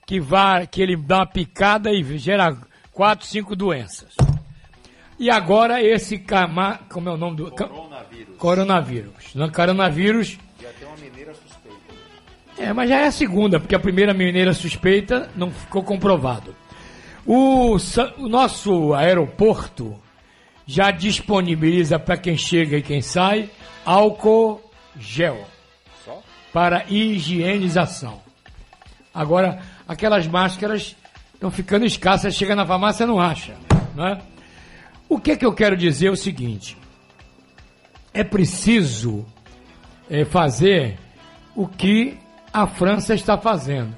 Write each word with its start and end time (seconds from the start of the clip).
que, 0.06 0.20
vai, 0.20 0.66
que 0.66 0.82
ele 0.82 0.96
dá 0.96 1.18
uma 1.18 1.26
picada 1.26 1.90
e 1.90 2.18
gera 2.18 2.56
quatro, 2.92 3.26
cinco 3.26 3.56
doenças. 3.56 4.14
E 5.18 5.30
agora 5.30 5.82
esse 5.82 6.18
cama, 6.18 6.80
como 6.88 7.08
é 7.08 7.12
o 7.12 7.16
nome 7.16 7.36
do 7.36 7.50
coronavírus? 7.50 8.36
Coronavírus. 8.36 9.34
No 9.34 9.52
coronavírus. 9.52 10.38
Já 10.60 10.68
tem 10.70 10.88
uma 10.88 10.96
mineira 10.96 11.32
suspeita. 11.34 11.78
É, 12.58 12.72
mas 12.72 12.88
já 12.88 13.00
é 13.00 13.06
a 13.06 13.12
segunda, 13.12 13.60
porque 13.60 13.74
a 13.74 13.80
primeira 13.80 14.12
mineira 14.12 14.52
suspeita 14.52 15.30
não 15.36 15.50
ficou 15.50 15.82
comprovado. 15.82 16.54
O, 17.24 17.76
o 18.18 18.28
nosso 18.28 18.94
aeroporto 18.94 19.96
já 20.66 20.90
disponibiliza 20.90 21.98
para 21.98 22.16
quem 22.16 22.36
chega 22.36 22.78
e 22.78 22.82
quem 22.82 23.00
sai 23.00 23.48
álcool 23.84 24.60
gel 24.98 25.46
para 26.52 26.84
higienização. 26.88 28.20
Agora, 29.14 29.62
aquelas 29.86 30.26
máscaras 30.26 30.96
estão 31.34 31.50
ficando 31.50 31.84
escassas, 31.84 32.34
chega 32.34 32.54
na 32.54 32.66
farmácia 32.66 33.06
não 33.06 33.20
acha, 33.20 33.54
né? 33.94 34.20
O 35.08 35.18
que 35.18 35.36
que 35.36 35.44
eu 35.44 35.52
quero 35.52 35.76
dizer 35.76 36.06
é 36.06 36.10
o 36.10 36.16
seguinte: 36.16 36.76
é 38.14 38.24
preciso 38.24 39.26
eh, 40.10 40.24
fazer 40.24 40.98
o 41.54 41.66
que 41.66 42.18
a 42.52 42.66
França 42.66 43.14
está 43.14 43.36
fazendo. 43.36 43.94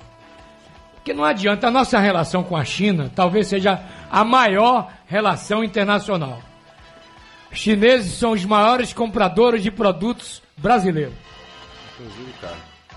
Porque 0.94 1.12
não 1.12 1.24
adianta, 1.24 1.68
a 1.68 1.70
nossa 1.70 1.98
relação 1.98 2.42
com 2.42 2.56
a 2.56 2.64
China 2.64 3.12
talvez 3.14 3.48
seja 3.48 3.80
a 4.10 4.24
maior 4.24 4.90
relação 5.06 5.62
internacional. 5.62 6.40
Os 7.52 7.58
chineses 7.58 8.14
são 8.14 8.32
os 8.32 8.44
maiores 8.44 8.92
compradores 8.92 9.62
de 9.62 9.70
produtos 9.70 10.42
brasileiros. 10.56 11.14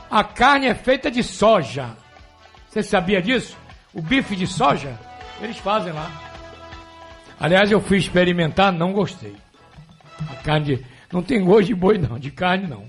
A 0.10 0.24
carne 0.24 0.68
é 0.68 0.74
feita 0.74 1.12
de 1.12 1.22
soja. 1.22 1.90
Você 2.78 2.84
sabia 2.84 3.20
disso? 3.20 3.58
O 3.92 4.04
bife 4.04 4.36
de 4.36 4.46
soja, 4.46 4.96
eles 5.42 5.58
fazem 5.58 5.92
lá. 5.92 6.12
Aliás, 7.40 7.72
eu 7.72 7.82
fui 7.82 7.98
experimentar, 7.98 8.72
não 8.72 8.94
gostei. 8.94 9.36
A 10.30 10.36
carne 10.44 10.76
de- 10.78 10.86
não 11.12 11.24
tem 11.24 11.44
gosto 11.44 11.66
de 11.66 11.74
boi 11.74 11.98
não, 11.98 12.20
de 12.20 12.30
carne 12.30 12.68
não. 12.68 12.84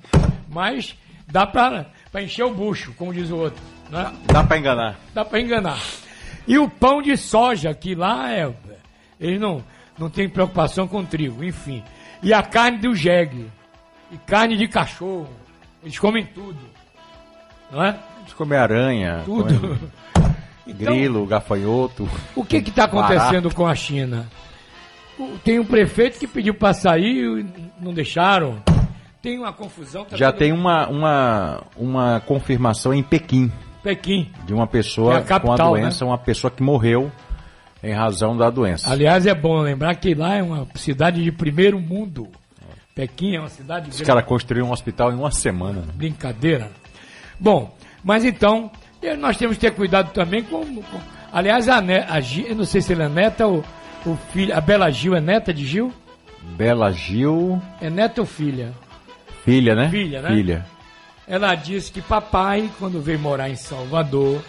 Mas 0.46 0.94
dá 1.26 1.46
pra 1.46 1.86
encher 2.16 2.42
o 2.42 2.52
bucho, 2.52 2.92
como 2.98 3.14
diz 3.14 3.30
o 3.30 3.36
outro. 3.38 3.62
Né? 3.88 4.12
Dá 4.26 4.44
pra 4.44 4.58
enganar. 4.58 4.98
Dá 5.14 5.24
pra 5.24 5.40
enganar. 5.40 5.80
E 6.46 6.58
o 6.58 6.68
pão 6.68 7.00
de 7.00 7.16
soja, 7.16 7.72
que 7.72 7.94
lá 7.94 8.30
é. 8.30 8.52
Eles 9.18 9.40
não, 9.40 9.64
não 9.98 10.10
têm 10.10 10.28
preocupação 10.28 10.86
com 10.86 11.02
trigo, 11.02 11.42
enfim. 11.42 11.82
E 12.22 12.34
a 12.34 12.42
carne 12.42 12.76
do 12.76 12.94
jegue. 12.94 13.50
E 14.12 14.18
carne 14.18 14.54
de 14.54 14.68
cachorro. 14.68 15.30
Eles 15.82 15.98
comem 15.98 16.26
tudo. 16.26 16.60
Não 17.70 17.82
é? 17.82 17.98
Eles 18.28 18.34
comem 18.34 18.58
aranha, 18.58 19.22
Tudo. 19.24 19.58
comem 19.58 19.78
Então, 20.66 20.94
grilo, 20.94 21.26
gafanhoto. 21.26 22.06
o 22.36 22.44
que 22.44 22.58
está 22.58 22.84
acontecendo 22.84 23.52
com 23.54 23.66
a 23.66 23.74
China? 23.74 24.26
Tem 25.42 25.58
um 25.58 25.64
prefeito 25.64 26.18
que 26.18 26.26
pediu 26.26 26.52
para 26.54 26.74
sair 26.74 27.24
e 27.40 27.46
não 27.80 27.92
deixaram. 27.94 28.62
Tem 29.22 29.38
uma 29.38 29.52
confusão. 29.52 30.04
tá 30.04 30.14
Já 30.16 30.30
todo- 30.30 30.38
tem 30.40 30.52
uma, 30.52 30.86
uma, 30.88 31.62
uma 31.76 32.20
confirmação 32.20 32.92
em 32.94 33.02
Pequim 33.02 33.50
Pequim. 33.82 34.30
de 34.44 34.52
uma 34.54 34.64
É 34.64 34.66
pessoa 34.66 35.14
a 35.14 35.20
com 35.20 35.24
a 35.24 35.26
capital, 35.40 35.70
doença, 35.70 36.04
uma 36.04 36.18
pessoa 36.18 36.50
que 36.50 36.62
morreu 36.62 37.10
em 37.82 37.92
razão 37.94 38.36
da 38.36 38.48
doença. 38.50 38.90
Aliás, 38.92 39.26
é 39.26 39.34
bom 39.34 39.60
lembrar 39.62 39.94
que 39.96 40.14
lá 40.14 40.34
é 40.36 40.42
uma 40.42 40.66
cidade 40.74 41.24
de 41.24 41.32
primeiro 41.32 41.80
mundo. 41.80 42.28
Pequim 42.94 43.36
é 43.36 43.40
uma 43.40 43.48
cidade 43.48 43.88
Os 43.90 44.00
caras 44.02 44.24
construíram 44.24 44.68
um 44.68 44.72
hospital 44.72 45.12
em 45.12 45.14
uma 45.16 45.30
semana. 45.30 45.82
Brincadeira. 45.94 46.70
Bom, 47.40 47.72
mas 48.04 48.24
então, 48.24 48.70
eh, 49.02 49.16
nós 49.16 49.36
temos 49.36 49.56
que 49.56 49.60
ter 49.62 49.72
cuidado 49.74 50.12
também 50.12 50.42
com. 50.42 50.64
com- 50.82 51.00
aliás, 51.32 51.68
a, 51.68 51.80
ne, 51.80 51.98
a 52.08 52.20
Gil, 52.20 52.46
eu 52.46 52.56
não 52.56 52.64
sei 52.64 52.80
se 52.80 52.92
ela 52.92 53.04
é 53.04 53.08
neta 53.08 53.46
ou, 53.46 53.64
ou 54.06 54.16
filha. 54.32 54.56
A 54.56 54.60
Bela 54.60 54.90
Gil 54.90 55.14
é 55.14 55.20
neta 55.20 55.52
de 55.52 55.64
Gil? 55.66 55.92
Bela 56.56 56.90
Gil, 56.92 57.60
É 57.80 57.90
neta 57.90 58.20
ou 58.20 58.26
filha? 58.26 58.72
filha, 59.44 59.74
né? 59.74 59.88
Filha, 59.90 60.20
né? 60.22 60.28
Filha. 60.30 60.66
Ela 61.26 61.54
disse 61.54 61.90
que 61.92 62.00
papai, 62.02 62.70
quando 62.78 63.00
veio 63.02 63.18
morar 63.18 63.48
em 63.50 63.56
Salvador. 63.56 64.42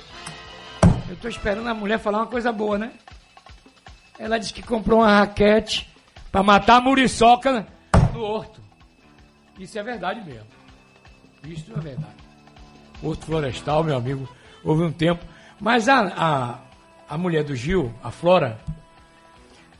Eu 1.09 1.15
tô 1.17 1.27
esperando 1.27 1.67
a 1.67 1.73
mulher 1.73 1.99
falar 1.99 2.19
uma 2.19 2.27
coisa 2.27 2.51
boa, 2.51 2.77
né? 2.77 2.91
Ela 4.17 4.37
disse 4.37 4.53
que 4.53 4.61
comprou 4.61 4.99
uma 4.99 5.19
raquete 5.19 5.89
para 6.31 6.43
matar 6.43 6.77
a 6.77 6.81
muriçoca 6.81 7.65
no 8.13 8.21
horto. 8.21 8.61
Isso 9.57 9.77
é 9.79 9.83
verdade 9.83 10.21
mesmo. 10.25 10.45
Isso 11.45 11.71
é 11.75 11.79
verdade. 11.79 12.13
Horto 13.01 13.25
florestal, 13.25 13.83
meu 13.83 13.95
amigo, 13.95 14.27
houve 14.63 14.83
um 14.83 14.91
tempo. 14.91 15.23
Mas 15.59 15.87
a, 15.87 15.99
a, 15.99 16.59
a 17.09 17.17
mulher 17.17 17.43
do 17.43 17.55
Gil, 17.55 17.93
a 18.03 18.11
Flora, 18.11 18.59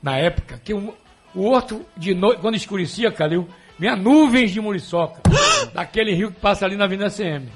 na 0.01 0.17
época, 0.17 0.59
que 0.63 0.73
o, 0.73 0.93
o 1.35 1.45
horto, 1.45 1.85
de 1.95 2.13
noite, 2.13 2.41
quando 2.41 2.55
escurecia, 2.55 3.11
Calil, 3.11 3.47
vinha 3.77 3.95
nuvens 3.95 4.51
de 4.51 4.59
muriçoca, 4.59 5.21
daquele 5.73 6.13
rio 6.13 6.31
que 6.31 6.39
passa 6.39 6.65
ali 6.65 6.75
na 6.75 6.85
Avenida 6.85 7.09
CM. 7.09 7.49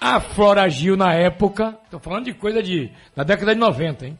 A 0.00 0.20
Flora 0.20 0.68
Gil, 0.68 0.96
na 0.96 1.12
época, 1.12 1.78
estou 1.84 2.00
falando 2.00 2.24
de 2.24 2.34
coisa 2.34 2.62
de. 2.62 2.90
na 3.14 3.22
década 3.22 3.54
de 3.54 3.60
90, 3.60 4.06
hein? 4.06 4.18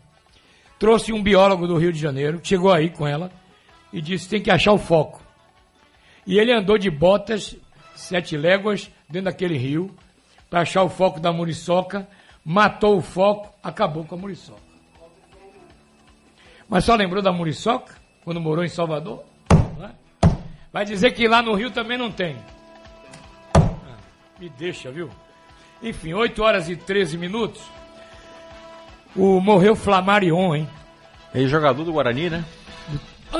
Trouxe 0.79 1.13
um 1.13 1.23
biólogo 1.23 1.67
do 1.67 1.77
Rio 1.77 1.93
de 1.93 1.99
Janeiro, 1.99 2.41
chegou 2.43 2.73
aí 2.73 2.91
com 2.91 3.07
ela, 3.07 3.31
e 3.93 4.01
disse: 4.01 4.29
tem 4.29 4.43
que 4.43 4.51
achar 4.51 4.73
o 4.73 4.79
foco. 4.79 5.23
E 6.27 6.39
ele 6.39 6.53
andou 6.53 6.77
de 6.77 6.91
botas, 6.91 7.57
sete 7.95 8.37
léguas, 8.37 8.91
dentro 9.11 9.27
daquele 9.27 9.57
rio, 9.59 9.95
para 10.49 10.61
achar 10.61 10.83
o 10.83 10.89
foco 10.89 11.21
da 11.21 11.33
muriçoca, 11.33 12.07
matou 12.45 12.97
o 12.97 13.03
foco, 13.03 13.53
acabou 13.63 14.05
com 14.05 14.15
a 14.15 14.19
muriçoca. 14.19 14.61
Mas 16.69 16.85
só 16.85 16.95
lembrou 16.95 17.23
da 17.23 17.33
muriçoca, 17.33 17.95
quando 18.25 18.41
morou 18.41 18.65
em 18.65 18.69
Salvador? 18.69 19.25
É? 19.83 20.29
Vai 20.73 20.85
dizer 20.85 21.13
que 21.13 21.27
lá 21.27 21.43
no 21.43 21.55
Rio 21.55 21.71
também 21.71 21.99
não 21.99 22.11
tem. 22.13 22.37
Ah, 23.55 23.69
Me 24.39 24.49
deixa, 24.51 24.91
viu? 24.91 25.11
Enfim, 25.83 26.13
8 26.13 26.43
horas 26.43 26.69
e 26.69 26.77
13 26.77 27.19
minutos. 27.19 27.61
O 29.17 29.41
morreu 29.41 29.75
Flamarion, 29.75 30.55
hein? 30.55 30.69
Ex-jogador 31.35 31.85
do 31.85 31.93
Guarani, 31.93 32.31
né? 32.31 32.45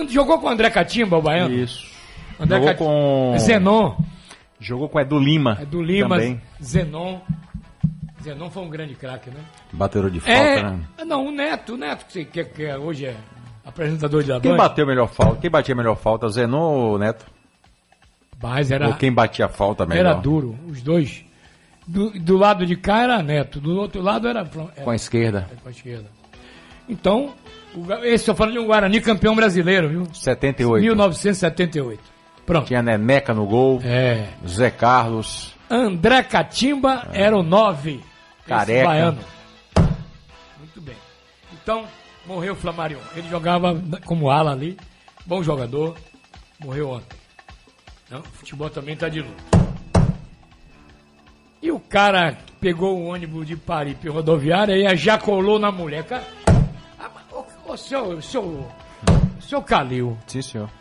Jogou 0.09 0.39
com 0.41 0.47
o 0.47 0.51
André 0.51 0.71
Catimba, 0.71 1.17
o 1.19 1.23
baiano? 1.23 1.55
Isso. 1.55 1.89
André 2.39 2.57
Jogou 2.59 2.69
Cat- 2.71 2.79
com. 2.79 3.35
Zenon. 3.39 3.95
Jogou 4.61 4.89
com 4.89 5.01
Edu 5.01 5.19
Lima. 5.19 5.57
É 5.61 5.65
do 5.65 5.83
Lima, 5.83 6.17
Também. 6.19 6.41
Zenon. 6.63 7.19
Zenon 8.23 8.51
foi 8.51 8.63
um 8.63 8.69
grande 8.69 8.95
craque, 8.95 9.31
né? 9.31 9.41
Batedor 9.73 10.11
de 10.11 10.21
falta, 10.21 10.39
É, 10.39 10.63
né? 10.63 10.79
não, 11.07 11.27
o 11.27 11.33
Neto, 11.33 11.75
o 11.75 11.77
Neto, 11.79 12.05
que, 12.07 12.25
que, 12.27 12.45
que 12.45 12.65
é- 12.65 12.77
hoje 12.77 13.07
é 13.07 13.17
apresentador 13.65 14.23
de 14.23 14.39
Quem 14.41 14.55
bateu 14.55 14.87
melhor 14.87 15.09
falta? 15.09 15.41
Quem 15.41 15.51
batia 15.51 15.75
melhor 15.75 15.97
falta? 15.97 16.29
Zenon 16.29 16.61
ou 16.75 16.99
Neto? 16.99 17.25
Mas 18.43 18.71
era, 18.71 18.89
Ou 18.89 18.95
quem 18.95 19.13
batia 19.13 19.49
falta 19.49 19.85
melhor? 19.87 20.01
era 20.11 20.15
duro, 20.15 20.59
os 20.67 20.83
dois. 20.83 21.25
Do, 21.87 22.11
do 22.11 22.37
lado 22.37 22.65
de 22.67 22.77
cá 22.77 23.01
era 23.03 23.23
Neto, 23.23 23.59
do 23.61 23.77
outro 23.79 24.01
lado 24.03 24.29
era, 24.29 24.41
era 24.41 24.85
Com 24.85 24.91
a 24.91 24.95
esquerda. 24.97 25.49
com 25.63 25.69
a 25.69 25.73
esquerda. 25.73 26.07
Então, 26.89 27.35
o, 27.75 27.93
esse 28.05 28.17
estou 28.17 28.35
falando 28.35 28.53
de 28.55 28.59
um 28.59 28.67
Guarani 28.67 29.01
campeão 29.01 29.35
brasileiro, 29.35 29.89
viu? 29.89 30.07
78. 30.13 30.83
1978. 30.83 32.01
Pronto. 32.51 32.67
Tinha 32.67 32.83
Neneca 32.83 33.33
no 33.33 33.47
gol. 33.47 33.81
É. 33.85 34.27
Zé 34.45 34.73
Carlos. 34.73 35.55
André 35.71 36.25
Catimba 36.25 37.07
era 37.13 37.37
o 37.37 37.45
9. 37.45 38.01
Careca. 38.45 38.89
Baiano. 38.89 39.19
Muito 40.59 40.81
bem. 40.81 40.97
Então, 41.53 41.85
morreu 42.27 42.55
o 42.55 42.57
Flamarion. 42.57 42.99
Ele 43.15 43.29
jogava 43.29 43.81
como 44.05 44.31
ala 44.31 44.51
ali, 44.51 44.77
bom 45.25 45.45
jogador, 45.45 45.95
morreu 46.59 46.91
ontem. 46.91 47.17
Não, 48.11 48.19
o 48.19 48.25
futebol 48.25 48.69
também 48.69 48.97
tá 48.97 49.09
de 49.09 49.21
luto. 49.21 49.45
E 51.63 51.71
o 51.71 51.79
cara 51.79 52.37
pegou 52.61 52.99
o 52.99 53.05
ônibus 53.11 53.47
de 53.47 53.57
Paripe 53.57 54.09
rodoviária 54.09 54.75
e 54.75 54.93
ejaculou 54.93 55.61
na 55.61 55.71
mulher. 55.71 56.03
Cara, 56.03 56.25
ah, 56.99 57.11
ô, 57.31 57.45
ô, 57.73 57.77
seu, 57.77 58.21
seu, 58.21 58.67
seu 59.39 59.63
Calil, 59.63 60.19
Sim, 60.27 60.43
senhor. 60.43 60.80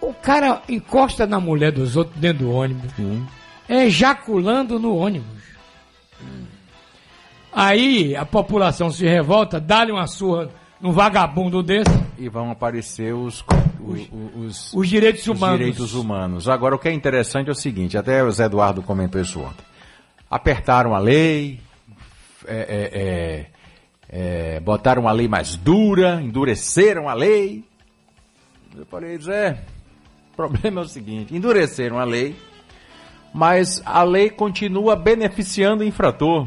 O 0.00 0.12
cara 0.14 0.62
encosta 0.68 1.26
na 1.26 1.40
mulher 1.40 1.72
dos 1.72 1.96
outros 1.96 2.16
dentro 2.18 2.44
do 2.46 2.52
ônibus. 2.52 2.92
ejaculando 3.68 4.78
no 4.78 4.96
ônibus. 4.96 5.36
Aí 7.52 8.14
a 8.14 8.24
população 8.26 8.90
se 8.90 9.06
revolta, 9.06 9.58
dá-lhe 9.58 9.90
uma 9.90 10.06
surra 10.06 10.50
num 10.80 10.92
vagabundo 10.92 11.62
desse, 11.62 11.90
E 12.18 12.28
vão 12.28 12.50
aparecer 12.50 13.14
os, 13.14 13.42
os, 13.80 14.00
os, 14.36 14.74
os 14.74 14.88
direitos 14.88 15.22
os 15.22 15.28
humanos. 15.28 15.58
direitos 15.58 15.94
humanos. 15.94 16.48
Agora, 16.50 16.74
o 16.74 16.78
que 16.78 16.88
é 16.88 16.92
interessante 16.92 17.48
é 17.48 17.52
o 17.52 17.54
seguinte, 17.54 17.96
até 17.96 18.22
o 18.22 18.30
Zé 18.30 18.44
Eduardo 18.44 18.82
comentou 18.82 19.20
isso 19.20 19.40
ontem. 19.40 19.64
Apertaram 20.30 20.94
a 20.94 20.98
lei, 20.98 21.60
é, 22.46 22.56
é, 22.58 23.00
é, 24.12 24.56
é, 24.56 24.60
botaram 24.60 25.02
uma 25.02 25.12
lei 25.12 25.28
mais 25.28 25.56
dura, 25.56 26.20
endureceram 26.22 27.08
a 27.08 27.14
lei. 27.14 27.64
Eu 28.78 28.84
falei, 28.84 29.16
Zé, 29.18 29.58
o 30.32 30.36
problema 30.36 30.82
é 30.82 30.84
o 30.84 30.88
seguinte, 30.88 31.34
endureceram 31.34 31.98
a 31.98 32.04
lei, 32.04 32.36
mas 33.32 33.82
a 33.86 34.02
lei 34.02 34.28
continua 34.28 34.94
beneficiando 34.94 35.82
o 35.82 35.86
infrator. 35.86 36.46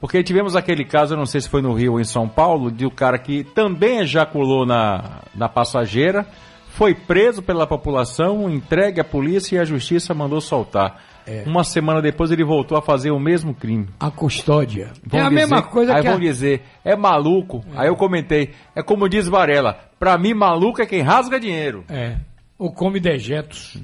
Porque 0.00 0.22
tivemos 0.22 0.56
aquele 0.56 0.84
caso, 0.84 1.14
eu 1.14 1.18
não 1.18 1.24
sei 1.26 1.40
se 1.40 1.48
foi 1.48 1.62
no 1.62 1.72
Rio 1.72 1.92
ou 1.92 2.00
em 2.00 2.04
São 2.04 2.28
Paulo, 2.28 2.72
de 2.72 2.84
um 2.84 2.90
cara 2.90 3.18
que 3.18 3.44
também 3.44 4.00
ejaculou 4.00 4.66
na, 4.66 5.22
na 5.34 5.48
passageira, 5.48 6.26
foi 6.70 6.92
preso 6.92 7.40
pela 7.40 7.66
população, 7.66 8.50
entregue 8.50 9.00
à 9.00 9.04
polícia 9.04 9.56
e 9.56 9.58
a 9.58 9.64
justiça 9.64 10.12
mandou 10.12 10.40
soltar. 10.40 11.00
Uma 11.46 11.64
semana 11.64 12.00
depois 12.00 12.30
ele 12.30 12.44
voltou 12.44 12.78
a 12.78 12.82
fazer 12.82 13.10
o 13.10 13.18
mesmo 13.18 13.52
crime. 13.54 13.88
A 13.98 14.10
custódia. 14.10 14.92
Vão 15.04 15.20
é 15.20 15.22
a 15.24 15.28
dizer- 15.28 15.34
mesma 15.40 15.62
coisa 15.62 15.94
aí 15.94 16.02
que 16.02 16.08
a... 16.08 16.10
vão 16.12 16.20
dizer, 16.20 16.62
é 16.84 16.94
maluco. 16.94 17.64
Aí 17.74 17.88
eu 17.88 17.96
comentei, 17.96 18.52
é 18.74 18.82
como 18.82 19.08
diz 19.08 19.26
Varela, 19.28 19.78
pra 19.98 20.16
mim 20.16 20.34
maluco 20.34 20.80
é 20.80 20.86
quem 20.86 21.02
rasga 21.02 21.40
dinheiro. 21.40 21.84
É, 21.88 22.16
ou 22.58 22.72
come 22.72 23.00
dejetos. 23.00 23.76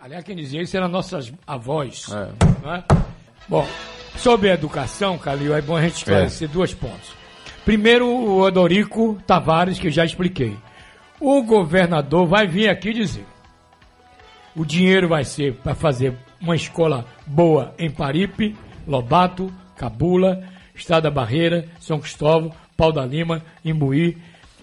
Aliás, 0.00 0.24
quem 0.24 0.34
dizia 0.36 0.62
isso 0.62 0.76
eram 0.76 0.88
nossas 0.88 1.32
avós. 1.46 2.06
É. 2.10 2.28
não 2.64 2.74
é? 2.74 2.84
Bom, 3.48 3.66
sobre 4.16 4.50
a 4.50 4.54
educação, 4.54 5.18
Calil, 5.18 5.54
é 5.54 5.60
bom 5.60 5.76
a 5.76 5.82
gente 5.82 5.96
esclarecer 5.96 6.48
dois 6.48 6.72
pontos. 6.72 7.12
Primeiro, 7.64 8.06
o 8.06 8.40
Odorico 8.40 9.18
Tavares, 9.26 9.78
que 9.78 9.88
eu 9.88 9.90
já 9.90 10.04
expliquei. 10.04 10.56
O 11.20 11.42
governador 11.42 12.26
vai 12.26 12.46
vir 12.46 12.68
aqui 12.70 12.92
dizer: 12.94 13.26
o 14.56 14.64
dinheiro 14.64 15.08
vai 15.08 15.24
ser 15.24 15.54
para 15.54 15.74
fazer 15.74 16.14
uma 16.40 16.56
escola 16.56 17.04
boa 17.26 17.74
em 17.78 17.90
Paripe, 17.90 18.56
Lobato, 18.86 19.52
Cabula, 19.76 20.42
Estado 20.74 21.04
da 21.04 21.10
Barreira, 21.10 21.66
São 21.80 21.98
Cristóvão, 21.98 22.52
Pau 22.76 22.92
da 22.92 23.04
Lima, 23.04 23.42
Imbuí, 23.64 24.16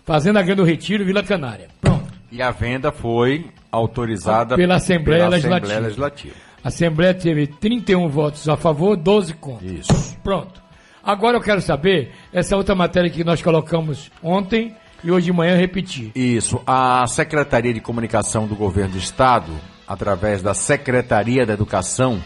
Fazenda 0.06 0.42
Grande 0.42 0.62
do 0.62 0.64
Retiro, 0.64 1.06
Vila 1.06 1.24
Canária. 1.24 1.68
Pronto. 1.82 2.14
E 2.32 2.42
a 2.42 2.52
venda 2.52 2.92
foi 2.92 3.46
autorizada 3.72 4.56
Pela 4.56 4.76
Assembleia 4.76 5.24
pela 5.24 5.30
Legislativa. 5.32 5.66
Assembleia 5.66 5.88
Legislativa. 5.88 6.36
A 6.64 6.68
Assembleia 6.68 7.14
teve 7.14 7.48
31 7.48 8.08
votos 8.08 8.50
a 8.50 8.58
favor, 8.58 8.96
12 8.98 9.34
contra. 9.36 9.68
Isso. 9.68 10.18
Pronto. 10.24 10.62
Agora 11.04 11.38
eu 11.38 11.42
quero 11.42 11.62
saber 11.62 12.12
essa 12.34 12.58
outra 12.58 12.74
matéria 12.74 13.10
que 13.10 13.24
nós 13.24 13.42
colocamos 13.42 14.12
ontem 14.24 14.76
e 15.04 15.12
hoje 15.12 15.28
de 15.28 15.32
manhã 15.32 15.56
repetir. 15.56 16.12
Isso. 16.16 16.60
A 16.66 17.06
Secretaria 17.06 17.72
de 17.72 17.80
Comunicação 17.80 18.48
do 18.48 18.56
Governo 18.56 18.94
do 18.94 18.98
Estado, 18.98 19.52
através 19.88 20.42
da 20.42 20.54
Secretaria 20.54 21.46
da 21.46 21.54
Educação, 21.54 22.22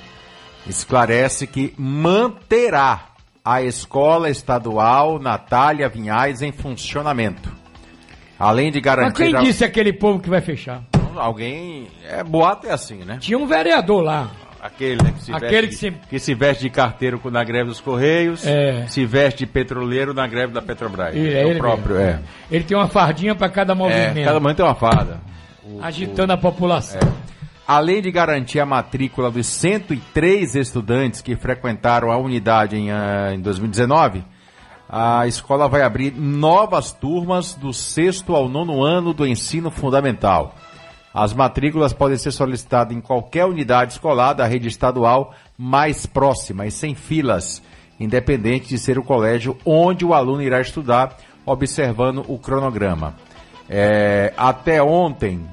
esclarece 0.67 1.47
que 1.47 1.73
manterá 1.77 3.05
a 3.43 3.61
Escola 3.61 4.29
Estadual 4.29 5.19
Natália 5.19 5.89
Vinhais 5.89 6.41
em 6.41 6.51
funcionamento. 6.51 7.51
Além 8.37 8.71
de 8.71 8.77
Mas 8.79 8.83
garantir. 8.85 9.23
quem 9.25 9.35
a- 9.35 9.39
disse 9.41 9.63
aquele 9.65 9.91
povo 9.93 10.19
que 10.19 10.29
vai 10.29 10.41
fechar? 10.41 10.81
Alguém. 11.15 11.87
É 12.07 12.23
boato 12.23 12.67
é 12.67 12.71
assim, 12.71 12.99
né? 13.03 13.17
Tinha 13.19 13.37
um 13.37 13.45
vereador 13.45 14.01
lá. 14.03 14.31
Aquele, 14.61 15.01
né, 15.01 15.13
que 15.15 15.23
se 15.23 15.31
Aquele 15.33 15.67
veste, 15.67 15.91
que 16.09 16.19
se- 16.19 16.25
se 16.25 16.33
veste 16.35 16.63
de 16.63 16.69
carteiro 16.69 17.19
na 17.31 17.43
greve 17.45 17.69
dos 17.69 17.79
Correios, 17.79 18.45
É. 18.45 18.85
se 18.87 19.05
veste 19.05 19.39
de 19.39 19.45
petroleiro 19.47 20.13
na 20.13 20.27
greve 20.27 20.51
da 20.53 20.61
Petrobras. 20.61 21.15
Ele, 21.15 21.33
é 21.33 21.45
ele 21.47 21.55
o 21.55 21.57
próprio, 21.59 21.95
mesmo. 21.95 22.09
é. 22.11 22.19
Ele 22.55 22.63
tem 22.65 22.75
uma 22.77 22.87
fardinha 22.89 23.33
para 23.33 23.47
cada 23.49 23.71
É, 23.71 23.75
movimento, 23.75 24.23
cada 24.25 24.39
momento 24.39 24.57
tem 24.57 24.65
uma 24.65 24.75
farda. 24.75 25.19
agitando 25.81 26.33
a 26.33 26.37
população. 26.37 26.99
Além 27.69 28.01
de 28.01 28.09
garantir 28.09 28.59
a 28.59 28.65
matrícula 28.65 29.29
dos 29.29 29.45
103 29.45 30.55
estudantes 30.55 31.21
que 31.21 31.35
frequentaram 31.35 32.11
a 32.11 32.17
unidade 32.17 32.75
em, 32.75 32.89
ah, 32.89 33.31
em 33.31 33.39
2019, 33.39 34.23
a 34.89 35.27
escola 35.27 35.69
vai 35.69 35.83
abrir 35.83 36.11
novas 36.15 36.91
turmas 36.91 37.53
do 37.53 37.71
sexto 37.71 38.35
ao 38.35 38.49
nono 38.49 38.83
ano 38.83 39.13
do 39.13 39.23
ensino 39.23 39.69
fundamental. 39.69 40.55
As 41.13 41.31
matrículas 41.31 41.93
podem 41.93 42.17
ser 42.17 42.31
solicitadas 42.31 42.97
em 42.97 42.99
qualquer 42.99 43.45
unidade 43.45 43.91
escolar 43.91 44.33
da 44.33 44.47
rede 44.47 44.67
estadual 44.67 45.35
mais 45.55 46.07
próxima 46.07 46.65
e 46.65 46.71
sem 46.71 46.95
filas, 46.95 47.61
independente 47.99 48.67
de 48.67 48.79
ser 48.79 48.97
o 48.97 49.03
colégio 49.03 49.55
onde 49.63 50.03
o 50.03 50.15
aluno 50.15 50.41
irá 50.41 50.59
estudar, 50.59 51.17
observando 51.45 52.25
o 52.27 52.39
cronograma. 52.39 53.13
É, 53.69 54.33
até 54.35 54.81
ontem, 54.81 55.47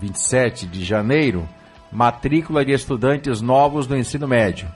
27 0.00 0.66
de 0.66 0.84
janeiro, 0.84 1.48
matrícula 1.90 2.64
de 2.64 2.72
estudantes 2.72 3.40
novos 3.40 3.86
do 3.86 3.96
ensino 3.96 4.26
médio. 4.26 4.68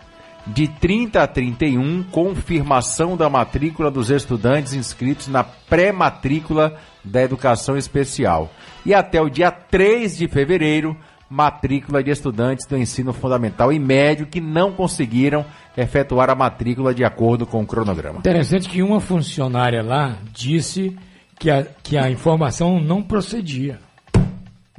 De 0.47 0.67
30 0.67 1.23
a 1.23 1.27
31, 1.27 2.03
confirmação 2.05 3.17
da 3.17 3.29
matrícula 3.29 3.91
dos 3.91 4.11
estudantes 4.11 4.73
inscritos 4.73 5.29
na 5.29 5.45
pré-matrícula 5.45 6.77
da 7.05 7.23
educação 7.23 7.77
especial. 7.77 8.51
E 8.85 8.95
até 8.95 9.21
o 9.21 9.29
dia 9.29 9.51
3 9.51 10.17
de 10.17 10.29
fevereiro, 10.29 10.97
matrícula 11.29 12.03
de 12.03 12.11
estudantes 12.11 12.67
do 12.67 12.77
ensino 12.77 13.13
fundamental 13.13 13.73
e 13.73 13.79
médio 13.79 14.27
que 14.27 14.41
não 14.41 14.73
conseguiram 14.73 15.45
efetuar 15.77 16.29
a 16.29 16.35
matrícula 16.35 16.93
de 16.93 17.05
acordo 17.05 17.47
com 17.47 17.63
o 17.63 17.67
cronograma. 17.67 18.19
Interessante 18.19 18.69
que 18.69 18.83
uma 18.83 19.01
funcionária 19.01 19.83
lá 19.83 20.17
disse 20.33 20.97
que 21.39 21.51
a, 21.51 21.65
que 21.83 21.97
a 21.97 22.11
informação 22.11 22.81
não 22.81 23.03
procedia. 23.03 23.79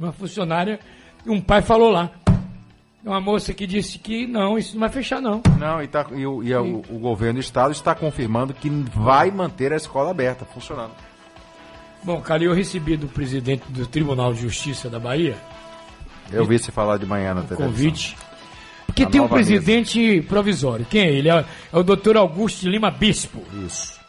Uma 0.02 0.12
funcionária, 0.12 0.80
um 1.24 1.40
pai 1.40 1.62
falou 1.62 1.88
lá. 1.88 2.10
Uma 3.04 3.20
moça 3.20 3.54
que 3.54 3.68
disse 3.68 4.00
que 4.00 4.26
não, 4.26 4.58
isso 4.58 4.72
não 4.74 4.80
vai 4.80 4.88
fechar 4.88 5.20
não. 5.20 5.40
Não, 5.60 5.80
e, 5.80 5.86
tá- 5.86 6.06
e 6.12 6.26
o, 6.26 6.42
e 6.42 6.52
o- 6.54 6.82
o 6.90 6.98
governo 6.98 7.34
do 7.34 7.40
estado 7.40 7.70
está 7.70 7.94
confirmando 7.94 8.52
que 8.52 8.68
vai 8.68 9.30
manter 9.30 9.72
a 9.72 9.76
escola 9.76 10.10
aberta, 10.10 10.44
funcionando. 10.44 10.90
Bom, 12.02 12.20
Calil, 12.20 12.50
eu 12.50 12.56
recebi 12.56 12.96
do 12.96 13.06
presidente 13.06 13.62
do 13.68 13.86
Tribunal 13.86 14.34
de 14.34 14.40
Justiça 14.40 14.90
da 14.90 14.98
Bahia 14.98 15.36
Eu 16.32 16.44
vi 16.44 16.58
você 16.58 16.72
falar 16.72 16.96
de 16.98 17.06
manhã 17.06 17.32
na 17.34 17.42
televisão. 17.42 17.68
convite. 17.68 18.16
Porque 18.86 19.04
A 19.04 19.06
tem 19.08 19.20
um 19.20 19.28
presidente 19.28 20.20
provisório. 20.22 20.84
Quem 20.84 21.02
é 21.02 21.12
ele? 21.12 21.28
É, 21.30 21.44
é 21.72 21.76
o 21.78 21.82
doutor 21.84 22.16
Augusto 22.16 22.68
Lima 22.68 22.90
Bispo. 22.90 23.40
Isso. 23.64 24.00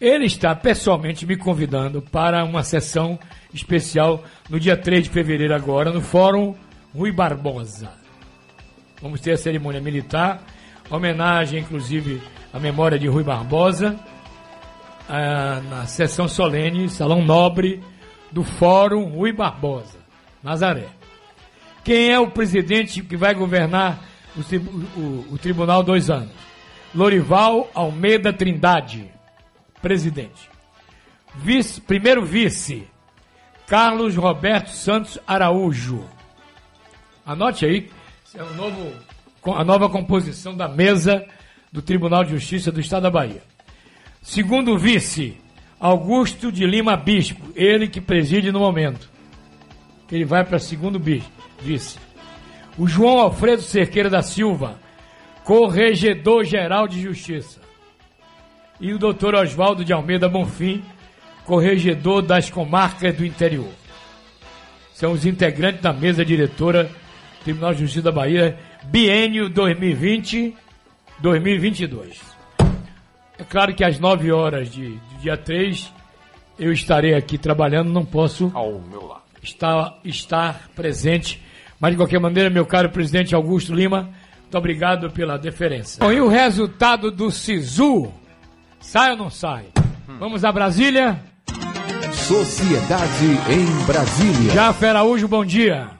Ele 0.00 0.26
está 0.26 0.54
pessoalmente 0.54 1.26
me 1.26 1.36
convidando 1.36 2.00
para 2.02 2.44
uma 2.44 2.62
sessão 2.62 3.18
especial 3.54 4.22
no 4.50 4.58
dia 4.60 4.76
3 4.76 5.04
de 5.04 5.10
fevereiro 5.10 5.54
agora, 5.54 5.90
no 5.92 6.00
Fórum 6.00 6.54
Rui 6.94 7.12
Barbosa. 7.12 7.90
Vamos 9.00 9.20
ter 9.20 9.32
a 9.32 9.36
cerimônia 9.36 9.80
militar, 9.80 10.42
homenagem 10.90 11.60
inclusive 11.60 12.20
à 12.52 12.58
memória 12.58 12.98
de 12.98 13.06
Rui 13.06 13.22
Barbosa, 13.22 13.98
ah, 15.08 15.60
na 15.68 15.86
sessão 15.86 16.26
solene, 16.28 16.88
Salão 16.88 17.22
Nobre 17.24 17.82
do 18.32 18.42
Fórum 18.42 19.04
Rui 19.04 19.32
Barbosa, 19.32 19.98
Nazaré. 20.42 20.88
Quem 21.84 22.10
é 22.10 22.18
o 22.18 22.30
presidente 22.30 23.02
que 23.02 23.16
vai 23.16 23.34
governar 23.34 24.02
o, 24.36 24.40
o- 25.00 25.26
o 25.34 25.38
tribunal 25.38 25.82
dois 25.82 26.08
anos? 26.10 26.30
Lorival 26.94 27.68
Almeida 27.74 28.32
Trindade, 28.32 29.10
presidente. 29.82 30.48
Vice, 31.34 31.80
primeiro 31.80 32.24
vice, 32.24 32.86
Carlos 33.66 34.16
Roberto 34.16 34.68
Santos 34.68 35.18
Araújo. 35.26 36.04
Anote 37.24 37.64
aí, 37.64 37.90
é 38.34 38.42
o 38.42 38.54
novo, 38.54 38.92
a 39.54 39.64
nova 39.64 39.88
composição 39.88 40.54
da 40.54 40.68
mesa 40.68 41.24
do 41.72 41.80
Tribunal 41.80 42.24
de 42.24 42.32
Justiça 42.32 42.70
do 42.70 42.80
Estado 42.80 43.04
da 43.04 43.10
Bahia. 43.10 43.42
Segundo 44.22 44.78
vice, 44.78 45.36
Augusto 45.80 46.52
de 46.52 46.66
Lima 46.66 46.96
Bispo, 46.96 47.52
ele 47.54 47.88
que 47.88 48.00
preside 48.00 48.52
no 48.52 48.60
momento. 48.60 49.10
Ele 50.12 50.24
vai 50.24 50.44
para 50.44 50.58
segundo 50.58 51.00
vice. 51.60 51.98
O 52.76 52.86
João 52.86 53.18
Alfredo 53.18 53.62
Cerqueira 53.62 54.10
da 54.10 54.22
Silva, 54.22 54.78
Corregedor-Geral 55.44 56.86
de 56.86 57.00
Justiça. 57.00 57.60
E 58.80 58.92
o 58.92 58.98
doutor 58.98 59.34
Oswaldo 59.34 59.84
de 59.84 59.92
Almeida 59.92 60.28
Bonfim, 60.28 60.82
Corregedor 61.44 62.22
das 62.22 62.50
Comarcas 62.50 63.14
do 63.14 63.24
Interior. 63.24 63.68
São 64.94 65.12
os 65.12 65.26
integrantes 65.26 65.82
da 65.82 65.92
mesa 65.92 66.24
diretora 66.24 66.84
do 66.84 67.44
Tribunal 67.44 67.74
de 67.74 67.80
Justiça 67.80 68.02
da 68.02 68.12
Bahia, 68.12 68.58
biênio 68.84 69.50
2020-2022. 69.50 70.54
É 73.38 73.44
claro 73.48 73.74
que 73.74 73.84
às 73.84 73.98
9 73.98 74.30
horas 74.32 74.70
de, 74.70 74.90
do 74.90 75.18
dia 75.20 75.36
3 75.36 75.92
eu 76.58 76.72
estarei 76.72 77.14
aqui 77.14 77.36
trabalhando, 77.36 77.90
não 77.92 78.04
posso 78.04 78.50
Ao 78.54 78.80
meu 78.80 79.06
lado. 79.06 79.22
estar, 79.42 79.98
estar 80.04 80.68
presente. 80.74 81.42
Mas 81.80 81.90
de 81.90 81.96
qualquer 81.96 82.20
maneira, 82.20 82.48
meu 82.48 82.64
caro 82.64 82.88
presidente 82.90 83.34
Augusto 83.34 83.74
Lima, 83.74 84.08
muito 84.42 84.56
obrigado 84.56 85.10
pela 85.10 85.36
deferência. 85.36 85.98
Bom, 85.98 86.12
e 86.12 86.20
o 86.20 86.28
resultado 86.28 87.10
do 87.10 87.30
SISU? 87.30 88.12
Sai 88.80 89.10
ou 89.10 89.16
não 89.16 89.28
sai? 89.30 89.64
Vamos 90.06 90.44
a 90.44 90.52
Brasília? 90.52 91.18
Sociedade 92.24 93.26
em 93.52 93.86
Brasília. 93.86 94.50
Jafé 94.54 94.88
Araújo, 94.88 95.28
bom 95.28 95.44
dia. 95.44 95.90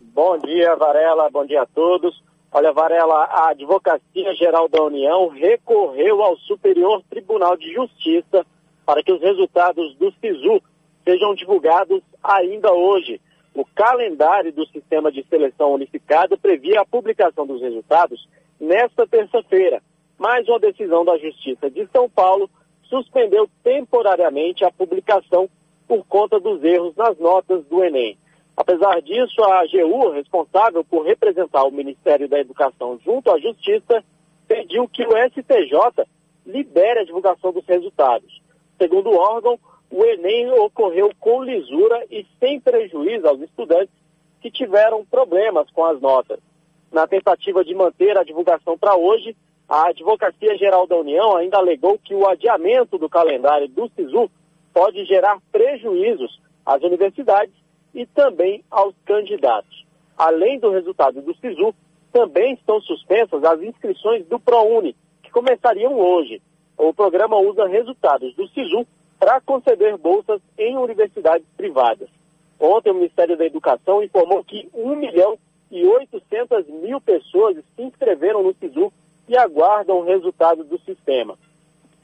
Bom 0.00 0.38
dia, 0.38 0.74
Varela. 0.74 1.28
Bom 1.28 1.44
dia 1.44 1.60
a 1.60 1.66
todos. 1.66 2.22
Olha, 2.50 2.72
Varela, 2.72 3.24
a 3.24 3.50
Advocacia 3.50 4.34
Geral 4.36 4.70
da 4.70 4.82
União 4.82 5.28
recorreu 5.28 6.22
ao 6.22 6.34
Superior 6.38 7.02
Tribunal 7.10 7.58
de 7.58 7.74
Justiça 7.74 8.46
para 8.86 9.02
que 9.02 9.12
os 9.12 9.20
resultados 9.20 9.94
do 9.96 10.10
SISU 10.12 10.62
sejam 11.04 11.34
divulgados 11.34 12.00
ainda 12.24 12.72
hoje. 12.72 13.20
O 13.54 13.66
calendário 13.66 14.54
do 14.54 14.66
Sistema 14.68 15.12
de 15.12 15.26
Seleção 15.28 15.74
Unificado 15.74 16.38
previa 16.38 16.80
a 16.80 16.86
publicação 16.86 17.46
dos 17.46 17.60
resultados 17.60 18.26
nesta 18.58 19.06
terça-feira, 19.06 19.82
mas 20.16 20.48
uma 20.48 20.58
decisão 20.58 21.04
da 21.04 21.18
Justiça 21.18 21.70
de 21.70 21.86
São 21.92 22.08
Paulo 22.08 22.48
suspendeu 22.90 23.48
temporariamente 23.62 24.64
a 24.64 24.70
publicação 24.70 25.48
por 25.88 26.04
conta 26.04 26.38
dos 26.38 26.62
erros 26.62 26.94
nas 26.96 27.16
notas 27.18 27.64
do 27.66 27.82
Enem. 27.82 28.18
Apesar 28.56 29.00
disso, 29.00 29.42
a 29.42 29.60
AGU, 29.60 30.10
responsável 30.10 30.84
por 30.84 31.06
representar 31.06 31.64
o 31.64 31.70
Ministério 31.70 32.28
da 32.28 32.38
Educação 32.38 32.98
junto 33.02 33.30
à 33.30 33.38
Justiça, 33.38 34.04
pediu 34.46 34.86
que 34.86 35.02
o 35.06 35.12
STJ 35.28 36.04
libere 36.44 37.00
a 37.00 37.04
divulgação 37.04 37.52
dos 37.52 37.64
resultados. 37.64 38.42
Segundo 38.76 39.10
o 39.10 39.16
órgão, 39.16 39.58
o 39.90 40.04
Enem 40.04 40.50
ocorreu 40.52 41.10
com 41.18 41.42
lisura 41.42 42.04
e 42.10 42.26
sem 42.38 42.60
prejuízo 42.60 43.26
aos 43.26 43.40
estudantes 43.40 43.94
que 44.40 44.50
tiveram 44.50 45.04
problemas 45.04 45.70
com 45.70 45.84
as 45.84 46.00
notas. 46.00 46.38
Na 46.92 47.06
tentativa 47.06 47.64
de 47.64 47.74
manter 47.74 48.18
a 48.18 48.24
divulgação 48.24 48.76
para 48.76 48.96
hoje, 48.96 49.36
a 49.70 49.90
Advocacia 49.90 50.58
Geral 50.58 50.84
da 50.84 50.96
União 50.96 51.36
ainda 51.36 51.56
alegou 51.58 51.96
que 51.96 52.12
o 52.12 52.28
adiamento 52.28 52.98
do 52.98 53.08
calendário 53.08 53.68
do 53.68 53.88
SISU 53.94 54.28
pode 54.74 55.04
gerar 55.04 55.38
prejuízos 55.52 56.40
às 56.66 56.82
universidades 56.82 57.54
e 57.94 58.04
também 58.04 58.64
aos 58.68 58.96
candidatos. 59.04 59.86
Além 60.18 60.58
do 60.58 60.72
resultado 60.72 61.22
do 61.22 61.32
SISU, 61.36 61.72
também 62.12 62.54
estão 62.54 62.80
suspensas 62.80 63.44
as 63.44 63.62
inscrições 63.62 64.26
do 64.26 64.40
ProUni, 64.40 64.96
que 65.22 65.30
começariam 65.30 65.96
hoje. 65.96 66.42
O 66.76 66.92
programa 66.92 67.38
usa 67.38 67.68
resultados 67.68 68.34
do 68.34 68.48
SISU 68.48 68.84
para 69.20 69.40
conceder 69.40 69.96
bolsas 69.96 70.40
em 70.58 70.76
universidades 70.76 71.46
privadas. 71.56 72.08
Ontem, 72.58 72.90
o 72.90 72.94
Ministério 72.94 73.36
da 73.36 73.46
Educação 73.46 74.02
informou 74.02 74.42
que 74.42 74.68
1 74.74 74.96
milhão 74.96 75.38
e 75.70 75.86
800 75.86 76.66
mil 76.66 77.00
pessoas 77.00 77.56
se 77.76 77.82
inscreveram 77.82 78.42
no 78.42 78.52
SISU 78.54 78.92
e 79.30 79.36
aguardam 79.38 80.00
o 80.00 80.04
resultado 80.04 80.64
do 80.64 80.78
sistema. 80.80 81.38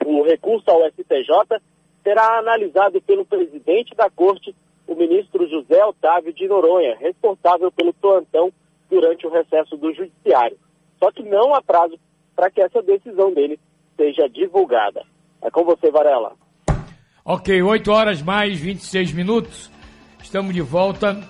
O 0.04 0.22
recurso 0.22 0.70
ao 0.70 0.88
STJ 0.90 1.60
será 2.04 2.38
analisado 2.38 3.02
pelo 3.02 3.26
presidente 3.26 3.94
da 3.96 4.08
Corte, 4.08 4.54
o 4.86 4.94
ministro 4.94 5.48
José 5.48 5.84
Otávio 5.84 6.32
de 6.32 6.46
Noronha, 6.46 6.96
responsável 7.00 7.72
pelo 7.72 7.92
plantão 7.92 8.52
durante 8.88 9.26
o 9.26 9.30
recesso 9.30 9.76
do 9.76 9.92
Judiciário. 9.92 10.56
Só 11.02 11.10
que 11.10 11.24
não 11.24 11.52
há 11.52 11.60
prazo 11.60 11.98
para 12.36 12.48
que 12.48 12.60
essa 12.62 12.80
decisão 12.80 13.34
dele 13.34 13.58
seja 13.96 14.28
divulgada. 14.28 15.02
É 15.42 15.50
com 15.50 15.64
você, 15.64 15.90
Varela. 15.90 16.32
Ok, 17.24 17.60
8 17.60 17.90
horas 17.90 18.22
mais 18.22 18.60
26 18.60 19.12
minutos. 19.12 19.68
Estamos 20.22 20.54
de 20.54 20.62
volta. 20.62 21.20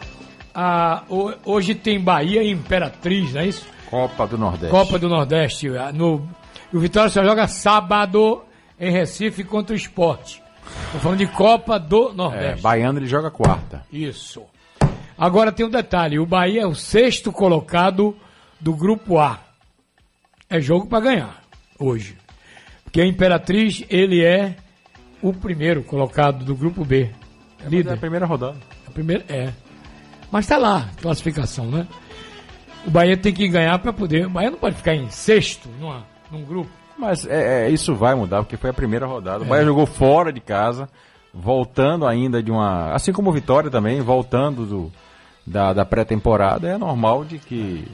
Ah, 0.55 1.05
ho- 1.09 1.33
hoje 1.47 1.75
tem 1.75 1.99
Bahia 1.99 2.43
e 2.43 2.51
Imperatriz, 2.51 3.33
não 3.33 3.41
é 3.41 3.47
isso? 3.47 3.67
Copa 3.91 4.27
do 4.27 4.37
Nordeste. 4.39 4.71
Copa 4.71 4.99
do 4.99 5.09
Nordeste. 5.09 5.69
No, 5.95 6.29
o 6.73 6.79
Vitória 6.79 7.11
só 7.11 7.23
joga 7.25 7.47
sábado 7.49 8.43
em 8.79 8.91
Recife 8.91 9.45
contra 9.45 9.73
o 9.75 9.77
esporte. 9.77 10.43
Estou 10.87 11.01
falando 11.01 11.19
de 11.19 11.27
Copa 11.29 11.79
do 11.79 12.11
É, 12.11 12.15
Nordeste. 12.15 12.63
Baiano 12.63 12.99
ele 12.99 13.07
joga 13.07 13.31
quarta. 13.31 13.83
Isso. 13.93 14.43
Agora 15.17 15.53
tem 15.53 15.65
um 15.65 15.71
detalhe: 15.71 16.19
o 16.19 16.27
Bahia 16.27 16.63
é 16.63 16.67
o 16.67 16.75
sexto 16.75 17.31
colocado 17.33 18.17
do 18.61 18.75
grupo 18.75 19.19
A. 19.19 19.41
É 20.51 20.61
jogo 20.61 20.87
para 20.87 21.01
ganhar 21.01 21.43
hoje. 21.79 22.17
Porque 22.85 23.01
a 23.01 23.07
Imperatriz, 23.07 23.85
ele 23.89 24.25
é 24.25 24.57
o 25.23 25.33
primeiro 25.33 25.83
colocado 25.83 26.45
do 26.45 26.55
grupo 26.55 26.85
B. 26.85 27.11
É 27.63 27.67
a 27.67 27.69
Líder. 27.69 27.99
primeira 27.99 28.27
rodada. 28.27 28.57
A 28.87 28.91
primeira 28.91 29.25
é. 29.29 29.53
Mas 30.31 30.47
tá 30.47 30.57
lá, 30.57 30.91
classificação, 31.01 31.67
né? 31.67 31.87
O 32.87 32.91
Bahia 32.91 33.17
tem 33.17 33.33
que 33.33 33.49
ganhar 33.49 33.79
para 33.79 33.93
poder. 33.93 34.27
O 34.27 34.31
Bahia 34.31 34.51
não 34.51 34.59
pode 34.59 34.77
ficar 34.77 34.95
em 34.95 35.11
sexto 35.11 35.69
numa, 35.81 36.05
num 36.31 36.45
grupo. 36.45 36.71
Mas 36.99 37.27
é, 37.27 37.67
é, 37.67 37.71
isso 37.71 37.95
vai 37.95 38.15
mudar, 38.15 38.43
porque 38.43 38.57
foi 38.57 38.71
a 38.71 38.75
primeira 38.75 39.07
rodada. 39.07 39.43
É. 39.43 39.47
O 39.47 39.49
Bahia 39.49 39.65
jogou 39.65 39.87
fora 39.87 40.33
de 40.33 40.41
casa, 40.41 40.89
voltando 41.35 42.07
ainda 42.07 42.43
de 42.43 42.51
uma. 42.51 42.93
Assim 42.93 43.13
como 43.13 43.31
o 43.31 43.33
Vitória 43.33 43.71
também, 43.71 44.01
voltando 44.01 44.65
do, 44.65 44.93
da, 45.47 45.73
da 45.73 45.85
pré-temporada. 45.85 46.69
É 46.69 46.79
normal 46.79 47.25
de 47.25 47.39
que, 47.39 47.87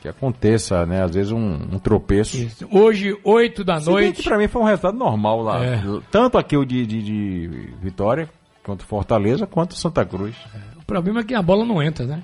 que 0.00 0.08
aconteça, 0.08 0.86
né? 0.86 1.02
Às 1.02 1.14
vezes 1.14 1.32
um, 1.32 1.54
um 1.72 1.78
tropeço. 1.78 2.36
Isso. 2.36 2.68
Hoje, 2.70 3.18
8 3.24 3.64
da 3.64 3.80
Se 3.80 3.90
noite. 3.90 4.22
pra 4.22 4.38
mim 4.38 4.46
foi 4.46 4.62
um 4.62 4.66
resultado 4.66 4.96
normal 4.96 5.42
lá. 5.42 5.64
É. 5.64 5.82
Tanto 6.10 6.38
aqui 6.38 6.56
o 6.56 6.64
de, 6.64 6.86
de, 6.86 7.02
de 7.02 7.70
Vitória, 7.82 8.28
quanto 8.62 8.84
Fortaleza, 8.84 9.46
quanto 9.46 9.74
Santa 9.74 10.04
Cruz. 10.04 10.36
O 10.78 10.84
problema 10.84 11.20
é 11.20 11.24
que 11.24 11.34
a 11.34 11.42
bola 11.42 11.64
não 11.64 11.82
entra, 11.82 12.06
né? 12.06 12.22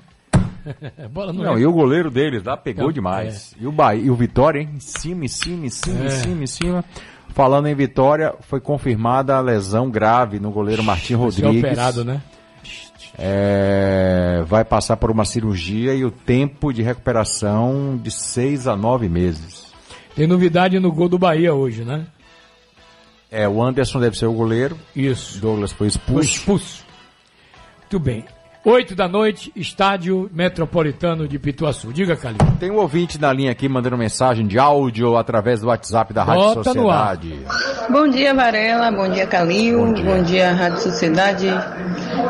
bola 1.11 1.33
não, 1.33 1.57
e 1.57 1.65
o 1.65 1.71
goleiro 1.71 2.09
deles 2.11 2.43
lá 2.43 2.55
pegou 2.57 2.85
Não, 2.85 2.91
demais. 2.91 3.55
E 3.59 3.65
o 3.67 3.71
Bahia, 3.71 4.03
e 4.03 4.09
o 4.09 4.15
Vitória, 4.15 4.59
hein? 4.59 4.69
Em 4.75 4.79
cima, 4.79 5.25
em 5.25 5.27
cima, 5.27 5.65
em 5.65 5.69
cima, 5.69 6.03
É. 6.03 6.07
em 6.07 6.09
cima, 6.09 6.43
em 6.43 6.47
cima. 6.47 6.85
Falando 7.29 7.67
em 7.67 7.75
Vitória, 7.75 8.33
foi 8.41 8.59
confirmada 8.59 9.35
a 9.35 9.39
lesão 9.41 9.89
grave 9.89 10.39
no 10.39 10.51
goleiro 10.51 10.83
Martim 10.83 11.13
Rodrigues. 11.15 11.59
operado, 11.63 12.03
né? 12.03 12.21
É, 13.17 14.43
vai 14.47 14.63
passar 14.63 14.97
por 14.97 15.11
uma 15.11 15.25
cirurgia 15.25 15.93
e 15.93 16.03
o 16.05 16.11
tempo 16.11 16.71
de 16.73 16.81
recuperação 16.81 17.99
de 18.01 18.09
seis 18.11 18.67
a 18.67 18.75
nove 18.75 19.07
meses. 19.09 19.71
Tem 20.15 20.27
novidade 20.27 20.79
no 20.79 20.91
gol 20.91 21.07
do 21.09 21.17
Bahia 21.19 21.53
hoje, 21.53 21.83
né? 21.83 22.05
É, 23.29 23.47
o 23.47 23.63
Anderson 23.63 23.99
deve 23.99 24.17
ser 24.17 24.25
o 24.25 24.33
goleiro. 24.33 24.77
Isso. 24.95 25.39
Douglas 25.39 25.71
foi 25.71 25.89
Foi 25.89 25.99
expulso. 25.99 26.29
expulso. 26.29 26.85
Muito 27.79 27.99
bem. 27.99 28.25
8 28.63 28.95
da 28.95 29.07
noite, 29.07 29.51
estádio 29.55 30.29
metropolitano 30.31 31.27
de 31.27 31.39
Pituaçu. 31.39 31.91
Diga, 31.91 32.15
Calil. 32.15 32.37
Tem 32.59 32.69
um 32.69 32.77
ouvinte 32.77 33.19
na 33.19 33.33
linha 33.33 33.51
aqui 33.51 33.67
mandando 33.67 33.97
mensagem 33.97 34.45
de 34.45 34.59
áudio 34.59 35.17
através 35.17 35.61
do 35.61 35.67
WhatsApp 35.67 36.13
da 36.13 36.23
Rádio 36.23 36.43
Bota. 36.43 36.63
Sociedade. 36.65 37.39
Bom 37.89 38.07
dia, 38.07 38.35
Varela. 38.35 38.91
Bom 38.91 39.09
dia, 39.09 39.25
Calil. 39.25 39.95
Bom 40.03 40.21
dia, 40.21 40.53
Rádio 40.53 40.79
Sociedade. 40.79 41.47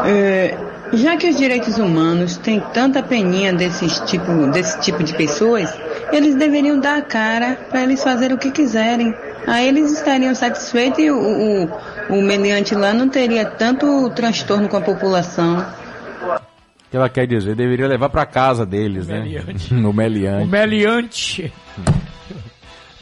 É, 0.06 0.58
já 0.94 1.18
que 1.18 1.28
os 1.28 1.36
direitos 1.36 1.78
humanos 1.78 2.38
têm 2.38 2.62
tanta 2.74 3.04
peninha 3.04 3.52
desses 3.52 4.00
tipo, 4.00 4.32
desse 4.52 4.80
tipo 4.80 5.04
de 5.04 5.14
pessoas, 5.14 5.78
eles 6.14 6.36
deveriam 6.36 6.80
dar 6.80 7.00
a 7.00 7.02
cara 7.02 7.58
para 7.70 7.84
eles 7.84 8.02
fazerem 8.02 8.38
o 8.38 8.40
que 8.40 8.52
quiserem. 8.52 9.14
Aí 9.46 9.68
eles 9.68 9.92
estariam 9.92 10.34
satisfeitos 10.34 11.00
e 11.00 11.12
o, 11.12 11.18
o, 11.18 12.18
o 12.18 12.22
meliante 12.22 12.74
lá 12.74 12.94
não 12.94 13.10
teria 13.10 13.44
tanto 13.44 14.10
transtorno 14.12 14.70
com 14.70 14.78
a 14.78 14.82
população. 14.82 15.81
O 16.22 16.90
que 16.92 16.98
ela 16.98 17.10
quer 17.10 17.26
dizer? 17.26 17.56
Deveria 17.56 17.88
levar 17.88 18.10
pra 18.10 18.26
casa 18.26 18.66
deles, 18.66 19.08
né? 19.08 19.20
Meliante. 19.22 19.74
no 19.74 19.90
O 19.92 19.94
Meliante. 19.94 20.48
meliante. 20.48 21.54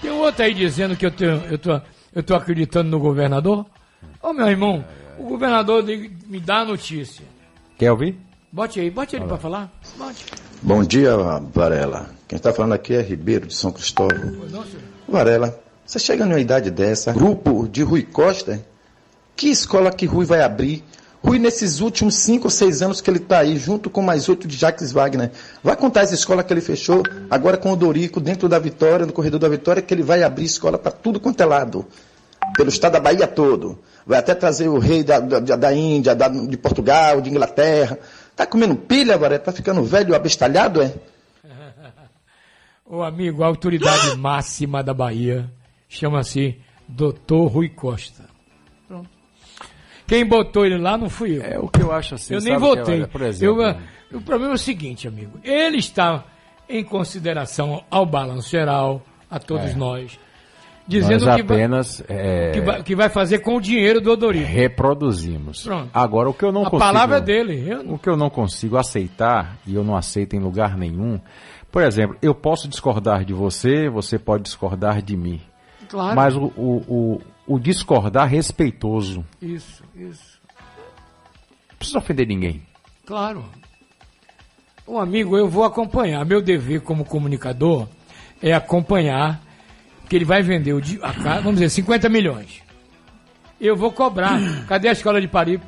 Tem 0.01 0.11
um 0.11 0.19
outro 0.19 0.43
aí 0.43 0.53
dizendo 0.53 0.95
que 0.95 1.05
eu, 1.05 1.11
tenho, 1.11 1.41
eu, 1.49 1.57
tô, 1.57 1.81
eu 2.15 2.23
tô 2.23 2.35
acreditando 2.35 2.89
no 2.89 2.99
governador. 2.99 3.65
Ô, 4.21 4.31
meu 4.31 4.47
irmão, 4.47 4.85
o 5.17 5.23
governador 5.23 5.83
de- 5.83 6.11
me 6.27 6.39
dá 6.39 6.59
a 6.59 6.65
notícia. 6.65 7.25
Quer 7.77 7.91
ouvir? 7.91 8.17
Bote 8.51 8.79
aí, 8.79 8.89
bote 8.89 9.15
ele 9.15 9.25
pra 9.25 9.37
falar. 9.37 9.71
Bote. 9.97 10.25
Bom 10.61 10.83
dia, 10.83 11.15
Varela. 11.53 12.09
Quem 12.27 12.37
está 12.37 12.53
falando 12.53 12.73
aqui 12.73 12.93
é 12.93 13.01
Ribeiro 13.01 13.47
de 13.47 13.55
São 13.55 13.71
Cristóvão. 13.71 14.35
Varela, 15.07 15.59
você 15.85 15.99
chega 15.99 16.25
numa 16.25 16.39
idade 16.39 16.69
dessa, 16.71 17.11
grupo 17.11 17.67
de 17.67 17.81
Rui 17.83 18.03
Costa, 18.03 18.63
que 19.35 19.49
escola 19.49 19.91
que 19.91 20.05
Rui 20.05 20.25
vai 20.25 20.41
abrir 20.41 20.83
Rui, 21.21 21.37
nesses 21.37 21.81
últimos 21.81 22.15
cinco 22.15 22.45
ou 22.45 22.49
seis 22.49 22.81
anos 22.81 23.01
que 23.01 23.09
ele 23.09 23.17
está 23.17 23.39
aí, 23.39 23.57
junto 23.57 23.89
com 23.89 24.01
mais 24.01 24.29
oito 24.29 24.47
de 24.47 24.55
Jacques 24.55 24.91
Wagner, 24.93 25.31
vai 25.61 25.75
contar 25.75 26.01
as 26.01 26.11
escolas 26.13 26.45
que 26.45 26.53
ele 26.53 26.61
fechou, 26.61 27.03
agora 27.29 27.57
com 27.57 27.71
o 27.71 27.75
Dorico, 27.75 28.21
dentro 28.21 28.47
da 28.47 28.57
Vitória, 28.57 29.05
no 29.05 29.11
corredor 29.11 29.39
da 29.39 29.49
Vitória, 29.49 29.81
que 29.81 29.93
ele 29.93 30.01
vai 30.03 30.23
abrir 30.23 30.45
escola 30.45 30.77
para 30.77 30.91
tudo 30.93 31.19
quanto 31.19 31.41
é 31.41 31.45
lado, 31.45 31.85
pelo 32.55 32.69
estado 32.69 32.93
da 32.93 32.99
Bahia 33.01 33.27
todo. 33.27 33.77
Vai 34.07 34.17
até 34.17 34.33
trazer 34.33 34.69
o 34.69 34.79
rei 34.79 35.03
da, 35.03 35.19
da, 35.19 35.55
da 35.57 35.73
Índia, 35.73 36.15
da- 36.15 36.29
de 36.29 36.57
Portugal, 36.57 37.19
de 37.19 37.29
Inglaterra. 37.29 37.99
Tá 38.35 38.45
comendo 38.45 38.75
pilha 38.75 39.13
agora? 39.13 39.37
Tá 39.37 39.51
ficando 39.51 39.83
velho, 39.83 40.15
abestalhado, 40.15 40.81
é? 40.81 40.93
Ô 42.85 43.03
amigo, 43.03 43.43
a 43.43 43.47
autoridade 43.47 44.15
máxima 44.17 44.81
da 44.81 44.93
Bahia 44.93 45.51
chama-se 45.89 46.57
Doutor 46.87 47.47
Rui 47.47 47.69
Costa. 47.69 48.23
Pronto. 48.87 49.18
Quem 50.09 50.25
botou 50.25 50.65
ele 50.65 50.77
lá 50.77 50.97
não 50.97 51.09
fui 51.09 51.37
eu. 51.37 51.43
É 51.43 51.59
o 51.59 51.67
que 51.69 51.81
eu 51.81 51.91
acho 51.91 52.15
assim. 52.15 52.33
eu 52.33 52.41
nem 52.41 52.57
votei. 52.57 52.95
olha, 52.95 53.07
por 53.07 53.21
exemplo, 53.21 53.61
Eu, 53.61 53.67
eh, 53.67 53.77
o 54.13 54.21
problema 54.21 54.53
é 54.53 54.55
o 54.55 54.57
seguinte, 54.57 55.07
amigo. 55.07 55.39
Ele 55.43 55.77
está 55.77 56.25
em 56.67 56.83
consideração 56.83 57.83
ao 57.89 58.05
balanço 58.05 58.49
geral, 58.49 59.01
a 59.29 59.39
todos 59.39 59.71
É. 59.71 59.75
nós, 59.75 60.19
dizendo 60.87 61.25
nós 61.25 61.35
que, 61.35 61.43
vai, 61.43 61.57
apenas 61.57 62.03
é, 62.09 62.51
que, 62.51 62.61
vai, 62.61 62.83
que 62.83 62.95
vai 62.95 63.09
fazer 63.09 63.39
com 63.39 63.55
o 63.55 63.61
dinheiro 63.61 64.01
do 64.01 64.11
Odorico. 64.11 64.45
reproduzimos. 64.45 65.63
Pronto. 65.63 65.89
Agora, 65.93 66.29
o 66.29 66.33
que 66.33 66.43
eu 66.43 66.51
não 66.51 66.61
a 66.63 66.69
consigo... 66.69 66.79
palavra 66.91 67.17
é 67.17 67.21
dele. 67.21 67.63
Eu, 67.67 67.93
O 67.93 67.99
que 67.99 68.09
eu 68.09 68.17
não 68.17 68.29
consigo 68.29 68.77
aceitar, 68.77 69.57
e 69.65 69.75
eu 69.75 69.83
não 69.83 69.95
aceito 69.95 70.35
em 70.35 70.39
lugar 70.39 70.75
nenhum, 70.77 71.19
por 71.71 71.83
exemplo, 71.83 72.17
eu 72.21 72.33
posso 72.33 72.67
discordar 72.67 73.23
de 73.23 73.33
você, 73.33 73.87
você 73.89 74.17
pode 74.17 74.43
discordar 74.43 75.01
de 75.03 75.15
mim. 75.15 75.39
claro. 75.87 76.15
Mas 76.15 76.35
o, 76.35 76.45
o, 76.57 76.83
o, 76.87 77.21
o 77.55 77.59
discordar 77.59 78.27
respeitoso. 78.27 79.23
Isso, 79.41 79.83
isso. 80.01 80.39
Não 81.69 81.77
precisa 81.77 81.99
ofender 81.99 82.27
ninguém. 82.27 82.61
Claro. 83.05 83.45
Um 84.87 84.99
amigo, 84.99 85.37
eu 85.37 85.47
vou 85.47 85.63
acompanhar. 85.63 86.25
Meu 86.25 86.41
dever 86.41 86.81
como 86.81 87.05
comunicador 87.05 87.87
é 88.41 88.53
acompanhar 88.53 89.41
que 90.07 90.15
ele 90.15 90.25
vai 90.25 90.41
vender 90.41 90.73
o, 90.73 90.81
a 91.03 91.13
casa, 91.13 91.41
vamos 91.41 91.59
dizer, 91.59 91.69
50 91.69 92.09
milhões. 92.09 92.63
Eu 93.61 93.75
vou 93.75 93.91
cobrar. 93.91 94.39
Cadê 94.67 94.89
a 94.89 94.93
escola 94.93 95.21
de 95.21 95.27
Paripe? 95.27 95.65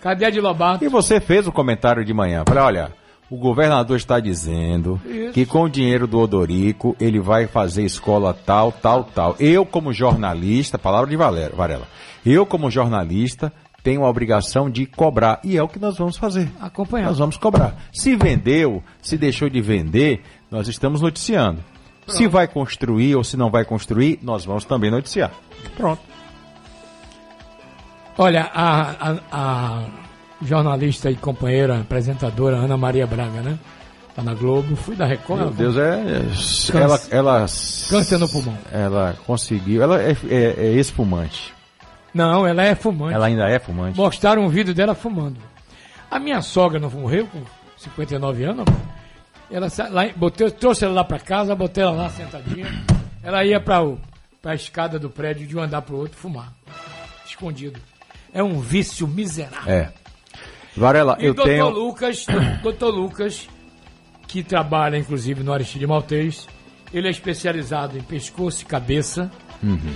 Cadê 0.00 0.26
a 0.26 0.30
de 0.30 0.40
Lobato? 0.40 0.84
E 0.84 0.88
você 0.88 1.20
fez 1.20 1.46
o 1.46 1.52
comentário 1.52 2.04
de 2.04 2.12
manhã. 2.12 2.44
Falei, 2.46 2.62
olha, 2.62 2.92
o 3.30 3.36
governador 3.36 3.96
está 3.96 4.18
dizendo 4.20 5.00
Isso. 5.04 5.32
que 5.32 5.44
com 5.44 5.62
o 5.64 5.68
dinheiro 5.68 6.06
do 6.06 6.18
Odorico 6.18 6.96
ele 6.98 7.20
vai 7.20 7.46
fazer 7.46 7.84
escola 7.84 8.32
tal, 8.32 8.72
tal, 8.72 9.04
tal. 9.04 9.36
Eu, 9.38 9.66
como 9.66 9.92
jornalista, 9.92 10.78
palavra 10.78 11.10
de 11.10 11.16
Varela, 11.16 11.86
eu, 12.24 12.46
como 12.46 12.70
jornalista, 12.70 13.52
tenho 13.82 14.04
a 14.04 14.08
obrigação 14.08 14.68
de 14.70 14.86
cobrar. 14.86 15.40
E 15.44 15.56
é 15.56 15.62
o 15.62 15.68
que 15.68 15.78
nós 15.78 15.96
vamos 15.98 16.16
fazer. 16.16 16.50
Acompanhar. 16.60 17.06
Nós 17.08 17.18
vamos 17.18 17.36
cobrar. 17.36 17.76
Se 17.92 18.16
vendeu, 18.16 18.82
se 19.00 19.16
deixou 19.16 19.48
de 19.48 19.60
vender, 19.60 20.22
nós 20.50 20.66
estamos 20.68 21.00
noticiando. 21.00 21.62
Se 22.06 22.26
vai 22.26 22.48
construir 22.48 23.14
ou 23.16 23.22
se 23.22 23.36
não 23.36 23.50
vai 23.50 23.64
construir, 23.64 24.18
nós 24.22 24.44
vamos 24.44 24.64
também 24.64 24.90
noticiar. 24.90 25.30
Pronto. 25.76 26.00
Olha, 28.16 28.50
a, 28.52 29.10
a- 29.10 29.18
a 29.30 29.82
jornalista 30.42 31.10
e 31.10 31.16
companheira 31.16 31.80
apresentadora 31.80 32.56
Ana 32.56 32.76
Maria 32.76 33.06
Braga, 33.06 33.40
né? 33.40 33.58
Tá 34.14 34.22
na 34.22 34.34
Globo, 34.34 34.74
fui 34.74 34.96
da 34.96 35.06
Record. 35.06 35.40
Meu 35.40 35.50
Deus, 35.50 35.76
é. 35.76 36.76
Ela, 36.76 37.00
ela. 37.10 37.46
Câncer 37.88 38.18
no 38.18 38.28
pulmão. 38.28 38.58
Ela 38.72 39.16
conseguiu. 39.24 39.82
Ela 39.82 40.02
é, 40.02 40.16
é, 40.28 40.44
é 40.58 40.72
espumante. 40.72 41.54
Não, 42.12 42.44
ela 42.46 42.64
é 42.64 42.74
fumante. 42.74 43.14
Ela 43.14 43.26
ainda 43.26 43.48
é 43.48 43.58
fumante. 43.60 43.96
Mostraram 43.96 44.42
um 44.44 44.48
vídeo 44.48 44.74
dela 44.74 44.94
fumando. 44.94 45.36
A 46.10 46.18
minha 46.18 46.40
sogra 46.42 46.80
não 46.80 46.90
morreu 46.90 47.26
com 47.26 47.42
59 47.76 48.44
anos? 48.44 48.64
Ela 49.50 49.68
lá, 49.90 50.08
botei, 50.16 50.50
trouxe 50.50 50.84
ela 50.84 50.94
lá 50.94 51.04
pra 51.04 51.20
casa, 51.20 51.54
botei 51.54 51.84
ela 51.84 51.92
lá 51.92 52.10
sentadinha. 52.10 52.66
Ela 53.22 53.44
ia 53.44 53.60
pra, 53.60 53.84
o, 53.84 53.98
pra 54.42 54.54
escada 54.54 54.98
do 54.98 55.08
prédio 55.08 55.46
de 55.46 55.56
um 55.56 55.60
andar 55.60 55.82
pro 55.82 55.96
outro 55.96 56.18
fumar. 56.18 56.52
Escondido. 57.24 57.80
É 58.32 58.42
um 58.42 58.58
vício 58.60 59.06
miserável. 59.06 59.72
É. 59.72 59.92
Varela, 60.78 61.16
E 61.20 61.26
eu 61.26 61.32
o 61.32 61.34
doutor 61.34 61.50
tenho. 61.50 61.68
Lucas, 61.68 62.26
doutor 62.62 62.94
Lucas, 62.94 63.48
que 64.26 64.42
trabalha 64.42 64.96
inclusive 64.96 65.42
no 65.42 65.52
Aristide 65.52 65.86
Maltês, 65.86 66.48
ele 66.92 67.08
é 67.08 67.10
especializado 67.10 67.98
em 67.98 68.02
pescoço 68.02 68.62
e 68.62 68.66
cabeça. 68.66 69.30
Uhum. 69.62 69.94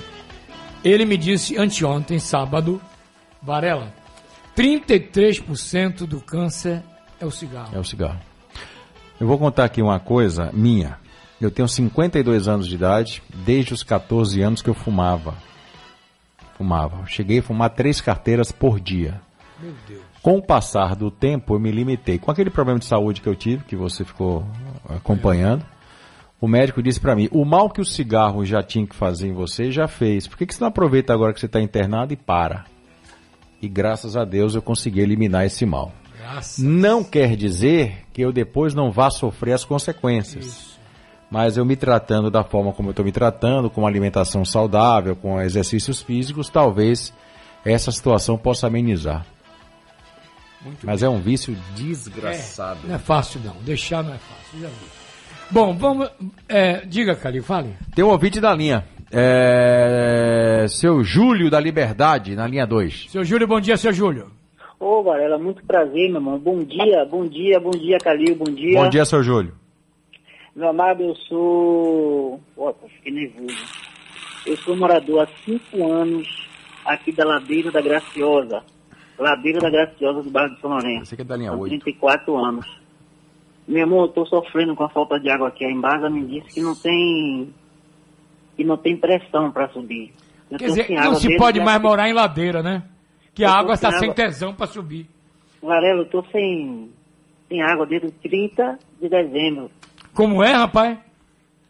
Ele 0.85 1.05
me 1.05 1.17
disse 1.17 1.57
anteontem, 1.57 2.19
sábado, 2.19 2.81
Varela, 3.41 3.93
33% 4.57 6.07
do 6.07 6.21
câncer 6.21 6.83
é 7.21 7.25
o 7.25 7.31
cigarro. 7.31 7.71
É 7.75 7.79
o 7.79 7.85
cigarro. 7.85 8.21
Eu 9.21 9.27
vou 9.27 9.39
contar 9.39 9.65
aqui 9.65 9.81
uma 9.81 10.01
coisa 10.01 10.51
minha. 10.53 10.99
Eu 11.41 11.51
tenho 11.51 11.69
52 11.69 12.49
anos 12.49 12.67
de 12.67 12.75
idade, 12.75 13.23
desde 13.33 13.73
os 13.75 13.83
14 13.83 14.41
anos 14.43 14.63
que 14.63 14.71
eu 14.71 14.75
fumava. 14.75 15.35
Fumava. 16.57 17.05
Cheguei 17.07 17.39
a 17.39 17.43
fumar 17.43 17.71
três 17.71 18.01
carteiras 18.01 18.53
por 18.53 18.79
dia. 18.79 19.21
Meu 19.61 19.75
Deus. 19.89 20.12
Com 20.23 20.37
o 20.37 20.43
passar 20.43 20.95
do 20.95 21.11
tempo, 21.11 21.55
eu 21.55 21.59
me 21.59 21.73
limitei. 21.73 22.17
Com 22.19 22.31
aquele 22.31 22.49
problema 22.49 22.79
de 22.79 22.87
saúde 22.87 23.21
que 23.21 23.29
eu 23.29 23.35
tive, 23.35 23.65
que 23.65 23.75
você 23.75 24.05
ficou 24.05 24.47
acompanhando, 24.89 25.67
o 26.41 26.47
médico 26.47 26.81
disse 26.81 27.01
pra 27.01 27.17
mim: 27.17 27.29
o 27.33 27.45
mal 27.45 27.69
que 27.69 27.81
o 27.81 27.85
cigarro 27.85 28.45
já 28.45 28.63
tinha 28.63 28.87
que 28.87 28.95
fazer 28.95 29.29
em 29.29 29.33
você, 29.33 29.73
já 29.73 29.89
fez. 29.89 30.29
Por 30.29 30.39
que, 30.39 30.47
que 30.47 30.55
você 30.55 30.61
não 30.61 30.69
aproveita 30.69 31.13
agora 31.13 31.33
que 31.33 31.41
você 31.41 31.47
está 31.47 31.61
internado 31.61 32.13
e 32.13 32.17
para? 32.17 32.65
E 33.61 33.69
graças 33.69 34.17
a 34.17 34.25
Deus 34.25 34.55
eu 34.55 34.63
consegui 34.63 35.01
eliminar 35.01 35.45
esse 35.45 35.67
mal. 35.67 35.93
Graças. 36.17 36.65
Não 36.65 37.03
quer 37.03 37.37
dizer 37.37 38.05
que 38.13 38.23
eu 38.23 38.33
depois 38.33 38.75
não 38.75 38.93
vá 38.93 39.11
sofrer 39.11 39.53
as 39.53 39.65
consequências. 39.65 40.79
Mas 41.29 41.57
eu 41.57 41.65
me 41.65 41.77
tratando 41.77 42.31
da 42.31 42.45
forma 42.45 42.73
como 42.73 42.89
eu 42.89 42.93
estou 42.93 43.05
me 43.05 43.13
tratando, 43.13 43.71
com 43.71 43.81
uma 43.81 43.89
alimentação 43.89 44.45
saudável, 44.45 45.17
com 45.17 45.41
exercícios 45.41 46.03
físicos, 46.03 46.49
talvez 46.49 47.13
essa 47.65 47.91
situação 47.91 48.37
possa 48.37 48.67
amenizar. 48.67 49.25
Mas 50.85 51.03
é 51.03 51.09
um 51.09 51.21
vício 51.21 51.57
desgraçado. 51.75 52.81
Não 52.87 52.95
é 52.95 52.99
fácil 52.99 53.41
não, 53.45 53.55
deixar 53.63 54.03
não 54.03 54.15
é 54.15 54.19
fácil, 54.19 54.61
já 54.61 54.69
vi. 54.69 55.03
Bom, 55.51 55.77
vamos. 55.77 56.11
é, 56.49 56.85
diga, 56.87 57.15
Calil, 57.15 57.43
fale. 57.43 57.77
Tem 57.95 58.05
um 58.05 58.09
ouvinte 58.09 58.41
da 58.41 58.55
linha. 58.55 58.85
É... 59.11 60.67
Seu 60.69 61.05
Júlio 61.05 61.51
da 61.51 61.61
Liberdade, 61.61 62.35
na 62.35 62.47
linha 62.47 62.67
2. 62.67 63.11
Seu 63.11 63.23
Júlio, 63.23 63.47
bom 63.47 63.61
dia, 63.61 63.77
seu 63.77 63.93
Júlio. 63.93 64.31
Ô, 64.81 65.03
Varela, 65.03 65.39
muito 65.39 65.65
prazer, 65.65 66.09
meu 66.09 66.17
irmão. 66.17 66.39
Bom 66.39 66.59
dia, 66.65 67.05
bom 67.05 67.27
dia, 67.27 67.61
bom 67.61 67.71
dia, 67.71 67.99
Calil, 67.99 68.35
bom 68.35 68.51
dia. 68.53 68.81
Bom 68.81 68.89
dia, 68.89 69.05
seu 69.05 69.23
Júlio. 69.23 69.55
Meu 70.57 70.69
amado, 70.69 71.03
eu 71.03 71.15
sou. 71.15 72.41
Opa, 72.57 72.89
fiquei 72.97 73.13
nervoso. 73.13 73.65
Eu 74.47 74.57
sou 74.59 74.77
morador 74.77 75.23
há 75.23 75.29
cinco 75.45 75.93
anos 75.93 76.27
aqui 76.85 77.13
da 77.13 77.25
Ladeira 77.25 77.71
da 77.71 77.81
Graciosa. 77.81 78.63
Ladeira 79.23 79.61
da 79.61 79.71
Graciosa 79.71 80.23
do 80.23 80.31
bairro 80.31 80.55
de 80.55 80.61
São 80.61 80.71
Lourenço. 80.71 81.07
Você 81.07 81.17
que 81.17 81.23
é 81.23 81.25
da 81.25 81.37
linha 81.37 81.51
São 81.51 81.61
8. 81.61 81.71
34 81.71 82.37
anos. 82.37 82.67
Meu 83.67 83.81
irmão, 83.81 84.01
eu 84.03 84.09
tô 84.09 84.27
sofrendo 84.27 84.75
com 84.75 84.85
a 84.85 84.89
falta 84.89 85.19
de 85.21 85.31
água 85.31 85.49
aqui. 85.49 85.65
A 85.65 85.71
Embasa 85.71 86.11
me 86.11 86.25
disse 86.27 86.55
que 86.55 86.61
não 86.61 86.75
tem. 86.75 87.53
que 88.57 88.65
não 88.65 88.77
tem 88.77 88.97
pressão 88.97 89.51
para 89.51 89.69
subir. 89.71 90.13
Eu 90.51 90.59
Quer 90.59 90.67
dizer, 90.67 90.87
sem 90.87 90.97
não 90.97 91.15
se 91.15 91.37
pode 91.37 91.61
a- 91.61 91.65
mais 91.65 91.81
morar 91.81 92.09
em 92.09 92.13
ladeira, 92.13 92.63
né? 92.63 92.83
Que 93.35 93.45
a 93.45 93.49
Eu 93.49 93.53
tô 93.53 93.59
água 93.61 93.75
está 93.75 93.91
sem 93.93 94.01
sem 94.01 94.11
água. 94.11 94.25
tesão 94.25 94.55
para 94.55 94.67
subir. 94.67 95.09
Varela, 95.63 96.01
eu 96.01 96.07
tô 96.07 96.23
sem, 96.31 96.91
sem 97.49 97.63
água 97.63 97.87
desde 97.87 98.09
o 98.09 98.11
30 98.11 98.79
de 99.01 99.09
dezembro. 99.09 99.71
Como 100.13 100.43
é, 100.43 100.53
rapaz? 100.53 100.99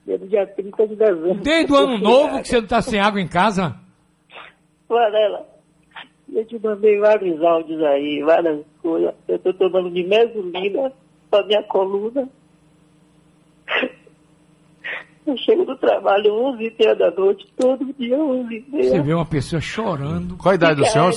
Desde 0.04 0.24
o 0.24 0.28
dia 0.28 0.44
30 0.46 0.88
de 0.88 0.96
dezembro. 0.96 1.34
Desde 1.34 1.72
o 1.72 1.76
ano 1.76 1.98
novo 2.02 2.40
que 2.42 2.48
você 2.48 2.56
não 2.56 2.64
está 2.64 2.82
sem 2.82 2.98
água 2.98 3.20
em 3.20 3.28
casa? 3.28 3.76
Varela, 4.88 5.46
eu 6.34 6.44
te 6.46 6.58
mandei 6.58 6.98
vários 6.98 7.42
áudios 7.42 7.82
aí, 7.82 8.22
várias 8.22 8.64
coisas. 8.80 9.14
Eu 9.28 9.38
tô 9.38 9.52
tomando 9.54 9.90
de 9.90 10.02
mesolina 10.04 10.92
pra 11.30 11.44
minha 11.44 11.62
coluna. 11.64 12.28
Eu 15.24 15.36
chego 15.36 15.64
do 15.64 15.76
trabalho 15.76 16.34
11 16.34 16.66
h 16.66 16.76
30 16.76 16.94
da 16.96 17.10
noite, 17.12 17.46
todo 17.56 17.94
dia 17.96 18.18
11 18.18 18.56
h 18.56 18.66
30 18.72 18.88
Você 18.88 19.00
vê 19.02 19.14
uma 19.14 19.24
pessoa 19.24 19.60
chorando. 19.60 20.36
Qual 20.36 20.50
a 20.50 20.56
idade 20.56 20.80
do 20.80 20.86
senhor? 20.86 21.12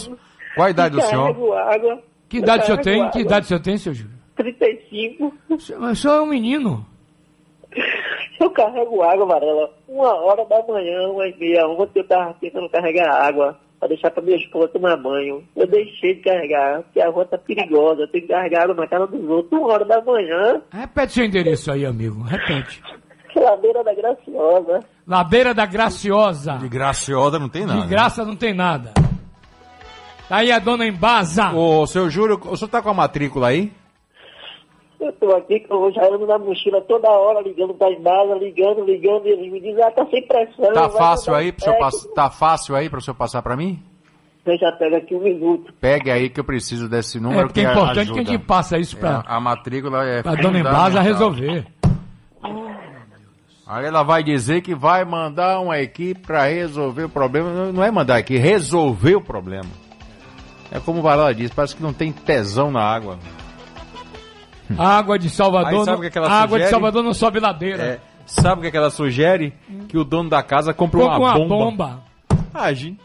Qual 0.53 0.67
a 0.67 0.69
idade 0.69 0.95
do 0.95 1.01
senhor? 1.01 1.33
Carrego 1.33 1.53
água. 1.53 2.03
Que 2.29 2.37
idade 2.37 2.63
o 2.63 2.65
senhor 2.67 2.81
tem? 2.81 2.97
carrego 2.99 3.11
Que 3.11 3.19
água. 3.19 3.27
idade 3.27 3.45
o 3.45 3.47
senhor 3.47 3.59
tem, 3.61 3.77
seu 3.79 3.93
Júlio? 3.95 4.15
35. 4.35 5.33
Mas 5.79 5.97
o 5.97 6.01
senhor 6.01 6.17
é 6.17 6.21
um 6.21 6.27
menino. 6.27 6.85
Eu 8.39 8.51
carrego 8.51 9.01
água, 9.01 9.25
Varela, 9.25 9.73
uma 9.87 10.13
hora 10.13 10.45
da 10.45 10.61
manhã, 10.67 11.09
uma 11.09 11.25
e 11.27 11.35
meia. 11.37 11.67
Ontem 11.67 12.01
eu 12.01 12.07
tava 12.07 12.33
tentando 12.33 12.69
carregar 12.69 13.09
água 13.09 13.57
pra 13.85 13.87
deixar 13.87 14.11
pra 14.11 14.23
minha 14.23 14.37
esposa 14.37 14.67
tomar 14.69 14.97
banho. 14.97 15.43
Eu 15.55 15.67
deixei 15.67 16.15
de 16.15 16.21
carregar, 16.21 16.81
porque 16.81 16.99
a 16.99 17.09
rua 17.09 17.25
tá 17.25 17.37
perigosa. 17.37 18.01
Eu 18.01 18.07
tenho 18.07 18.25
que 18.25 18.33
carregar 18.33 18.63
água 18.63 18.75
na 18.75 18.87
casa 18.87 19.07
dos 19.07 19.29
outros, 19.29 19.59
uma 19.59 19.73
hora 19.73 19.85
da 19.85 20.01
manhã. 20.01 20.61
Repete 20.71 21.13
seu 21.13 21.25
endereço 21.25 21.71
aí, 21.71 21.85
amigo. 21.85 22.21
Repete. 22.23 22.81
Ladeira 23.35 23.83
da 23.83 23.93
Graciosa. 23.93 24.79
Ladeira 25.05 25.53
da 25.53 25.65
Graciosa. 25.65 26.53
De 26.53 26.69
graciosa 26.69 27.37
não 27.37 27.49
tem 27.49 27.65
nada. 27.65 27.81
De 27.81 27.87
graça 27.87 28.25
não 28.25 28.35
tem 28.35 28.53
nada. 28.53 28.93
Tá 30.29 30.37
aí 30.37 30.51
a 30.51 30.57
dona 30.57 30.87
Embasa. 30.87 31.51
Ô, 31.51 31.85
seu 31.85 32.09
Júlio, 32.09 32.39
o 32.45 32.55
senhor 32.55 32.69
tá 32.69 32.81
com 32.81 32.89
a 32.89 32.93
matrícula 32.93 33.49
aí? 33.49 33.71
Eu 34.99 35.11
tô 35.13 35.35
aqui 35.35 35.65
eu 35.69 35.91
já 35.91 36.05
ando 36.07 36.25
na 36.25 36.37
mochila 36.37 36.81
toda 36.81 37.09
hora, 37.09 37.41
ligando 37.41 37.73
pra 37.73 37.91
Embasa, 37.91 38.33
ligando, 38.35 38.83
ligando, 38.85 39.27
e 39.27 39.31
ele 39.31 39.49
me 39.51 39.59
diz, 39.59 39.77
ah, 39.79 39.91
tá 39.91 40.05
sem 40.05 40.25
pressão. 40.25 40.73
Tá 40.73 40.89
fácil 40.89 41.35
aí 41.35 41.51
pro 41.51 41.77
pass... 41.77 42.07
Tá 42.15 42.29
fácil 42.29 42.75
aí 42.75 42.89
pro 42.89 43.01
senhor 43.01 43.15
passar 43.15 43.41
pra 43.41 43.55
mim? 43.57 43.81
Eu 44.45 44.57
já 44.57 44.71
pego 44.73 44.95
aqui 44.95 45.15
um 45.15 45.21
minuto. 45.21 45.73
Pegue 45.81 46.11
aí 46.11 46.29
que 46.29 46.39
eu 46.39 46.43
preciso 46.43 46.87
desse 46.87 47.19
número 47.19 47.41
É 47.41 47.45
porque 47.45 47.61
é 47.61 47.65
que 47.65 47.71
importante 47.71 47.99
ajuda. 47.99 48.13
que 48.23 48.27
a 48.29 48.31
gente 48.31 48.45
passa 48.45 48.77
isso 48.77 48.95
É, 48.95 48.99
pra, 48.99 49.23
a 49.25 49.39
matrícula 49.39 50.05
é 50.05 50.21
pra 50.21 50.35
dona. 50.35 50.59
Embasa 50.59 51.01
resolver. 51.01 51.65
Aí 53.67 53.85
ela 53.85 54.03
vai 54.03 54.21
dizer 54.23 54.61
que 54.61 54.75
vai 54.75 55.03
mandar 55.03 55.59
uma 55.59 55.79
equipe 55.79 56.21
pra 56.21 56.43
resolver 56.45 57.05
o 57.05 57.09
problema. 57.09 57.49
Não- 57.51 57.73
Não 57.73 57.83
é 57.83 57.89
mandar 57.89 58.17
aqui, 58.17 58.37
resolver 58.37 59.15
o 59.15 59.21
problema. 59.21 59.69
É 60.71 60.79
como 60.79 60.99
o 60.99 61.01
Varela 61.01 61.33
diz, 61.33 61.51
parece 61.51 61.75
que 61.75 61.81
não 61.81 61.91
tem 61.93 62.11
tesão 62.11 62.69
na 62.71 62.81
água. 62.81 63.17
Água 64.77 65.17
de 65.19 65.29
Salvador. 65.29 65.79
Aí 65.79 65.85
sabe 65.85 65.91
não- 65.91 65.97
o 66.07 66.11
que 66.11 66.17
é 66.17 66.21
ela 66.21 66.31
água 66.31 66.59
de? 66.59 66.67
Salvador 66.67 67.03
não 67.03 67.13
sobe 67.13 67.39
ladeira. 67.39 67.83
É, 67.83 67.99
sabe 68.25 68.59
o 68.59 68.61
que, 68.61 68.67
é 68.67 68.71
que 68.71 68.77
ela 68.77 68.89
sugere? 68.89 69.53
Que 69.87 69.97
o 69.97 70.03
dono 70.03 70.29
da 70.29 70.41
casa 70.43 70.73
compre 70.73 70.99
Compra 71.01 71.17
uma, 71.17 71.35
uma 71.35 71.47
bomba. 71.47 71.55
bomba. 71.55 72.03
Age. 72.53 72.97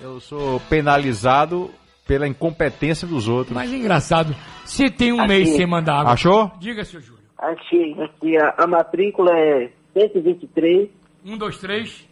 Eu 0.00 0.20
sou 0.20 0.60
penalizado 0.68 1.70
pela 2.06 2.28
incompetência 2.28 3.06
dos 3.08 3.26
outros. 3.28 3.54
Mas 3.54 3.72
engraçado, 3.72 4.34
se 4.64 4.90
tem 4.90 5.12
um 5.12 5.18
Aqui. 5.20 5.28
mês 5.28 5.48
sem 5.56 5.66
mandar 5.66 6.00
água. 6.00 6.12
Achou? 6.12 6.50
Diga, 6.58 6.84
seu 6.84 7.00
Júlio. 7.00 7.16
Achei, 7.38 7.92
aqui 8.02 8.36
a, 8.38 8.54
a 8.62 8.66
matrícula 8.66 9.30
é 9.32 9.70
123, 9.94 10.88
Um, 11.24 11.36
dois, 11.36 11.58
três. 11.58 12.06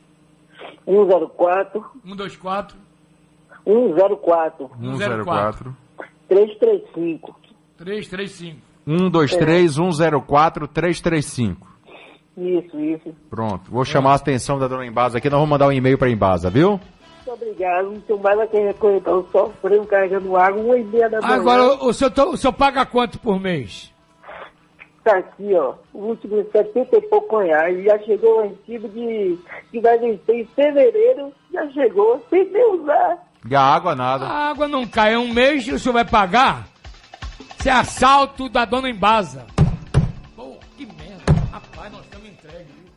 104, 0.86 1.84
Um, 2.04 2.16
dois, 2.16 2.36
quatro. 2.36 2.76
104, 3.64 4.70
104. 4.80 5.76
335. 6.28 7.36
Três, 7.76 8.08
três, 8.08 8.30
cinco. 8.32 8.60
123 8.86 9.72
104 9.74 10.68
335. 10.68 11.74
Isso, 12.36 12.80
isso. 12.80 13.14
Pronto. 13.30 13.70
Vou 13.70 13.84
chamar 13.84 14.12
a 14.12 14.16
atenção 14.16 14.58
da 14.58 14.68
dona 14.68 14.86
Embasa 14.86 15.18
aqui. 15.18 15.30
Nós 15.30 15.38
vamos 15.38 15.50
mandar 15.50 15.68
um 15.68 15.72
e-mail 15.72 15.96
pra 15.96 16.10
Embasa, 16.10 16.50
viu? 16.50 16.80
Muito 17.26 17.42
obrigado, 17.42 17.90
não 17.90 18.00
tenho 18.00 18.18
mais 18.18 18.38
a 18.38 18.46
quem 18.46 18.66
recorrer, 18.66 19.02
não. 19.06 19.26
Sofrendo, 19.30 19.86
carregando 19.86 20.36
água, 20.36 20.62
uma 20.62 20.76
e 20.76 20.84
meia 20.84 21.08
da 21.08 21.20
manhã. 21.20 21.34
Agora, 21.34 21.62
o 21.84 21.92
senhor, 21.92 22.12
o 22.28 22.36
senhor 22.36 22.52
paga 22.52 22.84
quanto 22.84 23.18
por 23.18 23.40
mês? 23.40 23.92
Tá 25.02 25.18
aqui, 25.18 25.54
ó, 25.54 25.74
o 25.92 26.06
último 26.06 26.42
de 26.42 26.50
70 26.50 26.96
e 26.96 27.00
pouco 27.08 27.38
reais, 27.38 27.84
já 27.84 27.98
chegou 28.00 28.38
o 28.38 28.48
recibo 28.48 28.88
de, 28.88 29.38
que 29.70 29.78
vai 29.80 29.98
vencer 29.98 30.34
em 30.34 30.46
fevereiro, 30.46 31.30
já 31.52 31.68
chegou, 31.72 32.24
sem 32.30 32.50
nem 32.50 32.72
usar. 32.72 33.18
E 33.48 33.54
a 33.54 33.60
água 33.60 33.94
nada. 33.94 34.26
A 34.26 34.50
água 34.50 34.66
não 34.66 34.86
cai 34.86 35.14
é 35.14 35.18
um 35.18 35.32
mês 35.32 35.66
e 35.66 35.72
o 35.72 35.78
senhor 35.78 35.92
vai 35.92 36.04
pagar? 36.04 36.66
Isso 37.58 37.68
é 37.68 37.72
assalto 37.72 38.48
da 38.48 38.64
dona 38.64 38.88
Embasa. 38.88 39.46
Pô, 40.34 40.58
que 40.76 40.86
merda. 40.86 41.32
Rapaz, 41.52 41.92
nós 41.92 42.02
estamos 42.04 42.28
entregues, 42.28 42.66
viu? 42.66 42.92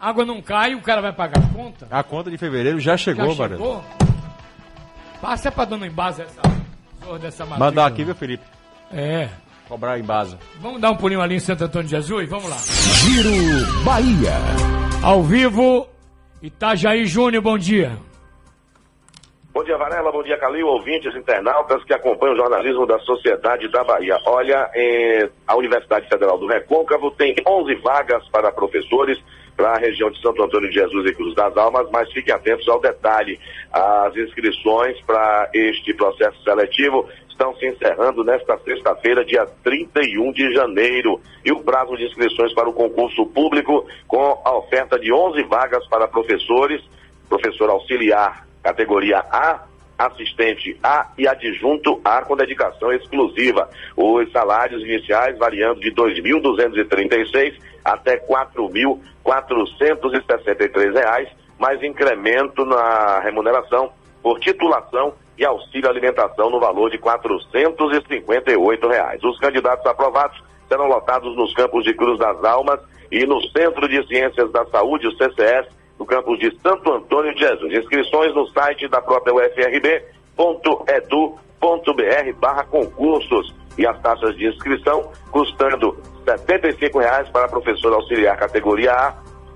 Água 0.00 0.24
não 0.24 0.40
cai 0.40 0.72
e 0.72 0.74
o 0.74 0.80
cara 0.80 1.02
vai 1.02 1.12
pagar 1.12 1.42
a 1.42 1.48
conta? 1.48 1.86
A 1.90 2.02
conta 2.02 2.30
de 2.30 2.38
fevereiro 2.38 2.80
já 2.80 2.96
chegou, 2.96 3.34
Já 3.34 3.48
chegou? 3.48 3.84
Passa 5.20 5.50
pra 5.50 5.64
dona 5.64 5.86
Embasa 5.86 6.22
essa 6.22 6.40
dessa 7.16 7.44
matrícula. 7.44 7.58
Mandar 7.58 7.86
aqui, 7.86 8.04
viu, 8.04 8.14
Felipe? 8.14 8.44
É. 8.92 9.28
Cobrar 9.68 9.92
a 9.92 9.98
Embasa. 9.98 10.38
Vamos 10.60 10.80
dar 10.80 10.90
um 10.90 10.96
pulinho 10.96 11.20
ali 11.20 11.36
em 11.36 11.40
Santo 11.40 11.64
Antônio 11.64 11.88
de 11.88 11.96
Jesus? 11.96 12.28
Vamos 12.28 12.48
lá. 12.48 12.56
Giro 12.56 13.84
Bahia. 13.84 14.32
Ao 15.02 15.22
vivo, 15.22 15.86
Itajaí 16.42 17.04
Júnior, 17.06 17.42
bom 17.42 17.58
dia. 17.58 17.98
Bom 19.58 19.64
dia, 19.64 19.76
Varela. 19.76 20.12
Bom 20.12 20.22
dia, 20.22 20.38
Calil, 20.38 20.68
ouvintes, 20.68 21.12
internautas 21.16 21.82
que 21.82 21.92
acompanham 21.92 22.34
o 22.34 22.36
jornalismo 22.36 22.86
da 22.86 22.96
Sociedade 23.00 23.66
da 23.66 23.82
Bahia. 23.82 24.16
Olha, 24.24 24.70
eh, 24.72 25.28
a 25.44 25.56
Universidade 25.56 26.08
Federal 26.08 26.38
do 26.38 26.46
Recôncavo 26.46 27.10
tem 27.10 27.34
11 27.44 27.74
vagas 27.74 28.22
para 28.28 28.52
professores 28.52 29.18
para 29.56 29.70
a 29.70 29.78
região 29.78 30.12
de 30.12 30.22
Santo 30.22 30.44
Antônio 30.44 30.70
de 30.70 30.76
Jesus 30.76 31.10
e 31.10 31.12
Cruz 31.12 31.34
das 31.34 31.56
Almas, 31.56 31.88
mas 31.90 32.08
fiquem 32.12 32.32
atentos 32.32 32.68
ao 32.68 32.80
detalhe. 32.80 33.36
As 33.72 34.14
inscrições 34.16 34.96
para 35.00 35.50
este 35.52 35.92
processo 35.92 36.40
seletivo 36.44 37.08
estão 37.28 37.52
se 37.56 37.66
encerrando 37.66 38.22
nesta 38.22 38.56
sexta-feira, 38.58 39.24
dia 39.24 39.44
31 39.64 40.30
de 40.34 40.54
janeiro. 40.54 41.20
E 41.44 41.50
o 41.50 41.64
prazo 41.64 41.96
de 41.96 42.04
inscrições 42.04 42.54
para 42.54 42.68
o 42.68 42.72
concurso 42.72 43.26
público, 43.26 43.84
com 44.06 44.40
a 44.44 44.56
oferta 44.56 44.96
de 45.00 45.12
11 45.12 45.42
vagas 45.42 45.84
para 45.88 46.06
professores, 46.06 46.80
professor 47.28 47.68
auxiliar 47.70 48.46
categoria 48.62 49.18
A, 49.30 49.64
assistente 49.98 50.78
A 50.82 51.08
e 51.18 51.26
adjunto 51.26 51.98
A 52.04 52.22
com 52.22 52.36
dedicação 52.36 52.92
exclusiva. 52.92 53.68
Os 53.96 54.30
salários 54.30 54.82
iniciais 54.82 55.36
variando 55.38 55.80
de 55.80 55.88
R$ 55.88 55.96
2.236 55.96 57.58
até 57.84 58.16
4.463 58.18 60.92
reais, 60.92 61.28
mais 61.58 61.82
incremento 61.82 62.64
na 62.64 63.18
remuneração 63.20 63.90
por 64.22 64.38
titulação 64.38 65.14
e 65.36 65.44
auxílio 65.44 65.88
alimentação 65.88 66.50
no 66.50 66.60
valor 66.60 66.90
de 66.90 66.98
458 66.98 68.88
reais. 68.88 69.22
Os 69.22 69.38
candidatos 69.38 69.86
aprovados 69.86 70.42
serão 70.68 70.86
lotados 70.86 71.34
nos 71.36 71.54
campos 71.54 71.84
de 71.84 71.94
Cruz 71.94 72.18
das 72.18 72.42
Almas 72.44 72.80
e 73.10 73.24
no 73.24 73.40
Centro 73.48 73.88
de 73.88 74.06
Ciências 74.06 74.52
da 74.52 74.66
Saúde, 74.66 75.06
o 75.06 75.16
CCS, 75.16 75.68
no 75.98 76.06
campus 76.06 76.38
de 76.38 76.56
Santo 76.60 76.92
Antônio 76.92 77.34
de 77.34 77.40
Jesus. 77.40 77.72
Inscrições 77.72 78.34
no 78.34 78.46
site 78.48 78.88
da 78.88 79.00
própria 79.00 79.34
ufrb.edu.br 79.34 79.98
barra 82.38 82.64
concursos 82.64 83.54
e 83.76 83.86
as 83.86 84.00
taxas 84.00 84.36
de 84.36 84.46
inscrição 84.46 85.10
custando 85.30 85.96
75 86.24 86.98
reais 86.98 87.28
para 87.30 87.48
professor 87.48 87.92
auxiliar 87.92 88.36
categoria 88.36 88.92
A, 88.92 89.14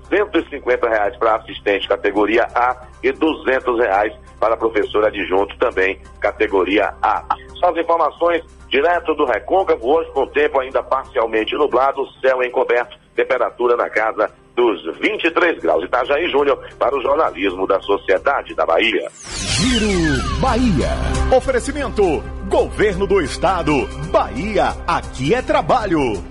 150 0.09 0.89
reais 0.89 1.15
para 1.17 1.35
assistente 1.35 1.87
categoria 1.87 2.47
A 2.55 2.87
e 3.01 3.11
200 3.11 3.79
reais 3.79 4.13
para 4.39 4.57
professor 4.57 5.05
adjunto 5.05 5.57
também 5.57 6.01
categoria 6.19 6.93
A. 7.01 7.23
Só 7.55 7.69
as 7.69 7.77
informações 7.77 8.43
direto 8.67 9.13
do 9.13 9.25
Recôncavo, 9.25 9.87
hoje 9.87 10.11
com 10.11 10.23
o 10.23 10.27
tempo 10.27 10.59
ainda 10.59 10.81
parcialmente 10.81 11.55
nublado, 11.55 12.07
céu 12.19 12.43
encoberto, 12.43 12.97
temperatura 13.15 13.77
na 13.77 13.89
casa 13.89 14.31
dos 14.55 14.83
23 14.99 15.59
graus. 15.59 15.83
Itajaí 15.83 16.29
Júnior 16.29 16.57
para 16.77 16.95
o 16.95 17.01
jornalismo 17.01 17.67
da 17.67 17.79
Sociedade 17.81 18.53
da 18.55 18.65
Bahia. 18.65 19.09
Giro 19.35 20.39
Bahia. 20.39 20.89
Oferecimento: 21.35 22.23
Governo 22.49 23.07
do 23.07 23.21
Estado. 23.21 23.87
Bahia, 24.11 24.75
aqui 24.87 25.33
é 25.33 25.41
trabalho. 25.41 26.23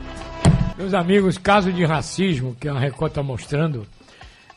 Meus 0.76 0.94
amigos, 0.94 1.38
caso 1.38 1.72
de 1.72 1.85
racismo 1.85 2.56
que 2.58 2.68
a 2.68 2.78
Record 2.78 3.11
está 3.11 3.22
mostrando, 3.22 3.87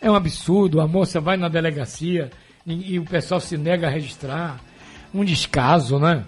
é 0.02 0.10
um 0.10 0.16
absurdo. 0.16 0.80
A 0.80 0.88
moça 0.88 1.20
vai 1.20 1.38
na 1.38 1.50
delegacia 1.50 2.32
e, 2.66 2.94
e 2.94 3.00
o 3.00 3.06
pessoal 3.06 3.40
se 3.40 3.58
nega 3.58 3.88
a 3.88 3.90
registrar. 3.90 4.60
Um 5.14 5.24
descaso, 5.24 5.98
né? 5.98 6.26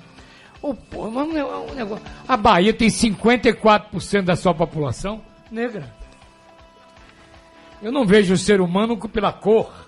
Ô, 0.62 0.74
pô, 0.74 1.10
mas 1.12 1.36
é 1.36 1.44
um 1.44 1.74
negócio. 1.74 2.06
A 2.28 2.38
Bahia 2.38 2.74
tem 2.74 2.88
54% 2.88 4.22
da 4.22 4.36
sua 4.36 4.54
população 4.54 5.22
negra. 5.52 5.97
Eu 7.82 7.92
não 7.92 8.06
vejo 8.06 8.34
o 8.34 8.38
ser 8.38 8.60
humano 8.60 8.98
pela 8.98 9.32
cor. 9.32 9.88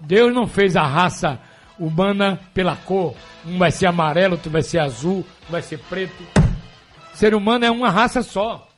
Deus 0.00 0.32
não 0.34 0.46
fez 0.46 0.76
a 0.76 0.82
raça 0.82 1.38
humana 1.78 2.40
pela 2.54 2.76
cor. 2.76 3.14
Um 3.46 3.58
vai 3.58 3.70
ser 3.70 3.86
amarelo, 3.86 4.34
outro 4.34 4.50
vai 4.50 4.62
ser 4.62 4.78
azul, 4.78 5.16
outro 5.16 5.50
vai 5.50 5.62
ser 5.62 5.78
preto. 5.78 6.22
Ser 7.14 7.34
humano 7.34 7.64
é 7.64 7.70
uma 7.70 7.90
raça 7.90 8.22
só. 8.22 8.68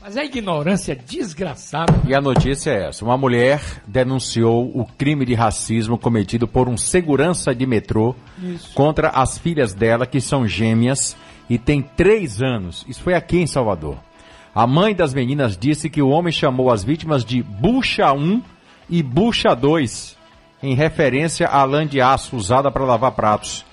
Mas 0.00 0.16
a 0.16 0.24
ignorância 0.24 0.94
desgraçada. 0.94 1.92
E 2.06 2.14
a 2.14 2.20
notícia 2.20 2.70
é 2.70 2.88
essa: 2.88 3.04
uma 3.04 3.16
mulher 3.16 3.60
denunciou 3.88 4.70
o 4.72 4.84
crime 4.84 5.24
de 5.24 5.34
racismo 5.34 5.98
cometido 5.98 6.46
por 6.46 6.68
um 6.68 6.76
segurança 6.76 7.52
de 7.52 7.66
metrô 7.66 8.14
Isso. 8.40 8.72
contra 8.72 9.08
as 9.08 9.36
filhas 9.36 9.74
dela, 9.74 10.06
que 10.06 10.20
são 10.20 10.46
gêmeas 10.46 11.16
e 11.50 11.58
têm 11.58 11.82
três 11.82 12.40
anos. 12.40 12.84
Isso 12.86 13.02
foi 13.02 13.14
aqui 13.14 13.38
em 13.38 13.48
Salvador. 13.48 13.96
A 14.56 14.66
mãe 14.66 14.94
das 14.94 15.12
meninas 15.12 15.54
disse 15.54 15.90
que 15.90 16.00
o 16.00 16.08
homem 16.08 16.32
chamou 16.32 16.70
as 16.70 16.82
vítimas 16.82 17.22
de 17.22 17.42
Bucha 17.42 18.10
1 18.10 18.42
e 18.88 19.02
Bucha 19.02 19.54
2, 19.54 20.16
em 20.62 20.74
referência 20.74 21.46
à 21.46 21.62
lã 21.64 21.86
de 21.86 22.00
aço 22.00 22.34
usada 22.34 22.70
para 22.70 22.82
lavar 22.82 23.12
pratos. 23.12 23.66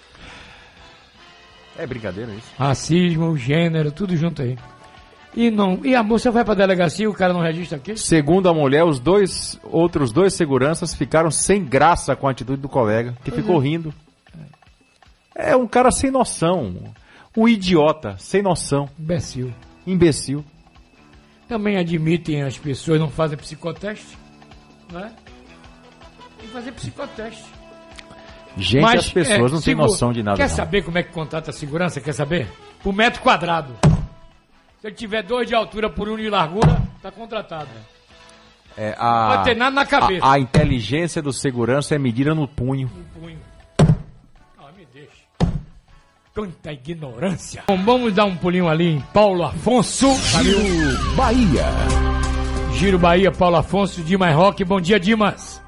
É 1.78 1.88
brincadeira 1.88 2.34
isso? 2.34 2.52
Racismo, 2.60 3.38
gênero, 3.38 3.94
tudo 3.94 4.18
junto 4.18 4.42
aí. 4.42 4.58
E, 5.34 5.50
não, 5.50 5.80
e 5.86 5.96
a 5.96 6.04
moça 6.04 6.30
vai 6.30 6.44
pra 6.44 6.54
delegacia 6.54 7.06
e 7.06 7.08
o 7.08 7.14
cara 7.14 7.32
não 7.32 7.40
registra 7.40 7.78
aqui? 7.78 7.96
Segundo 7.96 8.50
a 8.50 8.54
mulher, 8.54 8.84
os 8.84 9.00
dois 9.00 9.58
outros 9.64 10.12
dois 10.12 10.34
seguranças 10.34 10.94
ficaram 10.94 11.32
sem 11.32 11.64
graça 11.64 12.14
com 12.14 12.28
a 12.28 12.32
atitude 12.32 12.62
do 12.62 12.68
colega, 12.68 13.16
que 13.24 13.32
ficou 13.32 13.58
rindo. 13.58 13.94
É 15.34 15.56
um 15.56 15.66
cara 15.66 15.92
sem 15.92 16.12
noção, 16.12 16.76
um 17.38 17.48
idiota, 17.48 18.18
sem 18.20 18.42
noção, 18.42 18.90
Imbecil. 19.00 19.54
imbecil. 19.88 20.44
Também 21.54 21.78
admitem 21.78 22.42
as 22.42 22.58
pessoas 22.58 23.00
não 23.00 23.12
fazem 23.12 23.38
psicoteste, 23.38 24.18
né? 24.92 25.12
Tem 26.40 26.48
que 26.48 26.52
fazer 26.52 26.72
psicoteste. 26.72 27.46
Gente, 28.58 28.98
as 28.98 29.12
pessoas 29.12 29.52
é, 29.52 29.54
não 29.54 29.62
têm 29.62 29.76
noção 29.76 30.12
de 30.12 30.24
nada. 30.24 30.36
Quer 30.36 30.50
não. 30.50 30.56
saber 30.56 30.82
como 30.82 30.98
é 30.98 31.04
que 31.04 31.12
contrata 31.12 31.52
a 31.52 31.54
segurança? 31.54 32.02
Quer 32.02 32.14
saber? 32.14 32.48
Por 32.82 32.92
metro 32.92 33.22
quadrado. 33.22 33.72
Se 34.82 34.88
ele 34.88 34.96
tiver 34.96 35.22
dois 35.22 35.48
de 35.48 35.54
altura 35.54 35.92
por 35.92 36.10
um 36.10 36.18
de 36.18 36.28
largura, 36.28 36.82
tá 37.04 37.12
contratado. 37.12 37.70
É, 38.76 38.96
a, 38.98 39.36
Pode 39.36 39.44
ter 39.44 39.56
nada 39.56 39.76
na 39.76 39.86
cabeça. 39.86 40.26
A, 40.26 40.34
a 40.34 40.40
inteligência 40.40 41.22
do 41.22 41.32
segurança 41.32 41.94
é 41.94 42.00
medida 42.00 42.34
no 42.34 42.48
punho. 42.48 42.90
Tanta 46.34 46.72
ignorância. 46.72 47.64
Bom, 47.68 47.78
vamos 47.78 48.16
dar 48.16 48.26
um 48.26 48.36
pulinho 48.36 48.68
ali 48.68 48.96
em 48.96 49.00
Paulo 49.14 49.44
Afonso. 49.44 50.08
Giro 50.42 51.16
Bahia. 51.16 51.66
Giro 52.74 52.98
Bahia, 52.98 53.32
Paulo 53.32 53.58
Afonso, 53.58 54.02
Dimas 54.02 54.34
Roque. 54.34 54.66
Bom 54.66 54.82
dia, 54.82 55.00
Dimas. 55.00 55.62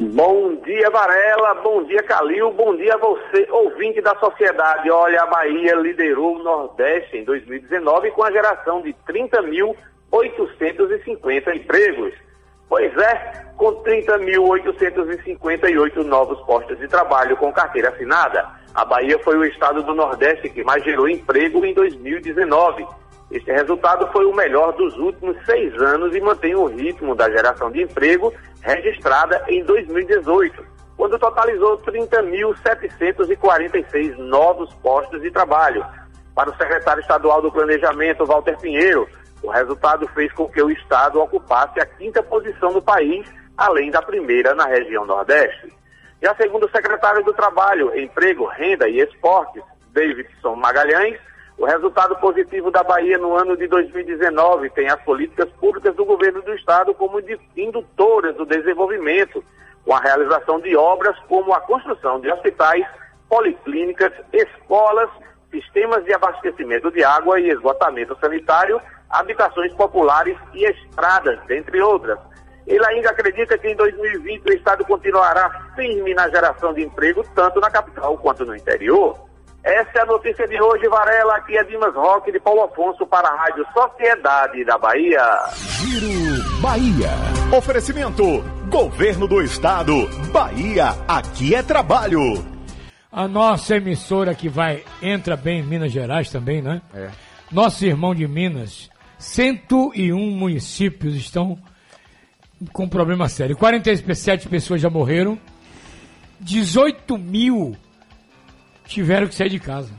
Bom 0.00 0.56
dia, 0.64 0.88
Varela. 0.88 1.52
Bom 1.62 1.84
dia, 1.84 2.02
Calil. 2.04 2.50
Bom 2.52 2.74
dia 2.76 2.94
a 2.94 2.96
você, 2.96 3.46
ouvinte 3.50 4.00
da 4.00 4.18
sociedade. 4.18 4.90
Olha, 4.90 5.22
a 5.22 5.26
Bahia 5.26 5.74
liderou 5.74 6.36
o 6.36 6.42
Nordeste 6.42 7.18
em 7.18 7.24
2019 7.24 8.10
com 8.12 8.24
a 8.24 8.32
geração 8.32 8.80
de 8.80 8.94
30.850 9.06 11.54
empregos. 11.54 12.14
Pois 12.70 12.96
é, 12.96 13.44
com 13.56 13.82
30.858 13.82 16.04
novos 16.04 16.40
postos 16.42 16.78
de 16.78 16.86
trabalho 16.86 17.36
com 17.36 17.52
carteira 17.52 17.88
assinada. 17.88 18.46
A 18.72 18.84
Bahia 18.84 19.18
foi 19.24 19.36
o 19.36 19.44
estado 19.44 19.82
do 19.82 19.92
Nordeste 19.92 20.48
que 20.48 20.62
mais 20.62 20.84
gerou 20.84 21.08
emprego 21.08 21.66
em 21.66 21.74
2019. 21.74 22.86
Este 23.32 23.50
resultado 23.50 24.06
foi 24.12 24.24
o 24.24 24.32
melhor 24.32 24.72
dos 24.74 24.96
últimos 24.98 25.36
seis 25.44 25.74
anos 25.82 26.14
e 26.14 26.20
mantém 26.20 26.54
o 26.54 26.66
ritmo 26.66 27.16
da 27.16 27.28
geração 27.28 27.72
de 27.72 27.82
emprego 27.82 28.32
registrada 28.60 29.44
em 29.48 29.64
2018, 29.64 30.64
quando 30.96 31.18
totalizou 31.18 31.76
30.746 31.78 34.16
novos 34.16 34.72
postos 34.74 35.20
de 35.20 35.32
trabalho. 35.32 35.84
Para 36.36 36.50
o 36.50 36.56
secretário 36.56 37.00
estadual 37.00 37.42
do 37.42 37.50
Planejamento, 37.50 38.24
Walter 38.24 38.56
Pinheiro, 38.58 39.08
o 39.42 39.50
resultado 39.50 40.06
fez 40.08 40.32
com 40.32 40.48
que 40.48 40.62
o 40.62 40.70
estado 40.70 41.20
ocupasse 41.20 41.80
a 41.80 41.86
quinta 41.86 42.22
posição 42.22 42.72
do 42.72 42.82
país, 42.82 43.26
além 43.56 43.90
da 43.90 44.02
primeira 44.02 44.54
na 44.54 44.66
região 44.66 45.04
Nordeste. 45.06 45.72
Já 46.22 46.34
segundo 46.34 46.66
o 46.66 46.70
secretário 46.70 47.24
do 47.24 47.32
Trabalho, 47.32 47.98
Emprego, 47.98 48.44
Renda 48.44 48.88
e 48.88 49.00
Esportes, 49.00 49.62
Davidson 49.92 50.54
Magalhães, 50.56 51.18
o 51.56 51.64
resultado 51.66 52.16
positivo 52.16 52.70
da 52.70 52.82
Bahia 52.82 53.18
no 53.18 53.34
ano 53.36 53.56
de 53.56 53.66
2019 53.66 54.70
tem 54.70 54.88
as 54.88 55.00
políticas 55.02 55.48
públicas 55.60 55.94
do 55.94 56.04
governo 56.04 56.40
do 56.42 56.54
estado 56.54 56.94
como 56.94 57.20
indutoras 57.56 58.34
do 58.36 58.46
desenvolvimento, 58.46 59.44
com 59.84 59.94
a 59.94 60.00
realização 60.00 60.60
de 60.60 60.76
obras 60.76 61.18
como 61.28 61.52
a 61.52 61.60
construção 61.60 62.20
de 62.20 62.30
hospitais, 62.30 62.86
policlínicas, 63.28 64.12
escolas, 64.32 65.10
sistemas 65.50 66.04
de 66.04 66.14
abastecimento 66.14 66.90
de 66.90 67.04
água 67.04 67.38
e 67.40 67.50
esgotamento 67.50 68.16
sanitário, 68.20 68.80
habitações 69.10 69.72
populares 69.74 70.36
e 70.54 70.64
estradas, 70.64 71.38
dentre 71.46 71.80
outras. 71.82 72.18
Ele 72.66 72.84
ainda 72.86 73.10
acredita 73.10 73.58
que 73.58 73.68
em 73.68 73.74
2020 73.74 74.48
o 74.48 74.52
Estado 74.52 74.84
continuará 74.84 75.72
firme 75.74 76.14
na 76.14 76.28
geração 76.28 76.72
de 76.72 76.82
emprego, 76.84 77.24
tanto 77.34 77.58
na 77.58 77.70
capital 77.70 78.16
quanto 78.18 78.44
no 78.44 78.54
interior. 78.54 79.16
Essa 79.62 79.98
é 79.98 80.00
a 80.00 80.06
notícia 80.06 80.46
de 80.46 80.60
hoje, 80.60 80.88
Varela. 80.88 81.36
Aqui 81.36 81.56
é 81.58 81.64
Dimas 81.64 81.94
Roque 81.94 82.32
de 82.32 82.40
Paulo 82.40 82.62
Afonso 82.62 83.06
para 83.06 83.28
a 83.28 83.36
Rádio 83.36 83.66
Sociedade 83.74 84.64
da 84.64 84.78
Bahia. 84.78 85.20
Giro 85.54 86.60
Bahia. 86.62 87.10
Oferecimento: 87.56 88.22
Governo 88.70 89.26
do 89.26 89.42
Estado. 89.42 89.92
Bahia, 90.32 90.94
aqui 91.06 91.54
é 91.54 91.62
trabalho. 91.62 92.20
A 93.12 93.26
nossa 93.26 93.76
emissora 93.76 94.34
que 94.34 94.48
vai, 94.48 94.84
entra 95.02 95.36
bem 95.36 95.58
em 95.58 95.62
Minas 95.62 95.90
Gerais 95.90 96.30
também, 96.30 96.62
né? 96.62 96.80
É. 96.94 97.10
Nosso 97.50 97.84
irmão 97.84 98.14
de 98.14 98.28
Minas, 98.28 98.88
101 99.20 100.18
municípios 100.30 101.14
estão 101.14 101.58
com 102.72 102.88
problema 102.88 103.28
sério. 103.28 103.54
47 103.54 104.48
pessoas 104.48 104.80
já 104.80 104.88
morreram, 104.88 105.38
18 106.40 107.18
mil 107.18 107.76
tiveram 108.86 109.28
que 109.28 109.34
sair 109.34 109.50
de 109.50 109.58
casa. 109.58 109.92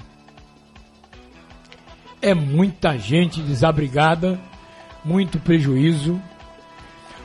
É 2.19 2.33
muita 2.33 2.97
gente 2.97 3.41
desabrigada, 3.41 4.39
muito 5.05 5.39
prejuízo. 5.39 6.19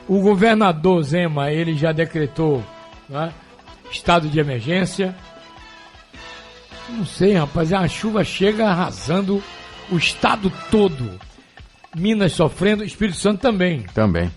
O 0.06 0.20
governador 0.20 1.02
Zema, 1.02 1.50
ele 1.50 1.74
já 1.74 1.92
decretou 1.92 2.62
né, 3.08 3.32
estado 3.90 4.28
de 4.28 4.38
emergência. 4.38 5.16
Não 6.90 7.06
sei, 7.06 7.32
rapaz, 7.32 7.72
a 7.72 7.88
chuva 7.88 8.22
chega 8.22 8.68
arrasando 8.68 9.42
o 9.90 9.96
estado 9.96 10.52
todo. 10.70 11.18
Minas 11.96 12.32
sofrendo, 12.32 12.84
Espírito 12.84 13.16
Santo 13.16 13.40
também. 13.40 13.80
Também. 13.94 14.30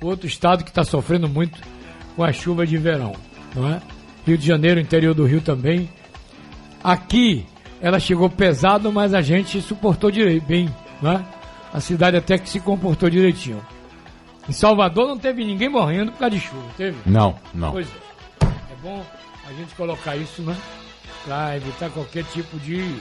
Outro 0.00 0.26
estado 0.26 0.64
que 0.64 0.70
está 0.70 0.82
sofrendo 0.84 1.28
muito 1.28 1.60
com 2.16 2.24
a 2.24 2.32
chuva 2.32 2.66
de 2.66 2.78
verão, 2.78 3.14
não 3.54 3.68
é? 3.70 3.80
Rio 4.26 4.38
de 4.38 4.46
Janeiro, 4.46 4.80
interior 4.80 5.14
do 5.14 5.26
Rio 5.26 5.42
também. 5.42 5.88
Aqui 6.82 7.46
ela 7.80 8.00
chegou 8.00 8.30
pesado, 8.30 8.90
mas 8.90 9.12
a 9.12 9.20
gente 9.20 9.60
suportou 9.60 10.10
direito, 10.10 10.46
bem, 10.46 10.74
não 11.02 11.12
é? 11.12 11.24
A 11.74 11.80
cidade 11.80 12.16
até 12.16 12.38
que 12.38 12.48
se 12.48 12.58
comportou 12.58 13.10
direitinho. 13.10 13.60
Em 14.48 14.52
Salvador 14.52 15.06
não 15.06 15.18
teve 15.18 15.44
ninguém 15.44 15.68
morrendo 15.68 16.12
por 16.12 16.20
causa 16.20 16.36
de 16.36 16.40
chuva, 16.40 16.66
teve? 16.76 16.96
Não, 17.04 17.34
não. 17.52 17.72
Pois 17.72 17.86
é. 17.86 18.44
É 18.46 18.76
bom 18.82 19.04
a 19.46 19.52
gente 19.52 19.74
colocar 19.74 20.16
isso, 20.16 20.40
né? 20.40 20.56
Para 21.26 21.56
evitar 21.56 21.90
qualquer 21.90 22.24
tipo 22.24 22.58
de 22.60 22.96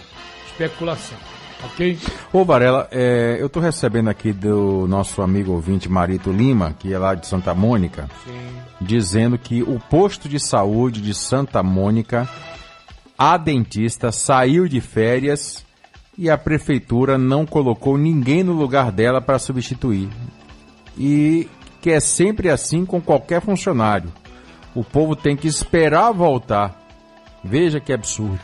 especulação. 0.47 1.17
Ok? 1.65 1.97
Ô 2.31 2.43
Varela, 2.43 2.87
é, 2.91 3.37
eu 3.39 3.49
tô 3.49 3.59
recebendo 3.59 4.09
aqui 4.09 4.33
do 4.33 4.87
nosso 4.87 5.21
amigo 5.21 5.51
ouvinte 5.51 5.89
Marito 5.89 6.31
Lima, 6.31 6.75
que 6.77 6.93
é 6.93 6.97
lá 6.97 7.15
de 7.15 7.25
Santa 7.25 7.53
Mônica, 7.53 8.09
Sim. 8.25 8.31
dizendo 8.81 9.37
que 9.37 9.63
o 9.63 9.79
posto 9.79 10.27
de 10.27 10.39
saúde 10.39 11.01
de 11.01 11.13
Santa 11.13 11.63
Mônica, 11.63 12.27
a 13.17 13.37
dentista 13.37 14.11
saiu 14.11 14.67
de 14.67 14.81
férias 14.81 15.65
e 16.17 16.29
a 16.29 16.37
prefeitura 16.37 17.17
não 17.17 17.45
colocou 17.45 17.97
ninguém 17.97 18.43
no 18.43 18.53
lugar 18.53 18.91
dela 18.91 19.21
para 19.21 19.39
substituir. 19.39 20.09
E 20.97 21.49
que 21.81 21.91
é 21.91 21.99
sempre 21.99 22.49
assim 22.49 22.85
com 22.85 23.01
qualquer 23.01 23.41
funcionário. 23.41 24.11
O 24.75 24.83
povo 24.83 25.15
tem 25.15 25.35
que 25.35 25.47
esperar 25.47 26.11
voltar. 26.11 26.81
Veja 27.43 27.79
que 27.79 27.91
absurdo. 27.91 28.39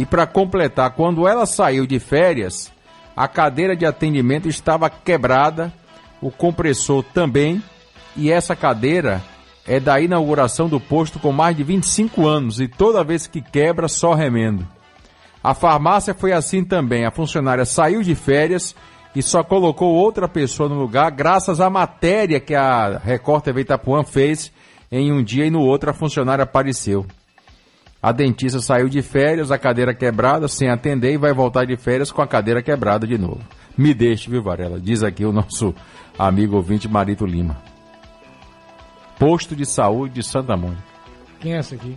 E 0.00 0.06
para 0.06 0.26
completar, 0.26 0.92
quando 0.92 1.28
ela 1.28 1.44
saiu 1.44 1.86
de 1.86 2.00
férias, 2.00 2.72
a 3.14 3.28
cadeira 3.28 3.76
de 3.76 3.84
atendimento 3.84 4.48
estava 4.48 4.88
quebrada, 4.88 5.70
o 6.22 6.30
compressor 6.30 7.04
também, 7.12 7.62
e 8.16 8.30
essa 8.30 8.56
cadeira 8.56 9.22
é 9.66 9.78
da 9.78 10.00
inauguração 10.00 10.70
do 10.70 10.80
posto 10.80 11.18
com 11.18 11.32
mais 11.32 11.54
de 11.54 11.62
25 11.62 12.26
anos 12.26 12.60
e 12.60 12.66
toda 12.66 13.04
vez 13.04 13.26
que 13.26 13.42
quebra 13.42 13.88
só 13.88 14.14
remendo. 14.14 14.66
A 15.44 15.52
farmácia 15.52 16.14
foi 16.14 16.32
assim 16.32 16.64
também, 16.64 17.04
a 17.04 17.10
funcionária 17.10 17.66
saiu 17.66 18.02
de 18.02 18.14
férias 18.14 18.74
e 19.14 19.22
só 19.22 19.44
colocou 19.44 19.92
outra 19.92 20.26
pessoa 20.26 20.66
no 20.66 20.80
lugar 20.80 21.10
graças 21.10 21.60
à 21.60 21.68
matéria 21.68 22.40
que 22.40 22.54
a 22.54 22.96
Record 23.04 23.44
TV 23.44 23.60
Itapuã 23.60 24.02
fez 24.02 24.50
em 24.90 25.12
um 25.12 25.22
dia 25.22 25.44
e 25.44 25.50
no 25.50 25.60
outro 25.60 25.90
a 25.90 25.92
funcionária 25.92 26.44
apareceu. 26.44 27.04
A 28.02 28.12
dentista 28.12 28.60
saiu 28.60 28.88
de 28.88 29.02
férias, 29.02 29.50
a 29.50 29.58
cadeira 29.58 29.92
quebrada, 29.94 30.48
sem 30.48 30.70
atender 30.70 31.12
e 31.12 31.18
vai 31.18 31.34
voltar 31.34 31.66
de 31.66 31.76
férias 31.76 32.10
com 32.10 32.22
a 32.22 32.26
cadeira 32.26 32.62
quebrada 32.62 33.06
de 33.06 33.18
novo. 33.18 33.40
Me 33.76 33.92
deixe, 33.92 34.30
viu, 34.30 34.42
Varela? 34.42 34.80
Diz 34.80 35.02
aqui 35.02 35.24
o 35.24 35.32
nosso 35.32 35.74
amigo 36.18 36.56
ouvinte 36.56 36.88
Marito 36.88 37.26
Lima. 37.26 37.56
Posto 39.18 39.54
de 39.54 39.66
saúde 39.66 40.14
de 40.14 40.22
Santa 40.22 40.56
Mônica. 40.56 40.82
Quem 41.40 41.54
é 41.54 41.58
essa 41.58 41.74
aqui? 41.74 41.96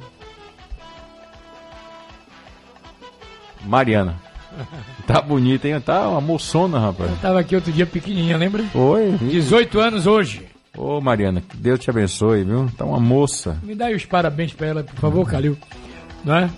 Mariana. 3.65 4.15
Tá 5.07 5.19
bonita, 5.21 5.67
hein? 5.67 5.81
Tá 5.81 6.07
uma 6.07 6.21
moçona, 6.21 6.79
rapaz. 6.79 7.09
Eu 7.09 7.17
tava 7.17 7.39
aqui 7.39 7.55
outro 7.55 7.71
dia 7.73 7.85
pequenininha, 7.85 8.37
lembra? 8.37 8.63
Oi. 8.73 9.17
18 9.19 9.79
anos 9.79 10.07
hoje. 10.07 10.47
Ô, 10.77 11.01
Mariana, 11.01 11.41
que 11.41 11.57
Deus 11.57 11.79
te 11.79 11.89
abençoe, 11.89 12.43
viu? 12.43 12.69
Tá 12.77 12.85
uma 12.85 12.99
moça. 12.99 13.57
Me 13.63 13.75
dá 13.75 13.89
os 13.89 14.05
parabéns 14.05 14.53
pra 14.53 14.67
ela, 14.67 14.83
por 14.83 14.95
favor, 14.95 15.27
Calil. 15.27 15.57
Não 16.23 16.35
é? 16.35 16.49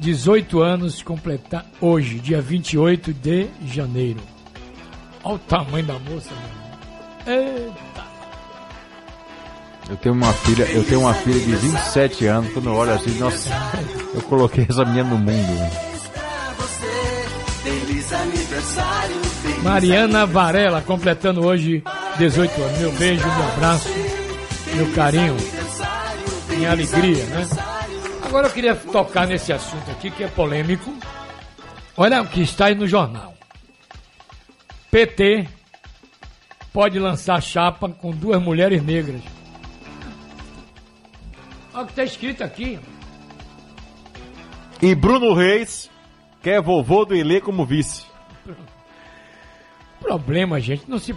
18 0.00 0.60
anos 0.60 1.02
completar 1.02 1.64
hoje, 1.80 2.18
dia 2.18 2.40
28 2.40 3.12
de 3.12 3.48
janeiro. 3.66 4.20
Olha 5.22 5.36
o 5.36 5.38
tamanho 5.38 5.86
da 5.86 5.94
moça, 5.94 6.30
meu 7.26 7.36
irmão. 7.36 7.64
Eita. 7.66 8.04
Eu 9.88 9.96
tenho 9.98 10.14
uma 10.14 10.32
filha, 10.32 10.64
eu 10.64 10.84
tenho 10.84 11.00
uma 11.00 11.14
filha 11.14 11.38
de 11.40 11.56
27 11.56 12.26
anos, 12.26 12.52
quando 12.52 12.70
eu 12.70 12.74
olho 12.74 12.92
assim, 12.92 13.18
nossa, 13.18 13.50
eu 14.14 14.22
coloquei 14.22 14.66
essa 14.68 14.84
menina 14.84 15.10
no 15.10 15.18
mundo. 15.18 15.52
né? 15.52 15.70
Mariana 19.62 20.26
Varela, 20.26 20.80
completando 20.82 21.44
hoje 21.44 21.82
18 22.18 22.62
anos. 22.62 22.78
Meu 22.78 22.92
beijo, 22.92 23.26
meu 23.26 23.44
abraço, 23.48 23.88
meu 24.74 24.90
carinho. 24.92 25.36
em 26.58 26.66
alegria, 26.66 27.24
né? 27.26 27.46
Agora 28.34 28.48
eu 28.48 28.52
queria 28.52 28.74
tocar 28.74 29.28
nesse 29.28 29.52
assunto 29.52 29.88
aqui 29.92 30.10
que 30.10 30.24
é 30.24 30.26
polêmico. 30.26 30.92
Olha 31.96 32.20
o 32.20 32.26
que 32.26 32.40
está 32.40 32.66
aí 32.66 32.74
no 32.74 32.84
jornal. 32.84 33.32
PT 34.90 35.48
pode 36.72 36.98
lançar 36.98 37.40
chapa 37.40 37.88
com 37.88 38.10
duas 38.10 38.42
mulheres 38.42 38.82
negras. 38.82 39.22
Olha 41.72 41.84
o 41.84 41.86
que 41.86 41.92
está 41.92 42.02
escrito 42.02 42.42
aqui. 42.42 42.80
E 44.82 44.96
Bruno 44.96 45.32
Reis 45.32 45.88
quer 46.42 46.60
vovô 46.60 47.04
do 47.04 47.14
Ilê 47.14 47.40
como 47.40 47.64
vice. 47.64 48.04
Problema, 50.02 50.58
gente, 50.58 50.90
não 50.90 50.98
se. 50.98 51.14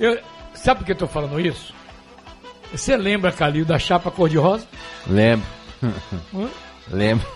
Eu, 0.00 0.20
sabe 0.52 0.80
por 0.80 0.86
que 0.86 0.90
eu 0.90 0.98
tô 0.98 1.06
falando 1.06 1.38
isso? 1.38 1.72
Você 2.72 2.96
lembra, 2.96 3.30
Calil, 3.30 3.64
da 3.64 3.78
chapa 3.78 4.10
cor-de-rosa? 4.10 4.66
Lembro. 5.06 5.46
Hã? 6.34 6.48
Lembro. 6.90 7.26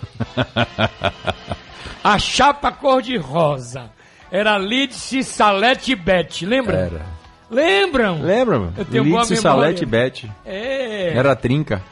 A 2.03 2.19
chapa 2.19 2.71
cor-de-rosa 2.73 3.91
era 4.31 4.57
Lidse, 4.59 5.23
Salete 5.25 5.93
e 5.93 5.97
Bete, 5.97 6.47
lembra? 6.47 6.77
Era. 6.77 7.07
Lembram? 7.51 8.23
Lembra? 8.23 8.59
Boa 8.59 9.03
Lidse. 9.23 9.37
Salete 9.37 9.83
e 9.83 9.87
Bete. 9.87 10.31
É. 10.45 11.13
Era 11.17 11.35
trinca. 11.35 11.83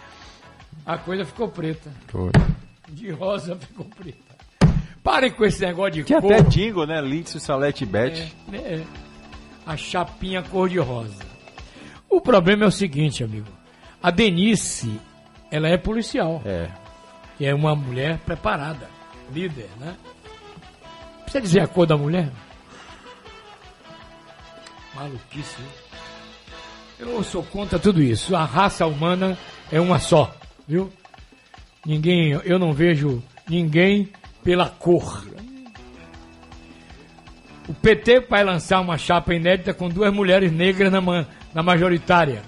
A 0.87 0.97
coisa 0.97 1.25
ficou 1.25 1.49
preta. 1.49 1.91
Foi. 2.07 2.31
De 2.89 3.11
rosa 3.11 3.57
ficou 3.57 3.85
preta. 3.85 4.19
Parem 5.03 5.31
com 5.31 5.45
esse 5.45 5.61
negócio 5.65 5.93
de 5.93 6.05
Tinha 6.05 6.21
cor. 6.21 6.33
até 6.33 6.43
jingle, 6.43 6.87
né? 6.87 7.01
Lidse, 7.01 7.41
Salete 7.41 7.85
e 7.85 7.87
Bete. 7.87 8.35
É, 8.53 8.57
é. 8.57 8.85
A 9.67 9.77
chapinha 9.77 10.43
cor-de-rosa. 10.43 11.27
O 12.09 12.21
problema 12.21 12.65
é 12.65 12.67
o 12.69 12.71
seguinte, 12.73 13.23
amigo. 13.23 13.49
A 14.03 14.11
Denise, 14.11 14.99
ela 15.51 15.69
é 15.69 15.77
policial. 15.77 16.43
É. 16.45 16.69
E 17.41 17.47
é 17.47 17.55
uma 17.55 17.75
mulher 17.75 18.19
preparada, 18.19 18.89
líder, 19.33 19.69
né? 19.79 19.97
Precisa 21.23 21.41
dizer 21.41 21.61
a 21.61 21.67
cor 21.67 21.87
da 21.87 21.97
mulher? 21.97 22.31
Maluquice. 24.95 25.63
Eu 26.99 27.23
sou 27.23 27.43
contra 27.45 27.79
tudo 27.79 28.03
isso. 28.03 28.35
A 28.35 28.45
raça 28.45 28.87
humana 28.87 29.39
é 29.71 29.81
uma 29.81 30.01
só, 30.01 30.35
viu? 30.67 30.91
Ninguém, 31.87 32.33
eu 32.45 32.59
não 32.59 32.73
vejo 32.73 33.23
ninguém 33.49 34.11
pela 34.43 34.69
cor. 34.69 35.27
O 37.69 37.75
PT 37.75 38.21
vai 38.21 38.43
lançar 38.43 38.81
uma 38.81 38.99
chapa 38.99 39.35
inédita 39.35 39.75
com 39.75 39.89
duas 39.89 40.13
mulheres 40.13 40.51
negras 40.51 40.91
na, 40.91 41.27
na 41.55 41.63
majoritária. 41.63 42.43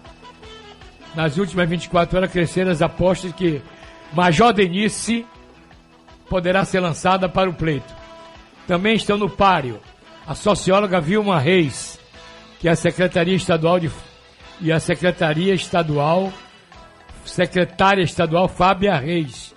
Nas 1.14 1.36
últimas 1.38 1.68
24 1.68 2.16
horas 2.16 2.30
cresceram 2.30 2.70
as 2.70 2.82
apostas 2.82 3.32
que 3.32 3.60
Major 4.12 4.52
Denise 4.52 5.26
poderá 6.28 6.64
ser 6.64 6.80
lançada 6.80 7.28
para 7.28 7.50
o 7.50 7.54
pleito. 7.54 7.92
Também 8.66 8.94
estão 8.94 9.18
no 9.18 9.28
páreo 9.28 9.80
a 10.26 10.34
socióloga 10.34 11.00
Vilma 11.00 11.40
Reis, 11.40 11.98
que 12.60 12.68
é 12.68 12.70
a 12.70 12.76
Secretaria 12.76 13.34
Estadual 13.34 13.80
de 13.80 13.90
e 14.60 14.70
a 14.70 14.78
Secretaria 14.78 15.54
Estadual 15.54 16.30
Secretária 17.24 18.02
Estadual 18.02 18.48
Fábia 18.48 18.96
Reis, 18.96 19.54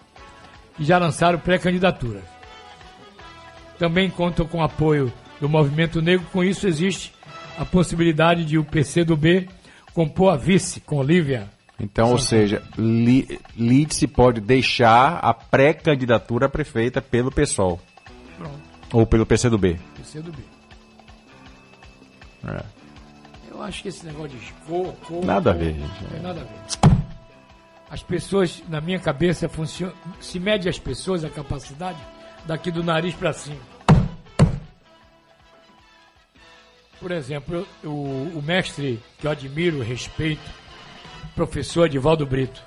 que 0.75 0.83
já 0.83 0.97
lançaram 0.97 1.39
pré-candidaturas. 1.39 2.23
Também 3.77 4.09
contam 4.09 4.45
com 4.45 4.63
apoio 4.63 5.11
do 5.39 5.49
Movimento 5.49 6.01
Negro, 6.01 6.25
com 6.31 6.43
isso 6.43 6.67
existe 6.67 7.13
a 7.57 7.65
possibilidade 7.65 8.45
de 8.45 8.57
o 8.57 8.63
PCdoB 8.63 9.49
compor 9.93 10.33
a 10.33 10.35
vice 10.37 10.79
com 10.81 10.97
Olivia. 10.97 11.49
Então, 11.79 12.11
ou 12.11 12.19
seja, 12.19 12.61
Li- 12.77 13.39
Lidse 13.57 14.07
pode 14.07 14.39
deixar 14.39 15.17
a 15.17 15.33
pré-candidatura 15.33 16.45
a 16.45 16.49
prefeita 16.49 17.01
pelo 17.01 17.31
PSOL. 17.31 17.79
Pronto. 18.37 18.59
Ou 18.93 19.05
pelo 19.05 19.25
PCdoB. 19.25 19.79
PCdoB. 19.95 20.37
É. 22.47 22.63
Eu 23.49 23.61
acho 23.61 23.81
que 23.83 23.89
esse 23.89 24.05
negócio 24.05 24.37
de 24.37 24.53
cor, 24.67 24.93
cor. 25.07 25.25
Nada 25.25 25.51
a 25.51 25.53
cor, 25.53 25.63
ver, 25.63 25.73
gente. 25.73 26.05
Tem 26.11 26.21
nada 26.21 26.41
a 26.41 26.43
ver. 26.43 26.93
As 27.89 28.01
pessoas, 28.03 28.63
na 28.67 28.81
minha 28.81 28.99
cabeça, 28.99 29.47
funcionam. 29.47 29.93
Se 30.19 30.39
mede 30.39 30.67
as 30.67 30.79
pessoas 30.79 31.23
a 31.23 31.29
capacidade 31.29 31.99
daqui 32.45 32.71
do 32.71 32.83
nariz 32.83 33.13
para 33.15 33.33
cima. 33.33 33.59
Por 37.03 37.11
exemplo, 37.11 37.67
eu- 37.83 37.89
o, 37.91 38.39
o 38.39 38.41
mestre 38.41 38.97
que 39.19 39.27
eu 39.27 39.31
admiro, 39.31 39.81
respeito, 39.81 40.41
professor 41.35 41.85
Edivaldo 41.85 42.25
Brito. 42.25 42.63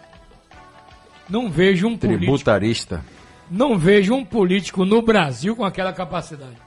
Não 1.26 1.50
vejo 1.50 1.86
um 1.86 1.96
político, 1.96 2.18
Tributarista. 2.24 3.02
não 3.50 3.78
vejo 3.78 4.12
um 4.14 4.22
político 4.22 4.84
no 4.84 5.00
Brasil 5.00 5.56
com 5.56 5.64
aquela 5.64 5.90
capacidade. 5.90 6.58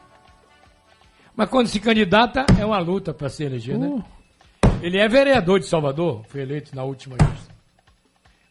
Mas 1.36 1.48
quando 1.48 1.68
se 1.68 1.80
candidata, 1.80 2.44
é 2.60 2.66
uma 2.66 2.80
luta 2.80 3.14
para 3.14 3.30
se 3.30 3.44
eleger, 3.44 3.78
né? 3.78 4.04
Ele 4.82 4.98
é 4.98 5.08
vereador 5.08 5.60
de 5.60 5.68
Salvador, 5.68 6.26
foi 6.28 6.42
eleito 6.42 6.76
na 6.76 6.84
última 6.84 7.18
gestão. 7.20 7.56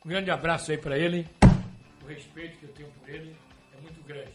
Um 0.07 0.11
grande 0.11 0.31
abraço 0.31 0.70
aí 0.70 0.78
para 0.78 0.96
ele. 0.96 1.26
O 2.04 2.07
respeito 2.09 2.57
que 2.59 2.66
eu 2.66 2.70
tenho 2.70 2.88
por 2.90 3.09
ele 3.12 3.35
é 3.76 3.81
muito 3.83 4.00
grande. 4.07 4.31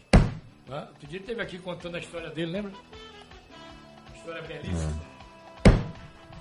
Tá? 0.66 0.88
Outro 0.90 1.06
dia 1.08 1.16
ele 1.16 1.24
esteve 1.24 1.40
aqui 1.40 1.56
contando 1.56 1.94
a 1.94 1.98
história 2.00 2.28
dele, 2.28 2.52
lembra? 2.52 2.72
Uma 4.24 4.38
história 4.38 4.42
belíssima. 4.42 5.00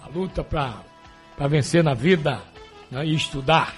A 0.03 0.07
luta 0.13 0.43
para 0.43 1.47
vencer 1.47 1.83
na 1.83 1.93
vida 1.93 2.39
né? 2.91 3.05
e 3.05 3.13
estudar. 3.15 3.73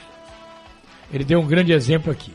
Ele 1.11 1.23
deu 1.23 1.39
um 1.39 1.47
grande 1.47 1.71
exemplo 1.71 2.11
aqui. 2.11 2.33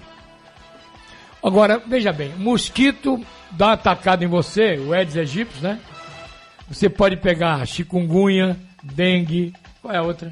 Agora, 1.42 1.78
veja 1.78 2.12
bem, 2.12 2.30
mosquito 2.37 3.24
dá 3.52 3.68
uma 3.68 3.72
atacada 3.72 4.24
em 4.24 4.28
você, 4.28 4.76
o 4.78 4.92
Aedes 4.92 5.16
aegypti, 5.16 5.61
né? 5.62 5.80
Você 6.68 6.88
pode 6.88 7.16
pegar 7.16 7.66
chikungunya, 7.66 8.56
dengue, 8.83 9.52
qual 9.80 9.94
é 9.94 9.98
a 9.98 10.02
outra? 10.02 10.30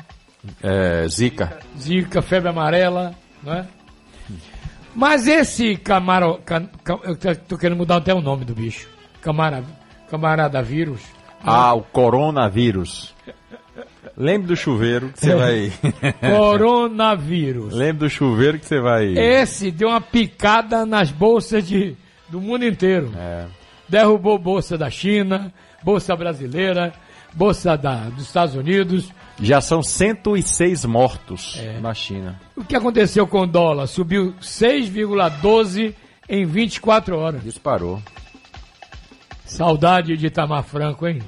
É, 0.63 1.09
Zika. 1.09 1.59
Zika, 1.79 2.21
febre 2.23 2.51
amarela, 2.51 3.15
não 3.43 3.55
é? 3.55 3.67
Mas 4.95 5.27
esse 5.27 5.77
camaro, 5.77 6.41
ca- 6.45 6.69
ca- 6.85 7.01
eu 7.05 7.17
tô- 7.17 7.35
tô 7.35 7.59
querendo 7.59 7.79
mudar 7.79 7.97
até 7.97 8.13
o 8.15 8.21
nome 8.21 8.45
do 8.45 8.55
bicho. 8.55 8.89
Camara, 9.21 9.65
camarada 10.11 10.63
vírus. 10.63 11.01
Ah, 11.43 11.75
o 11.75 11.83
coronavírus. 11.83 13.15
Lembre 14.17 14.49
do 14.49 14.57
chuveiro 14.57 15.11
que 15.13 15.21
você 15.21 15.35
vai. 15.35 15.73
Coronavírus. 16.21 17.73
Lembre 17.73 18.09
do 18.09 18.11
chuveiro 18.11 18.59
que 18.59 18.67
você 18.67 18.81
vai. 18.81 19.07
Esse 19.17 19.71
deu 19.71 19.89
uma 19.89 20.01
picada 20.01 20.85
nas 20.85 21.13
bolsas 21.13 21.67
de, 21.67 21.97
do 22.29 22.41
mundo 22.41 22.65
inteiro. 22.65 23.13
É. 23.17 23.47
Derrubou 23.89 24.37
bolsa 24.37 24.77
da 24.77 24.91
China, 24.91 25.53
bolsa 25.85 26.17
brasileira, 26.17 26.93
bolsa 27.33 27.77
da, 27.77 28.09
dos 28.11 28.25
Estados 28.25 28.57
Unidos. 28.57 29.13
Já 29.41 29.61
são 29.61 29.83
106 29.85 30.85
mortos 30.85 31.57
É. 31.63 31.79
na 31.79 31.95
China. 31.95 32.41
O 32.57 32.65
que 32.65 32.75
aconteceu 32.75 33.25
com 33.25 33.43
o 33.43 33.47
dólar? 33.47 33.87
Subiu 33.87 34.35
6,12 34.43 35.95
em 36.29 36.45
24 36.45 37.17
horas. 37.17 37.43
Disparou. 37.45 38.03
Saudade 39.45 40.17
de 40.17 40.27
Itamar 40.27 40.65
Franco, 40.65 41.07
hein? 41.07 41.23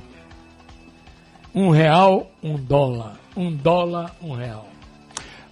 Um 1.54 1.70
real, 1.70 2.30
um 2.42 2.56
dólar. 2.56 3.14
Um 3.36 3.50
dólar, 3.52 4.12
um 4.22 4.32
real. 4.34 4.66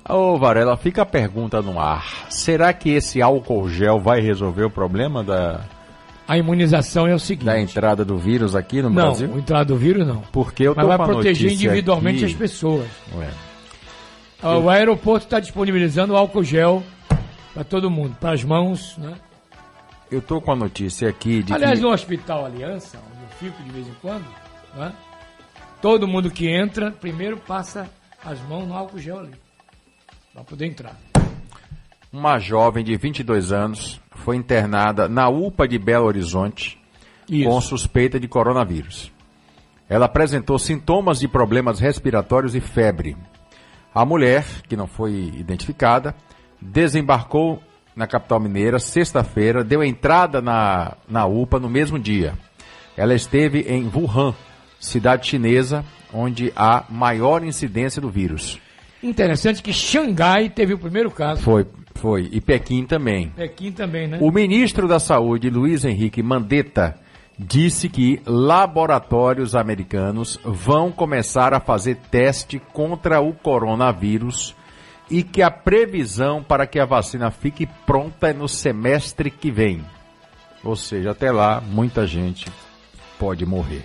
Ô 0.08 0.38
Varela, 0.38 0.76
fica 0.76 1.02
a 1.02 1.06
pergunta 1.06 1.60
no 1.60 1.78
ar. 1.78 2.26
Será 2.30 2.72
que 2.72 2.90
esse 2.90 3.20
álcool 3.20 3.68
gel 3.68 4.00
vai 4.00 4.20
resolver 4.20 4.64
o 4.64 4.70
problema 4.70 5.22
da, 5.22 5.60
A 6.26 6.38
imunização 6.38 7.06
é 7.06 7.14
o 7.14 7.18
seguinte. 7.18 7.44
da 7.46 7.60
entrada 7.60 8.04
do 8.04 8.16
vírus 8.16 8.54
aqui 8.56 8.80
no 8.80 8.88
não, 8.88 8.94
Brasil? 9.02 9.30
o 9.30 9.38
entrada 9.38 9.66
do 9.66 9.76
vírus 9.76 10.06
não. 10.06 10.22
Porque 10.32 10.62
eu 10.62 10.74
tô 10.74 10.80
Mas 10.80 10.88
vai 10.88 10.96
com 10.96 11.02
a 11.02 11.06
proteger 11.06 11.52
individualmente 11.52 12.24
aqui- 12.24 12.32
as 12.32 12.38
pessoas. 12.38 12.86
Ué. 13.16 13.28
Ah, 14.42 14.56
O 14.56 14.70
aeroporto 14.70 15.26
está 15.26 15.40
disponibilizando 15.40 16.16
álcool 16.16 16.44
gel 16.44 16.82
para 17.52 17.64
todo 17.64 17.90
mundo, 17.90 18.16
para 18.20 18.32
as 18.32 18.44
mãos, 18.44 18.96
né? 18.96 19.14
Eu 20.10 20.22
tô 20.22 20.40
com 20.40 20.52
a 20.52 20.56
notícia 20.56 21.08
aqui 21.08 21.42
de 21.42 21.52
Aliás, 21.52 21.78
que... 21.78 21.84
no 21.84 21.92
Hospital 21.92 22.46
Aliança, 22.46 22.96
onde 23.12 23.22
eu 23.24 23.28
fico 23.50 23.62
de 23.62 23.70
vez 23.70 23.86
em 23.86 23.94
quando, 24.00 24.24
né? 24.74 24.90
Todo 25.80 26.08
mundo 26.08 26.30
que 26.30 26.48
entra, 26.48 26.90
primeiro 26.90 27.36
passa 27.38 27.88
as 28.24 28.40
mãos 28.42 28.66
no 28.66 28.74
álcool 28.74 28.98
gel 28.98 29.20
ali, 29.20 29.34
para 30.32 30.44
poder 30.44 30.66
entrar. 30.66 30.96
Uma 32.12 32.38
jovem 32.38 32.84
de 32.84 32.96
22 32.96 33.52
anos 33.52 34.00
foi 34.16 34.36
internada 34.36 35.08
na 35.08 35.28
UPA 35.28 35.68
de 35.68 35.78
Belo 35.78 36.06
Horizonte 36.06 36.78
Isso. 37.28 37.48
com 37.48 37.60
suspeita 37.60 38.18
de 38.18 38.26
coronavírus. 38.26 39.12
Ela 39.88 40.06
apresentou 40.06 40.58
sintomas 40.58 41.18
de 41.18 41.28
problemas 41.28 41.80
respiratórios 41.80 42.54
e 42.54 42.60
febre. 42.60 43.16
A 43.94 44.04
mulher, 44.04 44.44
que 44.68 44.76
não 44.76 44.86
foi 44.86 45.32
identificada, 45.36 46.14
desembarcou 46.60 47.62
na 47.96 48.06
capital 48.06 48.38
mineira 48.38 48.78
sexta-feira, 48.78 49.64
deu 49.64 49.82
entrada 49.82 50.40
na, 50.40 50.96
na 51.08 51.26
UPA 51.26 51.58
no 51.58 51.68
mesmo 51.68 51.98
dia. 51.98 52.34
Ela 52.96 53.14
esteve 53.14 53.62
em 53.62 53.90
Wuhan, 53.94 54.34
cidade 54.78 55.28
chinesa, 55.28 55.84
onde 56.12 56.52
há 56.56 56.84
maior 56.88 57.44
incidência 57.44 58.00
do 58.00 58.10
vírus. 58.10 58.58
Interessante 59.02 59.62
que 59.62 59.72
Xangai 59.72 60.48
teve 60.48 60.74
o 60.74 60.78
primeiro 60.78 61.10
caso. 61.10 61.42
Foi, 61.42 61.66
foi. 61.94 62.28
E 62.32 62.40
Pequim 62.40 62.84
também. 62.84 63.28
Pequim 63.30 63.70
também, 63.70 64.08
né? 64.08 64.18
O 64.20 64.30
ministro 64.30 64.88
da 64.88 64.98
Saúde, 64.98 65.50
Luiz 65.50 65.84
Henrique 65.84 66.22
Mandetta, 66.22 66.98
disse 67.38 67.88
que 67.88 68.20
laboratórios 68.26 69.54
americanos 69.54 70.38
vão 70.44 70.90
começar 70.90 71.54
a 71.54 71.60
fazer 71.60 71.96
teste 72.10 72.60
contra 72.72 73.20
o 73.20 73.32
coronavírus 73.32 74.56
e 75.10 75.22
que 75.22 75.42
a 75.42 75.50
previsão 75.50 76.42
para 76.42 76.66
que 76.66 76.80
a 76.80 76.84
vacina 76.84 77.30
fique 77.30 77.66
pronta 77.86 78.28
é 78.28 78.32
no 78.32 78.48
semestre 78.48 79.30
que 79.30 79.50
vem. 79.50 79.84
Ou 80.64 80.74
seja, 80.74 81.12
até 81.12 81.30
lá 81.30 81.60
muita 81.60 82.06
gente 82.06 82.50
pode 83.18 83.46
morrer. 83.46 83.84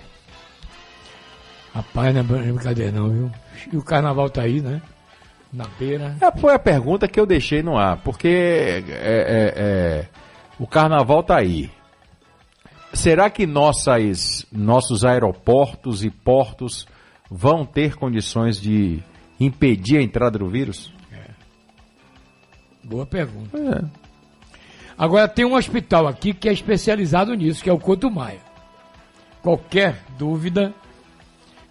Rapaz, 1.74 2.14
não 2.14 2.20
é 2.20 2.52
brincadeira 2.52 2.92
não, 2.92 3.10
viu? 3.10 3.30
E 3.72 3.76
o 3.76 3.82
carnaval 3.82 4.30
tá 4.30 4.42
aí, 4.42 4.60
né? 4.60 4.80
Na 5.52 5.66
beira. 5.78 6.16
É, 6.20 6.38
foi 6.38 6.54
a 6.54 6.58
pergunta 6.58 7.08
que 7.08 7.18
eu 7.18 7.26
deixei 7.26 7.62
no 7.62 7.76
ar, 7.76 7.96
porque 8.02 8.28
é, 8.28 8.84
é, 8.88 9.54
é, 9.56 10.08
o 10.58 10.66
carnaval 10.66 11.22
tá 11.22 11.36
aí. 11.36 11.70
Será 12.92 13.28
que 13.28 13.44
nossas, 13.44 14.46
nossos 14.52 15.04
aeroportos 15.04 16.04
e 16.04 16.10
portos 16.10 16.86
vão 17.28 17.66
ter 17.66 17.96
condições 17.96 18.60
de 18.60 19.02
impedir 19.40 19.98
a 19.98 20.02
entrada 20.02 20.38
do 20.38 20.48
vírus? 20.48 20.92
Boa 22.84 23.06
pergunta. 23.06 23.58
É. 23.58 24.04
Agora 24.96 25.26
tem 25.26 25.44
um 25.44 25.54
hospital 25.54 26.06
aqui 26.06 26.32
que 26.32 26.48
é 26.48 26.52
especializado 26.52 27.34
nisso, 27.34 27.62
que 27.64 27.70
é 27.70 27.72
o 27.72 27.78
Couto 27.78 28.10
Maia. 28.10 28.40
Qualquer 29.42 30.02
dúvida, 30.16 30.72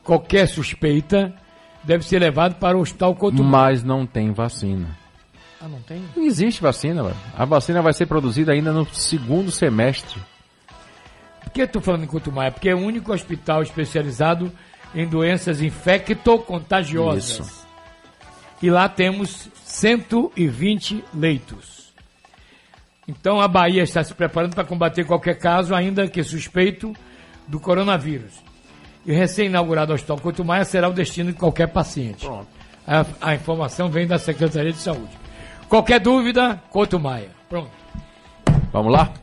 qualquer 0.04 0.48
suspeita, 0.48 1.34
deve 1.84 2.06
ser 2.06 2.20
levado 2.20 2.56
para 2.56 2.78
o 2.78 2.82
Hospital 2.82 3.16
Couto. 3.16 3.44
Mas 3.44 3.84
não 3.84 4.06
tem 4.06 4.32
vacina. 4.32 4.98
Ah, 5.62 5.68
não 5.68 5.82
tem? 5.82 6.04
Não 6.16 6.24
existe 6.24 6.62
vacina, 6.62 7.04
velho. 7.04 7.16
A 7.38 7.46
vacina 7.46 7.82
vai 7.82 7.94
ser 7.94 8.06
produzida 8.06 8.52
ainda 8.52 8.72
no 8.72 8.86
segundo 8.94 9.50
semestre. 9.50 10.20
Por 11.42 11.52
que 11.52 11.62
eu 11.62 11.66
estou 11.66 11.82
falando 11.82 12.04
em 12.04 12.08
Couto 12.08 12.32
Maia? 12.32 12.52
Porque 12.52 12.70
é 12.70 12.76
o 12.76 12.80
único 12.80 13.14
hospital 13.14 13.62
especializado 13.62 14.52
em 14.94 15.08
doenças 15.08 15.62
infecto-contagiosas. 15.62 17.48
Isso. 17.48 17.68
E 18.62 18.70
lá 18.70 18.88
temos 18.88 19.50
120 19.64 21.04
leitos. 21.14 21.94
Então 23.08 23.42
a 23.42 23.48
Bahia 23.48 23.84
está 23.84 24.04
se 24.04 24.14
preparando 24.14 24.56
para 24.56 24.64
combater 24.64 25.06
qualquer 25.06 25.38
caso, 25.38 25.76
ainda 25.76 26.08
que 26.08 26.24
suspeito, 26.24 26.94
do 27.48 27.60
coronavírus. 27.60 28.34
E 29.06 29.12
o 29.12 29.16
recém-inaugurado 29.16 29.94
Hospital 29.94 30.20
Couto 30.20 30.46
Maia 30.46 30.64
será 30.66 30.88
o 30.88 30.94
destino 30.94 31.32
de 31.32 31.38
qualquer 31.38 31.68
paciente. 31.68 32.28
A, 32.88 33.06
a 33.22 33.36
informação 33.36 33.90
vem 33.90 34.08
da 34.08 34.18
Secretaria 34.18 34.72
de 34.72 34.80
Saúde. 34.80 35.18
Qualquer 35.68 36.00
dúvida, 36.00 36.62
Couto 36.70 37.00
Maia. 37.00 37.30
Pronto. 37.50 37.72
Vamos 38.72 38.92
lá? 38.92 39.14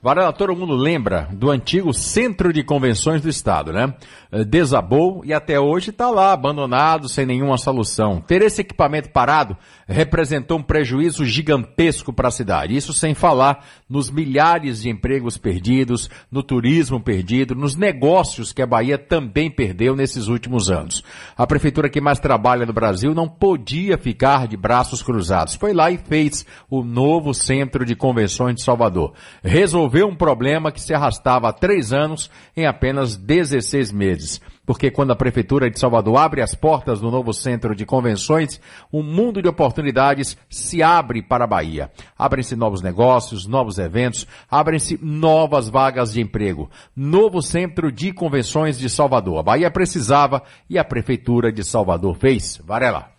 Varela, 0.00 0.32
todo 0.32 0.54
mundo 0.54 0.76
lembra 0.76 1.28
do 1.32 1.50
antigo 1.50 1.92
Centro 1.92 2.52
de 2.52 2.62
Convenções 2.62 3.20
do 3.20 3.28
Estado, 3.28 3.72
né? 3.72 3.92
Eh, 4.30 4.44
Desabou 4.44 5.24
e 5.24 5.32
até 5.32 5.58
hoje 5.58 5.90
está 5.90 6.08
lá, 6.08 6.32
abandonado, 6.32 7.08
sem 7.08 7.26
nenhuma 7.26 7.58
solução. 7.58 8.20
Ter 8.20 8.40
esse 8.42 8.60
equipamento 8.60 9.10
parado 9.10 9.56
representou 9.88 10.58
um 10.58 10.62
prejuízo 10.62 11.24
gigantesco 11.24 12.12
para 12.12 12.28
a 12.28 12.30
cidade. 12.30 12.76
Isso 12.76 12.92
sem 12.92 13.12
falar 13.12 13.66
nos 13.90 14.08
milhares 14.08 14.82
de 14.82 14.88
empregos 14.88 15.36
perdidos, 15.36 16.08
no 16.30 16.44
turismo 16.44 17.00
perdido, 17.00 17.56
nos 17.56 17.74
negócios 17.74 18.52
que 18.52 18.62
a 18.62 18.66
Bahia 18.66 18.98
também 18.98 19.50
perdeu 19.50 19.96
nesses 19.96 20.28
últimos 20.28 20.70
anos. 20.70 21.02
A 21.36 21.44
prefeitura 21.44 21.88
que 21.88 22.00
mais 22.00 22.20
trabalha 22.20 22.64
no 22.64 22.72
Brasil 22.72 23.14
não 23.14 23.28
podia 23.28 23.98
ficar 23.98 24.46
de 24.46 24.56
braços 24.56 25.02
cruzados. 25.02 25.56
Foi 25.56 25.72
lá 25.72 25.90
e 25.90 25.98
fez 25.98 26.46
o 26.70 26.84
novo 26.84 27.34
Centro 27.34 27.84
de 27.84 27.96
Convenções 27.96 28.54
de 28.54 28.62
Salvador. 28.62 29.12
Resolveu 29.42 29.87
um 29.88 30.14
problema 30.14 30.70
que 30.70 30.80
se 30.80 30.92
arrastava 30.92 31.48
há 31.48 31.52
três 31.52 31.92
anos 31.92 32.30
em 32.56 32.66
apenas 32.66 33.16
16 33.16 33.90
meses. 33.92 34.40
Porque 34.68 34.90
quando 34.90 35.12
a 35.12 35.16
Prefeitura 35.16 35.70
de 35.70 35.80
Salvador 35.80 36.18
abre 36.18 36.42
as 36.42 36.54
portas 36.54 37.00
do 37.00 37.10
novo 37.10 37.32
centro 37.32 37.74
de 37.74 37.86
convenções, 37.86 38.60
um 38.92 39.02
mundo 39.02 39.40
de 39.40 39.48
oportunidades 39.48 40.36
se 40.50 40.82
abre 40.82 41.22
para 41.22 41.44
a 41.44 41.46
Bahia. 41.46 41.90
Abrem-se 42.18 42.54
novos 42.54 42.82
negócios, 42.82 43.46
novos 43.46 43.78
eventos, 43.78 44.26
abrem-se 44.50 44.98
novas 45.02 45.70
vagas 45.70 46.12
de 46.12 46.20
emprego. 46.20 46.70
Novo 46.94 47.40
centro 47.40 47.90
de 47.90 48.12
convenções 48.12 48.78
de 48.78 48.90
Salvador. 48.90 49.38
A 49.38 49.42
Bahia 49.42 49.70
precisava 49.70 50.42
e 50.68 50.78
a 50.78 50.84
Prefeitura 50.84 51.50
de 51.50 51.64
Salvador 51.64 52.14
fez. 52.16 52.60
Varela. 52.62 53.10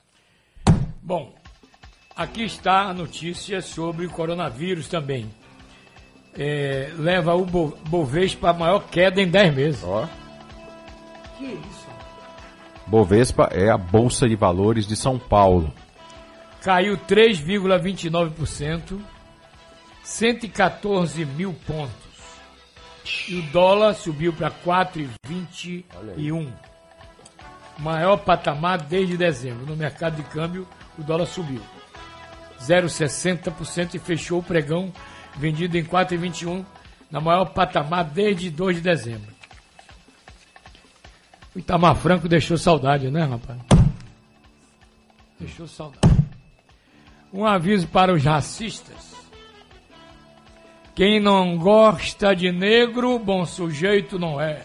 Bom, 1.01 1.33
aqui 2.15 2.43
está 2.43 2.81
a 2.81 2.93
notícia 2.93 3.59
sobre 3.59 4.05
o 4.05 4.11
coronavírus 4.11 4.87
também. 4.87 5.38
É, 6.37 6.91
leva 6.97 7.33
o 7.35 7.43
Bo- 7.45 7.77
Bovespa 7.89 8.51
a 8.51 8.53
maior 8.53 8.83
queda 8.89 9.21
em 9.21 9.27
10 9.27 9.53
meses. 9.55 9.83
Ó. 9.83 10.07
Que 11.37 11.45
isso? 11.45 11.87
Bovespa 12.87 13.49
é 13.51 13.69
a 13.69 13.77
Bolsa 13.77 14.27
de 14.27 14.35
Valores 14.35 14.87
de 14.87 14.95
São 14.95 15.19
Paulo. 15.19 15.71
Caiu 16.61 16.97
3,29%, 16.97 18.99
114 20.03 21.25
mil 21.25 21.53
pontos. 21.65 21.97
E 23.27 23.35
o 23.35 23.41
dólar 23.51 23.93
subiu 23.95 24.31
para 24.33 24.51
4,21. 24.51 26.47
Maior 27.77 28.17
patamar 28.17 28.81
desde 28.81 29.15
dezembro. 29.17 29.65
No 29.65 29.75
mercado 29.75 30.15
de 30.17 30.23
câmbio, 30.23 30.67
o 30.97 31.03
dólar 31.03 31.25
subiu 31.25 31.61
0,60% 32.61 33.95
e 33.95 33.99
fechou 33.99 34.39
o 34.39 34.43
pregão 34.43 34.91
vendido 35.39 35.77
em 35.77 35.83
4,21 35.83 36.65
na 37.09 37.19
maior 37.19 37.45
patamar 37.45 38.03
desde 38.03 38.51
2 38.51 38.77
de 38.77 38.81
dezembro. 38.81 39.33
O 41.55 41.59
Itamar 41.59 41.95
Franco 41.95 42.27
deixou 42.27 42.57
saudade, 42.57 43.09
né, 43.09 43.23
rapaz? 43.23 43.59
Deixou 45.39 45.67
saudade. 45.67 46.19
Um 47.33 47.45
aviso 47.45 47.87
para 47.87 48.13
os 48.13 48.23
racistas. 48.23 49.15
Quem 50.93 51.19
não 51.19 51.57
gosta 51.57 52.35
de 52.35 52.51
negro, 52.51 53.17
bom 53.17 53.45
sujeito 53.45 54.19
não 54.19 54.39
é. 54.39 54.63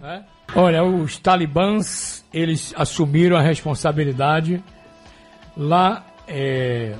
Né? 0.00 0.24
Olha, 0.54 0.82
os 0.82 1.18
talibãs, 1.18 2.24
eles 2.32 2.74
assumiram 2.76 3.36
a 3.36 3.40
responsabilidade. 3.40 4.62
Lá 5.56 6.04
é, 6.26 6.96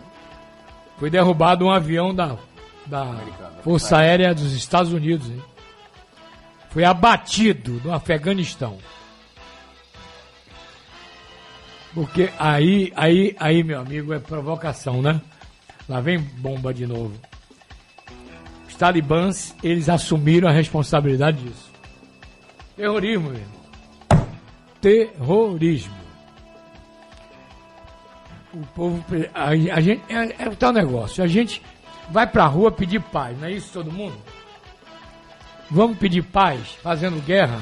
foi 0.98 1.10
derrubado 1.10 1.64
um 1.64 1.70
avião 1.70 2.14
da, 2.14 2.36
da 2.90 3.06
Força 3.62 3.98
Aérea 3.98 4.34
dos 4.34 4.52
Estados 4.52 4.92
Unidos. 4.92 5.30
hein? 5.30 5.42
Foi 6.70 6.84
abatido 6.84 7.80
no 7.84 7.92
Afeganistão. 7.92 8.78
Porque 11.94 12.30
aí, 12.38 12.92
aí, 12.94 13.34
aí, 13.38 13.64
meu 13.64 13.80
amigo, 13.80 14.12
é 14.12 14.18
provocação, 14.18 15.02
né? 15.02 15.20
Lá 15.88 16.00
vem 16.00 16.18
bomba 16.18 16.72
de 16.72 16.86
novo. 16.86 17.12
Os 18.68 18.76
talibãs, 18.76 19.54
eles 19.62 19.88
assumiram 19.88 20.48
a 20.48 20.52
responsabilidade 20.52 21.38
disso. 21.42 21.70
Terrorismo, 22.76 23.30
meu 23.30 23.40
irmão. 23.40 24.28
Terrorismo. 24.80 26.00
O 28.54 28.66
povo. 28.66 29.04
A, 29.34 29.48
a 29.48 29.80
gente. 29.80 30.02
É, 30.08 30.44
é 30.44 30.48
o 30.48 30.56
tal 30.56 30.72
negócio. 30.72 31.22
A 31.22 31.26
gente 31.26 31.60
vai 32.10 32.26
pra 32.26 32.46
rua 32.46 32.70
pedir 32.72 33.00
paz, 33.00 33.38
não 33.38 33.46
é 33.46 33.52
isso 33.52 33.72
todo 33.72 33.90
mundo? 33.92 34.16
Vamos 35.70 35.98
pedir 35.98 36.22
paz 36.22 36.72
fazendo 36.82 37.20
guerra? 37.24 37.58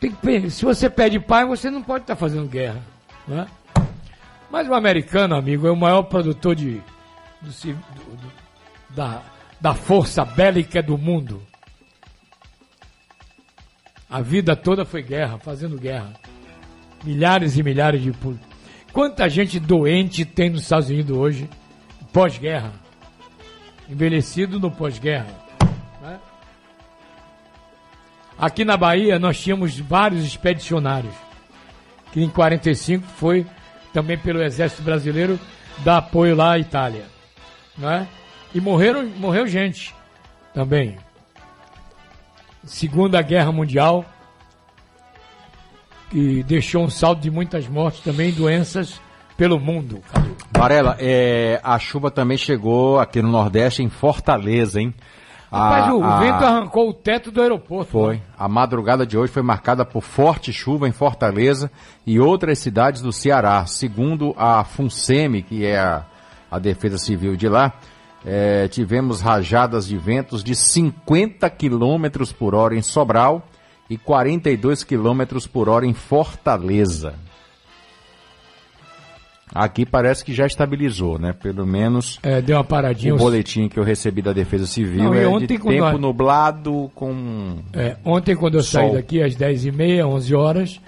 Que 0.00 0.50
se 0.50 0.64
você 0.64 0.90
pede 0.90 1.18
paz, 1.18 1.46
você 1.48 1.70
não 1.70 1.82
pode 1.82 2.04
estar 2.04 2.16
fazendo 2.16 2.48
guerra. 2.48 2.80
Né? 3.26 3.46
Mas 4.50 4.68
o 4.68 4.74
americano, 4.74 5.34
amigo, 5.34 5.66
é 5.66 5.70
o 5.70 5.76
maior 5.76 6.02
produtor 6.04 6.54
de, 6.54 6.80
do- 7.40 7.50
do- 8.16 8.32
da, 8.94 9.22
da 9.60 9.74
força 9.74 10.24
bélica 10.24 10.82
do 10.82 10.96
mundo. 10.98 11.42
A 14.08 14.20
vida 14.20 14.54
toda 14.54 14.84
foi 14.84 15.02
guerra, 15.02 15.38
fazendo 15.38 15.76
guerra. 15.78 16.12
Milhares 17.02 17.56
e 17.56 17.62
milhares 17.62 18.00
de. 18.02 18.12
Quanta 18.96 19.28
gente 19.28 19.60
doente 19.60 20.24
tem 20.24 20.48
nos 20.48 20.62
Estados 20.62 20.88
Unidos 20.88 21.14
hoje, 21.14 21.50
pós-guerra? 22.14 22.72
Envelhecido 23.90 24.58
no 24.58 24.70
pós-guerra. 24.70 25.26
né? 26.00 26.18
Aqui 28.38 28.64
na 28.64 28.74
Bahia 28.74 29.18
nós 29.18 29.38
tínhamos 29.38 29.78
vários 29.78 30.24
expedicionários, 30.24 31.12
que 32.10 32.22
em 32.22 32.30
45 32.30 33.06
foi 33.06 33.44
também 33.92 34.16
pelo 34.16 34.42
Exército 34.42 34.80
Brasileiro 34.80 35.38
dar 35.84 35.98
apoio 35.98 36.34
lá 36.34 36.52
à 36.52 36.58
Itália. 36.58 37.04
Né? 37.76 38.08
E 38.54 38.62
morreram, 38.62 39.04
morreu 39.18 39.46
gente 39.46 39.94
também. 40.54 40.96
Segunda 42.64 43.20
Guerra 43.20 43.52
Mundial, 43.52 44.06
que 46.10 46.42
deixou 46.44 46.84
um 46.84 46.90
saldo 46.90 47.20
de 47.20 47.30
muitas 47.30 47.66
mortes 47.68 48.00
também, 48.02 48.32
doenças 48.32 49.00
pelo 49.36 49.58
mundo. 49.60 50.00
Varela, 50.56 50.96
é, 50.98 51.60
a 51.62 51.78
chuva 51.78 52.10
também 52.10 52.38
chegou 52.38 52.98
aqui 52.98 53.20
no 53.20 53.30
Nordeste, 53.30 53.82
em 53.82 53.88
Fortaleza, 53.88 54.80
hein? 54.80 54.94
Rapaz, 55.52 55.88
A- 55.88 55.94
o 55.94 56.02
a- 56.02 56.18
vento 56.18 56.44
arrancou 56.44 56.88
o 56.90 56.94
teto 56.94 57.30
do 57.30 57.40
aeroporto. 57.40 57.90
Foi. 57.92 58.20
A 58.38 58.48
madrugada 58.48 59.06
de 59.06 59.16
hoje 59.16 59.32
foi 59.32 59.42
marcada 59.42 59.84
por 59.84 60.02
forte 60.02 60.52
chuva 60.52 60.88
em 60.88 60.92
Fortaleza 60.92 61.70
e 62.06 62.18
outras 62.18 62.58
cidades 62.58 63.00
do 63.00 63.12
Ceará. 63.12 63.64
Segundo 63.66 64.34
a 64.36 64.64
FUNSEMI, 64.64 65.42
que 65.42 65.64
é 65.64 65.78
a, 65.78 66.04
a 66.50 66.58
Defesa 66.58 66.98
Civil 66.98 67.36
de 67.36 67.48
lá, 67.48 67.74
eh, 68.24 68.66
tivemos 68.68 69.20
rajadas 69.20 69.86
de 69.86 69.96
ventos 69.96 70.42
de 70.42 70.54
50 70.56 71.48
km 71.48 72.06
por 72.38 72.54
hora 72.54 72.74
em 72.76 72.82
Sobral 72.82 73.46
e 73.88 73.96
42 73.96 74.82
km 74.84 75.22
por 75.52 75.68
hora 75.68 75.86
em 75.86 75.94
Fortaleza. 75.94 77.14
Aqui 79.54 79.86
parece 79.86 80.24
que 80.24 80.34
já 80.34 80.44
estabilizou, 80.44 81.18
né? 81.18 81.32
Pelo 81.32 81.64
menos 81.64 82.18
É, 82.22 82.42
deu 82.42 82.56
uma 82.56 82.64
paradinha. 82.64 83.14
o 83.14 83.18
boletim 83.18 83.68
que 83.68 83.78
eu 83.78 83.84
recebi 83.84 84.20
da 84.20 84.32
Defesa 84.32 84.66
Civil 84.66 85.04
Não, 85.04 85.14
e 85.14 85.20
é 85.20 85.26
ontem 85.28 85.46
de 85.46 85.58
tempo 85.58 85.72
nós- 85.72 86.00
nublado 86.00 86.90
com 86.94 87.58
É, 87.72 87.96
ontem, 88.04 88.34
quando 88.34 88.54
eu 88.56 88.62
saí 88.62 88.86
Sol. 88.86 88.94
daqui 88.96 89.22
às 89.22 89.36
10h30, 89.36 90.04
11 90.04 90.34
horas, 90.34 90.80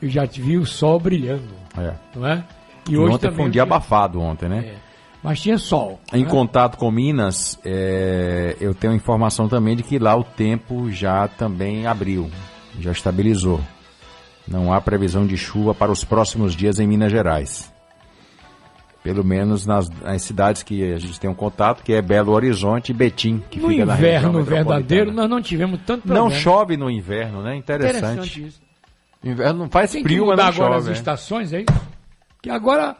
eu 0.00 0.08
já 0.08 0.26
te 0.26 0.40
vi 0.40 0.56
o 0.56 0.64
sol 0.64 0.98
brilhando, 0.98 1.44
É. 1.76 1.92
não 2.16 2.26
é? 2.26 2.42
E 2.88 2.96
ontem 2.96 3.30
foi 3.30 3.44
um 3.44 3.50
dia 3.50 3.62
abafado 3.62 4.18
ontem, 4.20 4.48
né? 4.48 4.64
É. 4.74 4.87
Mas 5.22 5.40
tinha 5.40 5.58
sol. 5.58 6.00
Em 6.12 6.24
né? 6.24 6.30
contato 6.30 6.76
com 6.78 6.90
Minas, 6.90 7.58
é, 7.64 8.56
eu 8.60 8.72
tenho 8.74 8.94
informação 8.94 9.48
também 9.48 9.74
de 9.76 9.82
que 9.82 9.98
lá 9.98 10.16
o 10.16 10.22
tempo 10.22 10.90
já 10.90 11.26
também 11.26 11.86
abriu, 11.86 12.30
já 12.78 12.92
estabilizou. 12.92 13.60
Não 14.46 14.72
há 14.72 14.80
previsão 14.80 15.26
de 15.26 15.36
chuva 15.36 15.74
para 15.74 15.90
os 15.92 16.04
próximos 16.04 16.54
dias 16.54 16.78
em 16.78 16.86
Minas 16.86 17.10
Gerais. 17.10 17.72
Pelo 19.02 19.24
menos 19.24 19.64
nas, 19.66 19.88
nas 19.88 20.22
cidades 20.22 20.62
que 20.62 20.92
a 20.92 20.98
gente 20.98 21.18
tem 21.20 21.28
um 21.30 21.34
contato, 21.34 21.82
que 21.82 21.92
é 21.92 22.02
Belo 22.02 22.32
Horizonte 22.32 22.90
e 22.90 22.94
Betim, 22.94 23.42
que 23.50 23.58
No 23.60 23.68
fica 23.68 23.86
na 23.86 23.94
região 23.94 24.30
inverno 24.30 24.42
verdadeiro, 24.42 25.12
nós 25.12 25.28
não 25.30 25.40
tivemos 25.40 25.80
tanto 25.86 26.06
Não 26.06 26.16
problema. 26.16 26.40
chove 26.42 26.76
no 26.76 26.90
inverno, 26.90 27.42
né? 27.42 27.56
Interessante. 27.56 27.98
Interessante 27.98 28.46
isso. 28.46 28.60
Inverno 29.22 29.60
não 29.60 29.70
faz 29.70 29.92
Tem 29.92 30.02
que 30.02 30.08
frio, 30.08 30.26
mas 30.26 30.30
mudar 30.32 30.42
não 30.44 30.50
agora 30.50 30.74
chove. 30.74 30.78
as 30.78 30.88
é. 30.88 30.92
estações, 30.92 31.52
é 31.52 31.60
isso? 31.60 31.80
Que 32.42 32.50
agora, 32.50 32.96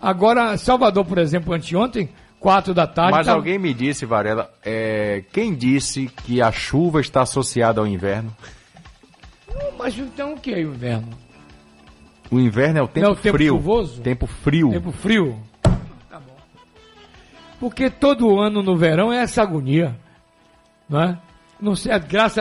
agora 0.00 0.56
Salvador, 0.56 1.04
por 1.04 1.18
exemplo, 1.18 1.52
anteontem, 1.54 2.08
4 2.40 2.72
da 2.74 2.86
tarde... 2.86 3.12
Mas 3.12 3.26
tava- 3.26 3.38
alguém 3.38 3.58
me 3.58 3.72
disse, 3.74 4.04
Varela, 4.06 4.50
é, 4.64 5.24
quem 5.32 5.54
disse 5.54 6.06
que 6.06 6.40
a 6.42 6.50
chuva 6.52 7.00
está 7.00 7.22
associada 7.22 7.80
ao 7.80 7.86
inverno? 7.86 8.34
Mas 9.78 9.96
então 9.98 10.34
o 10.34 10.40
que 10.40 10.52
é 10.52 10.58
o 10.58 10.74
inverno? 10.74 11.08
O 12.30 12.38
inverno 12.40 12.78
é 12.78 12.82
o 12.82 12.88
tempo, 12.88 13.06
Não 13.06 13.10
é 13.10 13.12
o 13.12 13.16
tempo 13.20 13.36
frio. 13.36 13.54
chuvoso? 13.54 14.02
Tempo 14.02 14.26
frio. 14.26 14.70
Tempo 14.70 14.92
frio? 14.92 15.38
Tá 15.62 16.18
bom. 16.18 16.36
Porque 17.60 17.88
todo 17.88 18.38
ano 18.40 18.62
no 18.62 18.76
verão 18.76 19.12
é 19.12 19.18
essa 19.22 19.42
agonia, 19.42 19.96
não 20.88 21.00
é? 21.02 21.18
Não 21.60 21.74
sei, 21.76 21.92
a 21.92 22.00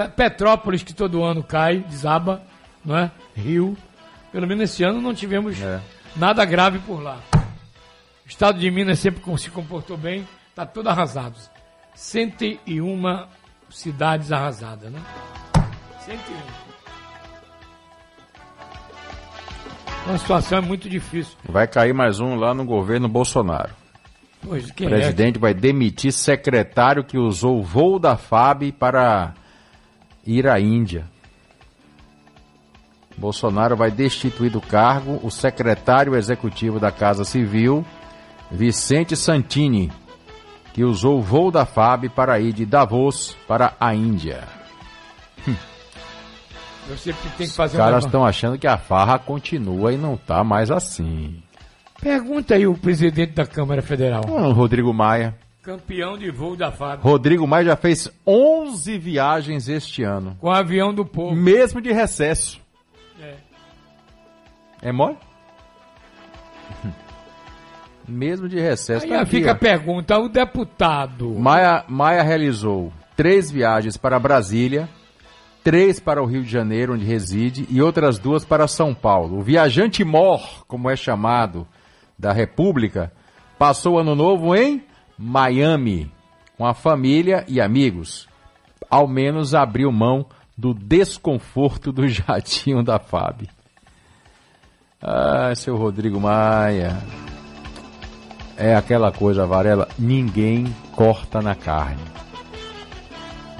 Petrópolis 0.10 0.84
que 0.84 0.94
todo 0.94 1.24
ano 1.24 1.42
cai, 1.44 1.78
desaba, 1.80 2.42
não 2.84 2.98
é? 2.98 3.12
Rio. 3.36 3.78
Pelo 4.32 4.46
menos 4.48 4.64
esse 4.70 4.84
ano 4.84 5.00
não 5.02 5.14
tivemos 5.14 5.62
É. 5.62 5.80
nada 6.18 6.44
grave 6.44 6.80
por 6.80 7.02
lá. 7.02 7.20
O 8.26 8.28
estado 8.28 8.60
de 8.60 8.72
Minas 8.72 9.00
sempre 9.00 9.22
se 9.38 9.52
comportou 9.52 9.96
bem, 9.96 10.28
está 10.50 10.66
todo 10.66 10.88
arrasado. 10.88 11.36
101 11.94 13.28
cidades 13.70 14.32
arrasadas, 14.32 14.92
né? 14.92 15.00
101. 16.00 16.66
Uma 20.08 20.18
situação 20.18 20.58
é 20.58 20.62
muito 20.62 20.90
difícil. 20.90 21.38
Vai 21.48 21.68
cair 21.68 21.94
mais 21.94 22.20
um 22.20 22.36
lá 22.36 22.54
no 22.54 22.66
governo 22.66 23.08
Bolsonaro. 23.08 23.74
Pois, 24.42 24.70
O 24.70 24.70
é? 24.70 24.90
presidente 24.90 25.40
vai 25.40 25.54
demitir 25.54 26.12
secretário 26.12 27.04
que 27.04 27.18
usou 27.18 27.60
o 27.60 27.64
voo 27.64 28.00
da 28.00 28.18
FAB 28.18 28.72
para 28.72 29.34
ir 30.26 30.48
à 30.48 30.60
Índia. 30.60 31.06
Bolsonaro 33.18 33.76
vai 33.76 33.90
destituir 33.90 34.52
do 34.52 34.62
cargo 34.62 35.20
o 35.24 35.32
secretário 35.32 36.16
executivo 36.16 36.80
da 36.80 36.92
Casa 36.92 37.24
Civil, 37.24 37.86
Vicente 38.52 39.16
Santini, 39.16 39.92
que 40.74 40.84
usou 40.84 41.20
o 41.20 41.22
voo 41.22 41.52
da 41.52 41.66
FAB 41.66 42.10
para 42.10 42.40
ir 42.40 42.54
de 42.54 42.66
Davos 42.66 43.36
para 43.48 43.74
a 43.80 43.94
Índia. 43.94 44.44
Você 46.88 47.12
tem 47.14 47.32
que 47.38 47.44
Os 47.44 47.56
fazer 47.56 47.78
um 47.78 47.80
caras 47.80 48.06
estão 48.06 48.24
achando 48.24 48.60
que 48.60 48.68
a 48.68 48.78
farra 48.78 49.18
continua 49.18 49.92
e 49.92 49.98
não 49.98 50.16
tá 50.16 50.44
mais 50.44 50.70
assim. 50.70 51.42
Pergunta 52.00 52.56
aí 52.56 52.68
o 52.68 52.78
presidente 52.78 53.34
da 53.34 53.46
Câmara 53.46 53.82
Federal. 53.82 54.24
O 54.28 54.52
Rodrigo 54.52 54.94
Maia. 54.94 55.36
Campeão 55.64 56.16
de 56.16 56.30
voo 56.30 56.56
da 56.56 56.72
FAB. 56.72 57.02
Rodrigo 57.02 57.48
Maia 57.48 57.66
já 57.66 57.76
fez 57.76 58.12
11 58.28 59.00
viagens 59.00 59.68
este 59.68 60.04
ano. 60.04 60.38
Com 60.40 60.48
o 60.48 60.52
avião 60.52 60.94
do 60.94 61.04
povo. 61.04 61.36
Mesmo 61.36 61.82
de 61.82 61.92
recesso. 61.92 62.62
É. 63.20 63.36
É 64.84 64.92
mole? 64.92 65.18
Mesmo 68.08 68.48
de 68.48 68.60
recesso. 68.60 69.06
Aí 69.06 69.12
tá 69.12 69.22
aqui, 69.22 69.32
fica 69.32 69.52
a 69.52 69.56
ó. 69.56 69.58
pergunta, 69.58 70.20
o 70.20 70.30
deputado. 70.30 71.30
Maia, 71.32 71.84
Maia 71.88 72.22
realizou 72.22 72.92
três 73.16 73.50
viagens 73.50 73.98
para 73.98 74.20
Brasília, 74.20 74.88
três 75.64 76.00
para 76.00 76.22
o 76.22 76.26
Rio 76.26 76.44
de 76.44 76.52
Janeiro, 76.52 76.94
onde 76.94 77.06
reside, 77.06 77.66
e 77.70 77.82
outras 77.82 78.20
duas 78.20 78.46
para 78.46 78.68
São 78.68 78.94
Paulo. 78.94 79.40
O 79.40 79.42
viajante 79.42 80.04
mor, 80.04 80.66
como 80.68 80.90
é 80.90 80.96
chamado, 80.96 81.68
da 82.18 82.32
República, 82.32 83.12
passou 83.58 83.96
o 83.96 84.00
ano 84.00 84.16
novo 84.16 84.56
em 84.56 84.84
Miami, 85.18 86.12
com 86.58 86.66
a 86.66 86.74
família 86.74 87.44
e 87.48 87.60
amigos. 87.60 88.28
Ao 88.90 89.08
menos 89.08 89.56
abriu 89.56 89.92
mão 89.92 90.26
do 90.58 90.74
desconforto 90.74 91.92
do 91.92 92.08
jatinho 92.10 92.84
da 92.84 93.00
FAB. 93.00 93.50
Ah, 95.02 95.54
seu 95.56 95.76
Rodrigo 95.76 96.20
Maia. 96.20 96.98
É 98.58 98.76
aquela 98.76 99.12
coisa, 99.12 99.46
Varela, 99.46 99.88
ninguém 100.00 100.74
corta 100.96 101.42
na 101.42 101.56
carne. 101.56 102.02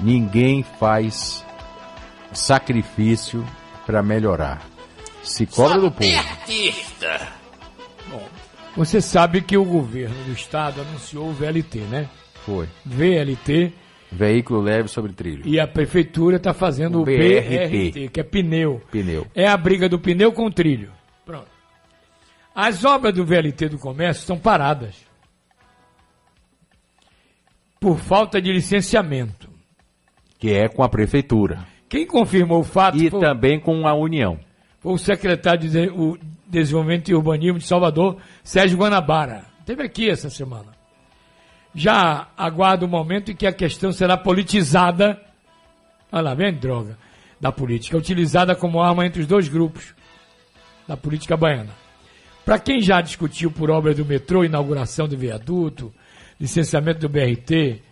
Ninguém 0.00 0.62
faz 0.78 1.44
sacrifício 2.32 3.44
para 3.84 4.02
melhorar. 4.02 4.62
Se 5.22 5.46
cobra 5.46 5.80
do 5.80 5.90
povo. 5.90 6.10
Você 8.76 9.00
sabe 9.00 9.40
que 9.40 9.56
o 9.56 9.64
governo 9.64 10.16
do 10.24 10.32
estado 10.32 10.80
anunciou 10.80 11.28
o 11.28 11.32
VLT, 11.32 11.78
né? 11.90 12.08
Foi. 12.44 12.68
VLT 12.84 13.72
Veículo 14.10 14.60
leve 14.60 14.88
sobre 14.88 15.12
trilho. 15.12 15.42
e 15.44 15.58
a 15.58 15.66
prefeitura 15.66 16.36
está 16.36 16.54
fazendo 16.54 16.98
o, 16.98 17.02
O 17.02 17.04
BRT. 17.04 17.90
BRT, 17.90 18.08
que 18.12 18.20
é 18.20 18.22
pneu. 18.22 18.80
Pneu. 18.90 19.26
É 19.34 19.48
a 19.48 19.56
briga 19.56 19.88
do 19.88 19.98
pneu 19.98 20.32
com 20.32 20.46
o 20.46 20.50
trilho. 20.50 20.90
As 22.58 22.86
obras 22.86 23.12
do 23.12 23.22
VLT 23.22 23.68
do 23.68 23.78
comércio 23.78 24.22
estão 24.22 24.38
paradas. 24.38 24.96
Por 27.78 27.98
falta 27.98 28.40
de 28.40 28.50
licenciamento. 28.50 29.50
Que 30.38 30.54
é 30.54 30.66
com 30.66 30.82
a 30.82 30.88
prefeitura. 30.88 31.66
Quem 31.86 32.06
confirmou 32.06 32.60
o 32.60 32.64
fato 32.64 32.96
E 32.96 33.10
foi, 33.10 33.20
também 33.20 33.60
com 33.60 33.86
a 33.86 33.92
União. 33.92 34.40
foi 34.80 34.94
o 34.94 34.98
secretário 34.98 35.68
de 35.68 35.90
o 35.90 36.18
Desenvolvimento 36.46 37.10
e 37.10 37.14
Urbanismo 37.14 37.58
de 37.58 37.66
Salvador, 37.66 38.16
Sérgio 38.42 38.78
Guanabara. 38.78 39.44
Teve 39.66 39.82
aqui 39.82 40.08
essa 40.08 40.30
semana. 40.30 40.72
Já 41.74 42.28
aguardo 42.38 42.86
o 42.86 42.88
momento 42.88 43.30
em 43.32 43.36
que 43.36 43.46
a 43.46 43.52
questão 43.52 43.92
será 43.92 44.16
politizada. 44.16 45.20
Olha 46.10 46.22
lá, 46.22 46.34
vem 46.34 46.54
droga 46.54 46.96
da 47.38 47.52
política, 47.52 47.98
utilizada 47.98 48.56
como 48.56 48.80
arma 48.80 49.04
entre 49.04 49.20
os 49.20 49.26
dois 49.26 49.46
grupos 49.46 49.94
da 50.88 50.96
política 50.96 51.36
baiana. 51.36 51.85
Para 52.46 52.60
quem 52.60 52.80
já 52.80 53.00
discutiu 53.00 53.50
por 53.50 53.70
obra 53.70 53.92
do 53.92 54.04
metrô, 54.04 54.44
inauguração 54.44 55.08
do 55.08 55.16
viaduto, 55.18 55.92
licenciamento 56.40 57.00
do 57.00 57.08
BRT, 57.08 57.82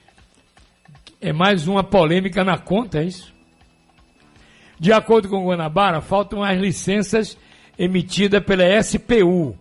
é 1.21 1.33
mais 1.33 1.67
uma 1.67 1.83
polêmica 1.83 2.45
na 2.45 2.57
conta, 2.57 3.01
é 3.01 3.05
isso? 3.05 3.35
De 4.79 4.93
acordo 4.93 5.29
com 5.29 5.39
o 5.45 5.49
Guanabara, 5.49 6.01
faltam 6.01 6.41
as 6.45 6.57
licenças 6.57 7.37
emitidas 7.77 8.45
pela 8.45 8.63
SPU, 8.81 9.57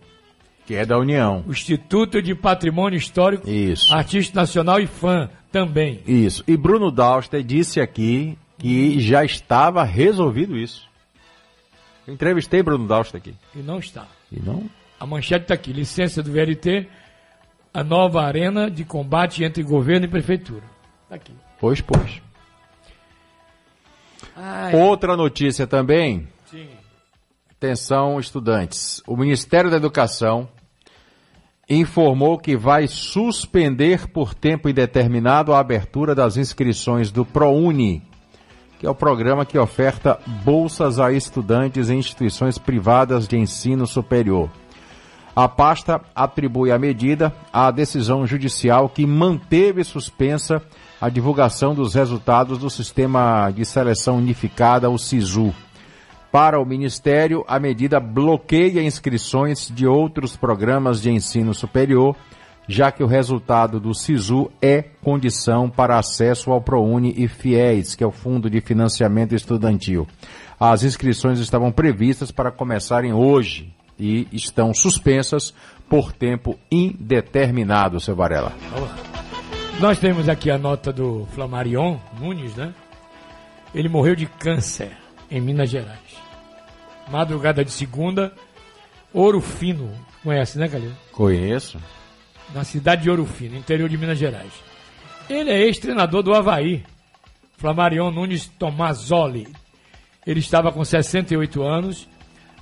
Que 0.64 0.76
é 0.76 0.86
da 0.86 0.96
União. 0.96 1.42
o 1.44 1.50
Instituto 1.50 2.22
de 2.22 2.32
Patrimônio 2.32 2.96
Histórico, 2.96 3.50
Isso. 3.50 3.92
Artista 3.92 4.38
Nacional 4.38 4.78
e 4.78 4.86
Fã 4.86 5.28
também. 5.50 6.02
Isso. 6.06 6.44
E 6.46 6.56
Bruno 6.56 6.92
Dauster 6.92 7.42
disse 7.42 7.80
aqui 7.80 8.38
que 8.58 9.00
já 9.00 9.24
estava 9.24 9.82
resolvido 9.82 10.56
isso. 10.56 10.88
Eu 12.06 12.14
entrevistei 12.14 12.62
Bruno 12.62 12.86
Dauster 12.86 13.20
aqui. 13.20 13.34
E 13.56 13.58
não 13.58 13.80
está. 13.80 14.06
E 14.30 14.38
não. 14.40 14.70
A 15.04 15.06
manchete 15.06 15.42
está 15.42 15.52
aqui: 15.52 15.70
licença 15.70 16.22
do 16.22 16.32
VLT, 16.32 16.88
a 17.74 17.84
nova 17.84 18.22
arena 18.22 18.70
de 18.70 18.86
combate 18.86 19.44
entre 19.44 19.62
governo 19.62 20.06
e 20.06 20.08
prefeitura. 20.08 20.62
Está 21.02 21.16
aqui. 21.16 21.34
Pois, 21.60 21.82
pois. 21.82 22.22
Ai, 24.34 24.74
Outra 24.74 25.14
notícia 25.14 25.66
também. 25.66 26.26
sim. 26.50 26.66
Atenção, 27.50 28.18
estudantes. 28.18 29.02
O 29.06 29.14
Ministério 29.14 29.70
da 29.70 29.76
Educação 29.76 30.48
informou 31.68 32.38
que 32.38 32.56
vai 32.56 32.88
suspender 32.88 34.08
por 34.08 34.32
tempo 34.32 34.70
indeterminado 34.70 35.52
a 35.52 35.60
abertura 35.60 36.14
das 36.14 36.38
inscrições 36.38 37.10
do 37.10 37.26
ProUni, 37.26 38.02
que 38.78 38.86
é 38.86 38.90
o 38.90 38.94
programa 38.94 39.44
que 39.44 39.58
oferta 39.58 40.18
bolsas 40.44 40.98
a 40.98 41.12
estudantes 41.12 41.90
em 41.90 41.98
instituições 41.98 42.56
privadas 42.56 43.28
de 43.28 43.36
ensino 43.36 43.86
superior. 43.86 44.50
A 45.36 45.48
pasta 45.48 46.00
atribui 46.14 46.70
a 46.70 46.78
medida 46.78 47.34
à 47.52 47.68
decisão 47.72 48.24
judicial 48.24 48.88
que 48.88 49.04
manteve 49.04 49.82
suspensa 49.82 50.62
a 51.00 51.08
divulgação 51.08 51.74
dos 51.74 51.92
resultados 51.94 52.58
do 52.58 52.70
Sistema 52.70 53.50
de 53.50 53.64
Seleção 53.64 54.18
Unificada, 54.18 54.88
o 54.88 54.96
SISU. 54.96 55.52
Para 56.30 56.60
o 56.60 56.64
Ministério, 56.64 57.44
a 57.48 57.58
medida 57.58 57.98
bloqueia 57.98 58.82
inscrições 58.82 59.68
de 59.68 59.86
outros 59.88 60.36
programas 60.36 61.02
de 61.02 61.10
ensino 61.10 61.52
superior, 61.52 62.14
já 62.68 62.92
que 62.92 63.02
o 63.02 63.08
resultado 63.08 63.80
do 63.80 63.92
SISU 63.92 64.50
é 64.62 64.82
condição 65.02 65.68
para 65.68 65.98
acesso 65.98 66.52
ao 66.52 66.60
ProUni 66.60 67.12
e 67.16 67.26
FIES, 67.26 67.96
que 67.96 68.04
é 68.04 68.06
o 68.06 68.12
Fundo 68.12 68.48
de 68.48 68.60
Financiamento 68.60 69.34
Estudantil. 69.34 70.06
As 70.58 70.84
inscrições 70.84 71.40
estavam 71.40 71.72
previstas 71.72 72.30
para 72.30 72.52
começarem 72.52 73.12
hoje 73.12 73.73
e 73.98 74.26
estão 74.32 74.74
suspensas 74.74 75.54
por 75.88 76.12
tempo 76.12 76.58
indeterminado, 76.70 78.00
seu 78.00 78.16
Varela. 78.16 78.52
Nós 79.80 79.98
temos 79.98 80.28
aqui 80.28 80.50
a 80.50 80.58
nota 80.58 80.92
do 80.92 81.26
Flamarion 81.34 81.98
Nunes, 82.18 82.54
né? 82.54 82.74
Ele 83.74 83.88
morreu 83.88 84.14
de 84.14 84.26
câncer 84.26 84.92
em 85.30 85.40
Minas 85.40 85.70
Gerais. 85.70 85.98
Madrugada 87.10 87.64
de 87.64 87.70
segunda, 87.70 88.32
Ouro 89.12 89.40
Fino. 89.40 89.90
Conhece, 90.22 90.58
né, 90.58 90.68
Calil? 90.68 90.92
Conheço. 91.12 91.78
Na 92.54 92.64
cidade 92.64 93.02
de 93.02 93.10
Ouro 93.10 93.26
Fino, 93.26 93.56
interior 93.56 93.88
de 93.88 93.98
Minas 93.98 94.18
Gerais. 94.18 94.52
Ele 95.28 95.50
é 95.50 95.60
ex-treinador 95.62 96.22
do 96.22 96.34
Havaí. 96.34 96.84
Flamarion 97.56 98.10
Nunes 98.10 98.46
Tomazoli. 98.46 99.48
Ele 100.26 100.40
estava 100.40 100.72
com 100.72 100.84
68 100.84 101.62
anos, 101.62 102.08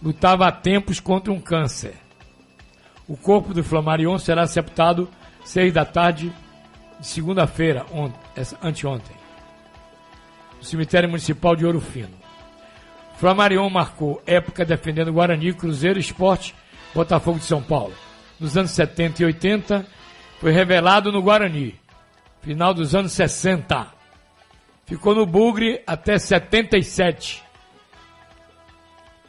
lutava 0.03 0.47
há 0.47 0.53
tempos 0.53 0.99
contra 0.99 1.33
um 1.33 1.41
câncer. 1.41 1.95
O 3.07 3.17
corpo 3.17 3.55
do 3.55 3.63
Flamarion 3.63 4.19
será 4.19 4.47
sepultado 4.47 5.09
seis 5.45 5.73
da 5.73 5.85
tarde 5.85 6.33
de 6.99 7.07
segunda-feira, 7.07 7.85
anteontem, 8.63 9.17
no 10.59 10.65
cemitério 10.65 11.09
municipal 11.09 11.57
de 11.57 11.67
Ouro 11.67 11.81
Fino. 11.81 12.23
Flamarion 13.17 13.69
marcou 13.71 14.23
época 14.27 14.65
defendendo 14.65 15.13
Guarani, 15.13 15.53
Cruzeiro, 15.53 15.99
Esporte, 15.99 16.55
Botafogo 16.95 17.39
de 17.39 17.45
São 17.45 17.63
Paulo. 17.63 17.95
Nos 18.39 18.57
anos 18.57 18.73
70 18.73 19.23
e 19.23 19.27
80, 19.27 19.87
foi 20.41 20.51
revelado 20.51 21.13
no 21.13 21.23
Guarani. 21.23 21.79
Final 22.41 22.75
dos 22.75 22.95
anos 22.95 23.13
60. 23.13 23.87
Ficou 24.87 25.15
no 25.15 25.25
Bugre 25.25 25.81
até 25.87 26.19
77. 26.19 27.45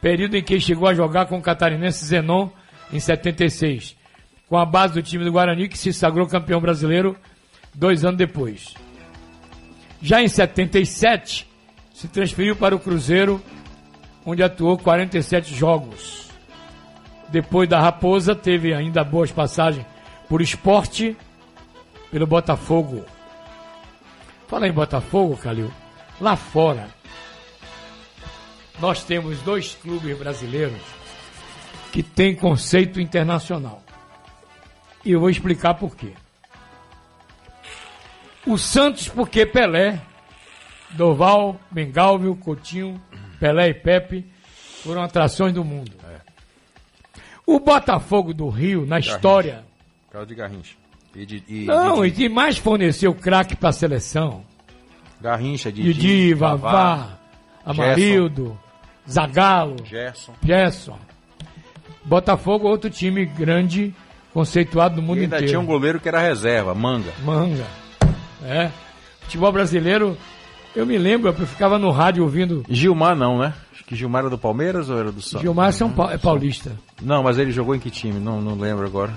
Período 0.04 0.36
em 0.36 0.42
que 0.42 0.60
chegou 0.60 0.86
a 0.86 0.92
jogar 0.92 1.24
com 1.24 1.38
o 1.38 1.40
catarinense 1.40 2.04
Zenon 2.04 2.50
em 2.92 3.00
76. 3.00 3.96
Com 4.46 4.58
a 4.58 4.66
base 4.66 4.92
do 4.92 5.02
time 5.02 5.24
do 5.24 5.32
Guarani, 5.32 5.66
que 5.66 5.78
se 5.78 5.94
sagrou 5.94 6.26
campeão 6.26 6.60
brasileiro 6.60 7.16
dois 7.74 8.04
anos 8.04 8.18
depois. 8.18 8.74
Já 10.02 10.22
em 10.22 10.28
77, 10.28 11.48
se 11.94 12.06
transferiu 12.08 12.54
para 12.54 12.76
o 12.76 12.78
Cruzeiro, 12.78 13.42
onde 14.26 14.42
atuou 14.42 14.76
47 14.76 15.54
jogos. 15.54 16.28
Depois 17.30 17.66
da 17.66 17.80
Raposa, 17.80 18.34
teve 18.34 18.74
ainda 18.74 19.02
boas 19.02 19.32
passagens 19.32 19.86
por 20.28 20.42
esporte, 20.42 21.16
pelo 22.10 22.26
Botafogo. 22.26 23.06
Fala 24.48 24.68
em 24.68 24.72
Botafogo, 24.72 25.38
Calil. 25.38 25.72
Lá 26.20 26.36
fora, 26.36 26.88
nós 28.80 29.04
temos 29.04 29.40
dois 29.40 29.74
clubes 29.74 30.16
brasileiros 30.18 30.80
que 31.92 32.02
têm 32.02 32.34
conceito 32.34 33.00
internacional. 33.00 33.82
E 35.04 35.12
eu 35.12 35.20
vou 35.20 35.30
explicar 35.30 35.74
por 35.74 35.94
quê. 35.94 36.12
O 38.46 38.58
Santos, 38.58 39.08
porque 39.08 39.46
Pelé, 39.46 40.00
Doval, 40.90 41.58
Bengalvio, 41.70 42.36
Coutinho, 42.36 43.00
Pelé 43.38 43.68
e 43.68 43.74
Pepe 43.74 44.26
foram 44.82 45.02
atrações 45.02 45.52
do 45.52 45.64
mundo. 45.64 45.92
O 47.46 47.60
Botafogo 47.60 48.32
do 48.32 48.48
Rio, 48.48 48.86
na 48.86 48.98
história, 48.98 49.64
Carlos 50.10 50.28
de 50.28 50.34
Garrincha. 50.34 50.76
E 51.14 51.26
de, 51.26 51.44
e, 51.48 51.64
não, 51.64 52.04
e 52.04 52.08
e 52.08 52.12
que 52.12 52.28
mais 52.28 52.56
forneceu 52.56 53.14
craque 53.14 53.54
para 53.54 53.68
a 53.68 53.72
seleção. 53.72 54.44
Garrincha, 55.20 55.70
Didi, 55.70 55.92
Didi, 55.92 56.34
Vavá, 56.34 57.18
Amarildo, 57.64 58.58
Zagallo, 59.08 59.76
Gerson. 59.84 60.32
Gerson. 60.42 60.98
Botafogo, 62.04 62.68
outro 62.68 62.90
time 62.90 63.24
grande, 63.24 63.94
conceituado 64.32 64.96
no 64.96 65.02
mundo 65.02 65.18
E 65.18 65.22
ainda 65.22 65.36
inteiro. 65.36 65.46
tinha 65.52 65.60
um 65.60 65.66
goleiro 65.66 65.98
que 66.00 66.08
era 66.08 66.20
reserva, 66.20 66.74
Manga. 66.74 67.12
Manga. 67.24 67.64
É. 68.44 68.70
Futebol 69.22 69.50
brasileiro, 69.52 70.16
eu 70.76 70.84
me 70.84 70.98
lembro, 70.98 71.28
eu 71.28 71.46
ficava 71.46 71.78
no 71.78 71.90
rádio 71.90 72.22
ouvindo. 72.22 72.64
Gilmar 72.68 73.16
não, 73.16 73.38
né? 73.38 73.54
Acho 73.72 73.84
que 73.84 73.96
Gilmar 73.96 74.20
era 74.20 74.30
do 74.30 74.36
Palmeiras 74.38 74.90
ou 74.90 74.98
era 74.98 75.10
do 75.10 75.22
Santos? 75.22 75.40
Gilmar 75.42 75.72
São 75.72 75.90
Pa- 75.90 76.12
é 76.12 76.18
paulista. 76.18 76.72
Não, 77.00 77.22
mas 77.22 77.38
ele 77.38 77.50
jogou 77.52 77.74
em 77.74 77.78
que 77.80 77.90
time? 77.90 78.20
Não, 78.20 78.40
não 78.40 78.54
lembro 78.58 78.84
agora. 78.86 79.12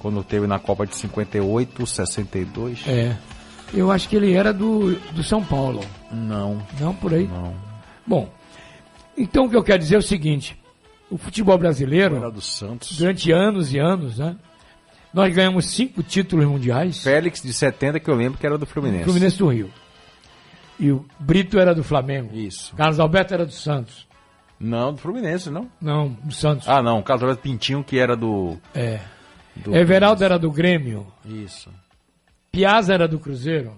Quando 0.00 0.22
teve 0.24 0.46
na 0.46 0.58
Copa 0.58 0.86
de 0.86 0.94
58, 0.96 1.86
62. 1.86 2.82
É. 2.88 3.16
Eu 3.72 3.90
acho 3.90 4.08
que 4.08 4.16
ele 4.16 4.32
era 4.34 4.52
do, 4.52 4.94
do 5.12 5.22
São 5.22 5.42
Paulo. 5.42 5.80
Não. 6.12 6.60
Não, 6.78 6.94
por 6.94 7.14
aí. 7.14 7.26
Não. 7.26 7.54
Bom, 8.06 8.28
então 9.16 9.46
o 9.46 9.50
que 9.50 9.56
eu 9.56 9.62
quero 9.62 9.78
dizer 9.78 9.96
é 9.96 9.98
o 9.98 10.02
seguinte: 10.02 10.56
o 11.10 11.16
futebol 11.18 11.56
brasileiro, 11.58 12.16
Era 12.16 12.30
do 12.30 12.40
Santos. 12.40 12.96
durante 12.96 13.30
anos 13.32 13.72
e 13.72 13.78
anos, 13.78 14.18
né? 14.18 14.36
Nós 15.12 15.32
ganhamos 15.32 15.66
cinco 15.66 16.02
títulos 16.02 16.44
mundiais. 16.44 17.02
Félix 17.02 17.40
de 17.40 17.52
70, 17.52 18.00
que 18.00 18.10
eu 18.10 18.16
lembro 18.16 18.38
que 18.38 18.44
era 18.44 18.58
do 18.58 18.66
Fluminense. 18.66 19.04
Fluminense 19.04 19.38
do 19.38 19.46
Rio. 19.46 19.70
E 20.78 20.90
o 20.90 21.06
Brito 21.20 21.56
era 21.58 21.72
do 21.72 21.84
Flamengo. 21.84 22.34
Isso. 22.34 22.74
Carlos 22.74 22.98
Alberto 22.98 23.32
era 23.32 23.46
do 23.46 23.52
Santos. 23.52 24.08
Não, 24.58 24.92
do 24.92 24.98
Fluminense, 24.98 25.50
não. 25.50 25.70
Não, 25.80 26.08
do 26.08 26.34
Santos. 26.34 26.68
Ah, 26.68 26.82
não. 26.82 27.00
Carlos 27.00 27.22
Alberto 27.22 27.42
Pintinho, 27.42 27.84
que 27.84 27.96
era 27.98 28.16
do. 28.16 28.58
É. 28.74 28.98
do 29.54 29.76
Everaldo 29.76 30.24
era 30.24 30.36
do 30.36 30.50
Grêmio. 30.50 31.06
Isso. 31.24 31.70
Piazza 32.50 32.92
era 32.92 33.06
do 33.06 33.20
Cruzeiro. 33.20 33.72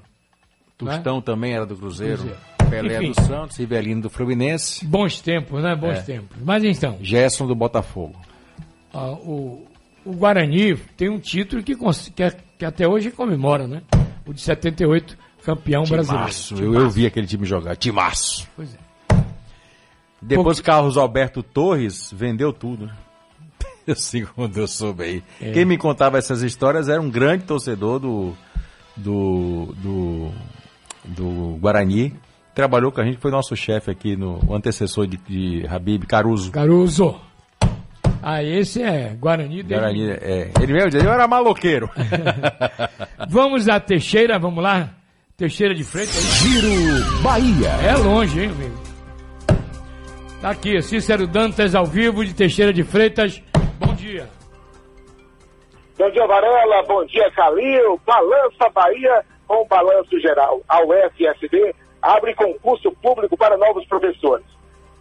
Tostão 0.78 1.20
também 1.20 1.52
era 1.54 1.66
do 1.66 1.76
Cruzeiro. 1.76 2.18
Cruzeiro. 2.18 2.40
Pelé 2.70 2.96
Enfim. 2.98 3.12
do 3.12 3.22
Santos, 3.26 3.56
Rivelino 3.56 4.02
do 4.02 4.10
Fluminense. 4.10 4.84
Bons 4.84 5.20
tempos, 5.20 5.62
né? 5.62 5.74
Bons 5.74 5.98
É. 5.98 6.02
tempos. 6.02 6.36
Mas 6.44 6.64
então, 6.64 6.98
Gerson 7.00 7.46
do 7.46 7.54
Botafogo. 7.54 8.14
ah, 8.92 9.10
o, 9.12 9.66
o 10.04 10.12
Guarani 10.12 10.76
tem 10.96 11.08
um 11.08 11.18
título 11.18 11.62
que, 11.62 11.74
que, 12.14 12.22
é- 12.22 12.36
que 12.58 12.64
até 12.64 12.86
hoje 12.88 13.10
comemora, 13.10 13.66
né? 13.66 13.82
O 14.26 14.32
de 14.32 14.40
78, 14.40 15.16
campeão 15.44 15.84
brasileiro. 15.84 16.26
Timaço. 16.28 16.54
Eu, 16.56 16.74
eu 16.74 16.90
vi 16.90 17.06
aquele 17.06 17.26
time 17.26 17.44
jogar. 17.46 17.76
Timaço. 17.76 18.48
Pois 18.56 18.74
é. 18.74 18.78
Depois 20.20 20.60
Carlos 20.60 20.96
Alberto 20.96 21.42
Torres 21.42 22.10
vendeu 22.12 22.52
tudo. 22.52 22.86
né? 22.86 22.94
Segundo 23.94 24.56
eu 24.58 24.66
soube 24.66 25.02
aí. 25.04 25.22
É. 25.40 25.52
Quem 25.52 25.64
me 25.64 25.76
contava 25.78 26.18
essas 26.18 26.42
histórias 26.42 26.88
era 26.88 27.00
um 27.00 27.08
grande 27.10 27.44
torcedor 27.44 28.00
do, 28.00 28.34
do, 28.96 29.74
do, 29.76 30.30
do 31.04 31.58
Guarani. 31.60 32.12
Trabalhou 32.56 32.90
com 32.90 33.02
a 33.02 33.04
gente, 33.04 33.18
foi 33.18 33.30
nosso 33.30 33.54
chefe 33.54 33.90
aqui, 33.90 34.16
no 34.16 34.40
o 34.48 34.54
antecessor 34.54 35.06
de, 35.06 35.18
de 35.18 35.66
Habib 35.68 36.04
Caruso. 36.06 36.50
Caruso. 36.50 37.20
Ah, 38.22 38.42
esse 38.42 38.82
é 38.82 39.10
Guarani. 39.14 39.62
desde- 39.62 39.74
Guarani, 39.74 40.10
é, 40.10 40.50
ele 40.62 40.72
mesmo 40.72 40.88
dizia, 40.88 41.06
eu 41.06 41.12
era 41.12 41.28
maloqueiro. 41.28 41.90
Vamos 43.28 43.68
a 43.68 43.78
Teixeira, 43.78 44.38
vamos 44.38 44.64
lá? 44.64 44.88
Teixeira 45.36 45.74
de 45.74 45.84
Freitas. 45.84 46.14
Giro 46.14 47.22
Bahia. 47.22 47.68
É 47.86 47.94
longe, 47.94 48.44
hein, 48.44 48.48
amigo? 48.50 48.74
Tá 50.40 50.50
aqui, 50.50 50.80
Cícero 50.80 51.26
Dantas 51.26 51.74
ao 51.74 51.84
vivo 51.84 52.24
de 52.24 52.34
Teixeira 52.34 52.72
de 52.72 52.82
Freitas. 52.82 53.42
Bom 53.78 53.92
dia. 53.94 54.26
Bom 55.98 56.10
dia, 56.10 56.26
Varela. 56.26 56.82
Bom 56.88 57.04
dia, 57.04 57.30
Calil. 57.32 58.00
Balança 58.06 58.70
Bahia 58.74 59.22
com 59.46 59.66
balanço 59.68 60.18
geral. 60.20 60.62
A 60.68 60.80
UFSB 60.84 61.74
abre 62.06 62.34
concurso 62.34 62.92
público 63.02 63.36
para 63.36 63.56
novos 63.56 63.84
professores. 63.86 64.46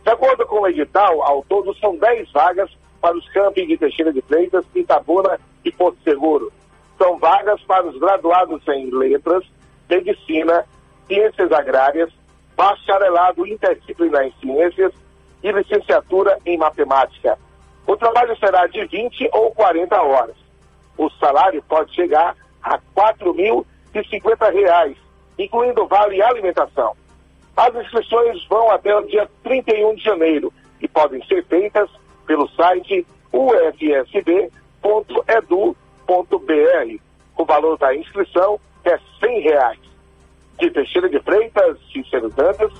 De 0.04 0.10
acordo 0.10 0.44
com 0.48 0.62
o 0.62 0.68
edital, 0.68 1.22
ao 1.22 1.44
todo 1.44 1.72
são 1.76 1.96
10 1.96 2.32
vagas 2.32 2.76
para 3.00 3.16
os 3.16 3.30
campos 3.30 3.68
de 3.68 3.78
Teixeira 3.78 4.12
de 4.12 4.24
Freitas, 4.24 4.66
Itabuna 4.74 5.40
e 5.64 5.72
Porto 5.72 6.00
Seguro. 6.04 6.52
São 6.98 7.20
vagas 7.20 7.62
para 7.62 7.86
os 7.86 7.96
graduados 8.00 8.68
em 8.70 8.90
letras, 8.90 9.46
medicina, 9.88 10.66
ciências 11.08 11.52
agrárias, 11.52 12.12
bacharelado 12.58 13.46
interdisciplinar 13.46 14.26
em 14.26 14.34
ciências 14.42 14.92
e 15.44 15.52
licenciatura 15.52 16.40
em 16.44 16.58
matemática. 16.58 17.38
O 17.86 17.96
trabalho 17.96 18.36
será 18.40 18.66
de 18.66 18.84
20 18.84 19.30
ou 19.32 19.52
40 19.52 20.02
horas. 20.02 20.36
O 20.98 21.08
salário 21.12 21.64
pode 21.70 21.94
chegar 21.94 22.36
a 22.64 22.78
R$ 22.78 22.82
4.050, 22.96 25.05
incluindo 25.38 25.86
vale 25.88 26.22
alimentação. 26.22 26.96
As 27.56 27.74
inscrições 27.76 28.46
vão 28.48 28.70
até 28.72 28.96
o 28.96 29.02
dia 29.04 29.30
31 29.44 29.96
de 29.96 30.04
janeiro 30.04 30.52
e 30.82 30.88
podem 30.88 31.24
ser 31.26 31.46
feitas 31.46 31.90
pelo 32.26 32.50
site 32.50 33.06
ufsb.edu.br. 33.32 34.26
O 37.38 37.46
valor 37.46 37.78
da 37.78 37.96
inscrição 37.96 38.60
é 38.84 38.98
100 39.20 39.42
reais. 39.42 39.80
De 40.60 40.70
Teixeira 40.72 41.10
de 41.10 41.20
Freitas, 41.20 41.78
Cícero 41.92 42.30
Dantas, 42.30 42.72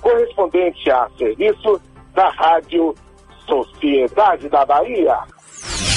correspondente 0.00 0.90
a 0.90 1.08
serviço 1.16 1.80
da 2.14 2.28
Rádio 2.30 2.94
Sociedade 3.46 4.48
da 4.48 4.64
Bahia. 4.66 5.18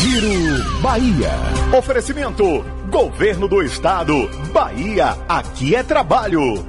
Giro 0.05 0.81
Bahia. 0.81 1.29
Oferecimento: 1.77 2.43
Governo 2.89 3.47
do 3.47 3.61
Estado. 3.61 4.13
Bahia, 4.53 5.11
aqui 5.27 5.75
é 5.75 5.83
trabalho. 5.83 6.65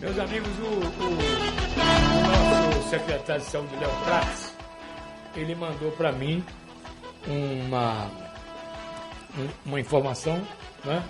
Meus 0.00 0.18
amigos, 0.18 0.48
o, 0.60 0.62
o- 0.62 1.08
o 1.08 2.74
nosso 2.76 2.88
secretário 2.90 3.42
de 3.42 3.48
saúde, 3.50 3.74
Léo 3.76 3.90
Prats, 4.04 4.54
ele 5.34 5.54
mandou 5.54 5.90
para 5.92 6.12
mim 6.12 6.44
uma, 7.26 8.06
um- 9.36 9.48
uma 9.66 9.80
informação 9.80 10.40
né, 10.84 11.02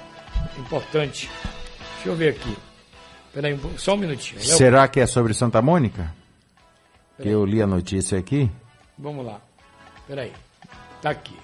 importante. 0.59 1.31
Deixa 1.97 2.09
eu 2.09 2.17
ver 2.17 2.31
aqui. 2.31 2.57
Peraí, 3.35 3.59
só 3.77 3.95
um 3.95 3.99
minutinho. 3.99 4.41
Léo, 4.41 4.57
Será 4.57 4.89
que 4.89 5.01
é 5.01 5.07
sobre 5.07 5.35
Santa 5.35 5.61
Mônica? 5.61 6.15
Que 7.21 7.29
eu 7.29 7.45
li 7.45 7.61
a 7.61 7.67
notícia 7.67 8.19
aqui. 8.19 8.51
Vamos 8.99 9.27
lá. 9.27 9.41
Peraí. 10.07 10.33
Tá 11.03 11.11
aqui. 11.11 11.37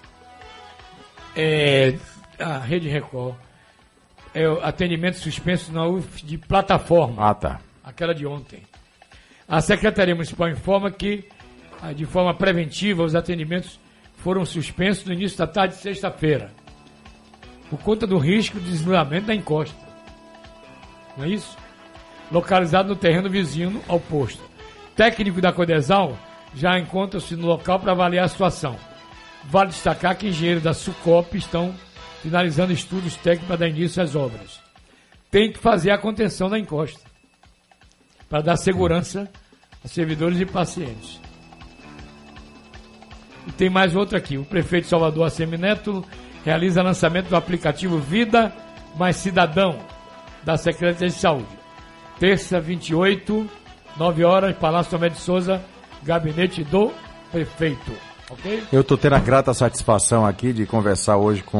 É, 1.36 1.94
a 2.38 2.58
Rede 2.58 2.88
Record. 2.88 3.36
É 4.34 4.44
atendimento 4.62 5.16
suspenso 5.18 5.72
na 5.72 5.86
UF 5.86 6.24
de 6.24 6.36
plataforma. 6.36 7.30
Ah, 7.30 7.34
tá. 7.34 7.60
aquela 7.84 8.12
de 8.12 8.26
ontem. 8.26 8.62
A 9.46 9.60
Secretaria 9.60 10.14
Municipal 10.14 10.48
informa 10.48 10.90
que, 10.90 11.28
ah, 11.80 11.92
de 11.92 12.04
forma 12.04 12.34
preventiva, 12.34 13.04
os 13.04 13.14
atendimentos 13.14 13.78
foram 14.16 14.44
suspensos 14.44 15.04
no 15.04 15.12
início 15.12 15.38
da 15.38 15.46
tarde 15.46 15.74
de 15.74 15.82
sexta-feira, 15.82 16.50
por 17.70 17.78
conta 17.80 18.06
do 18.06 18.18
risco 18.18 18.58
de 18.58 18.70
desnivelamento 18.70 19.26
da 19.26 19.34
encosta. 19.34 19.76
Não 21.16 21.24
é 21.24 21.28
isso? 21.28 21.56
Localizado 22.32 22.88
no 22.88 22.96
terreno 22.96 23.30
vizinho 23.30 23.80
ao 23.86 24.00
posto. 24.00 24.42
Técnico 24.96 25.40
da 25.40 25.52
Codesal 25.52 26.18
já 26.54 26.78
encontra-se 26.78 27.36
no 27.36 27.46
local 27.46 27.78
para 27.78 27.92
avaliar 27.92 28.24
a 28.24 28.28
situação. 28.28 28.76
Vale 29.50 29.70
destacar 29.70 30.16
que 30.16 30.28
engenheiros 30.28 30.62
da 30.62 30.74
Sucop 30.74 31.36
estão 31.36 31.74
finalizando 32.22 32.72
estudos 32.72 33.16
técnicos 33.16 33.48
para 33.48 33.56
dar 33.56 33.68
início 33.68 34.02
às 34.02 34.14
obras. 34.16 34.60
Tem 35.30 35.52
que 35.52 35.58
fazer 35.58 35.90
a 35.90 35.98
contenção 35.98 36.48
da 36.48 36.58
encosta 36.58 37.00
para 38.28 38.40
dar 38.40 38.56
segurança 38.56 39.30
a 39.84 39.88
servidores 39.88 40.40
e 40.40 40.46
pacientes. 40.46 41.20
E 43.46 43.52
tem 43.52 43.68
mais 43.68 43.94
outra 43.94 44.18
aqui. 44.18 44.38
O 44.38 44.44
prefeito 44.44 44.86
Salvador, 44.86 45.26
Assemi 45.26 45.58
Neto, 45.58 46.04
realiza 46.44 46.82
lançamento 46.82 47.28
do 47.28 47.36
aplicativo 47.36 47.98
Vida 47.98 48.52
Mais 48.96 49.16
Cidadão 49.16 49.78
da 50.42 50.56
Secretaria 50.56 51.08
de 51.08 51.14
Saúde. 51.14 51.48
Terça, 52.18 52.60
28, 52.60 53.48
9 53.96 54.24
horas, 54.24 54.56
Palácio 54.56 54.90
Tomé 54.90 55.08
de 55.08 55.18
Souza, 55.18 55.62
gabinete 56.02 56.64
do 56.64 56.92
prefeito. 57.30 58.13
Eu 58.72 58.80
estou 58.80 58.96
tendo 58.96 59.14
a 59.14 59.20
grata 59.20 59.52
satisfação 59.52 60.24
aqui 60.24 60.52
de 60.52 60.64
conversar 60.64 61.16
hoje 61.18 61.42
com 61.42 61.58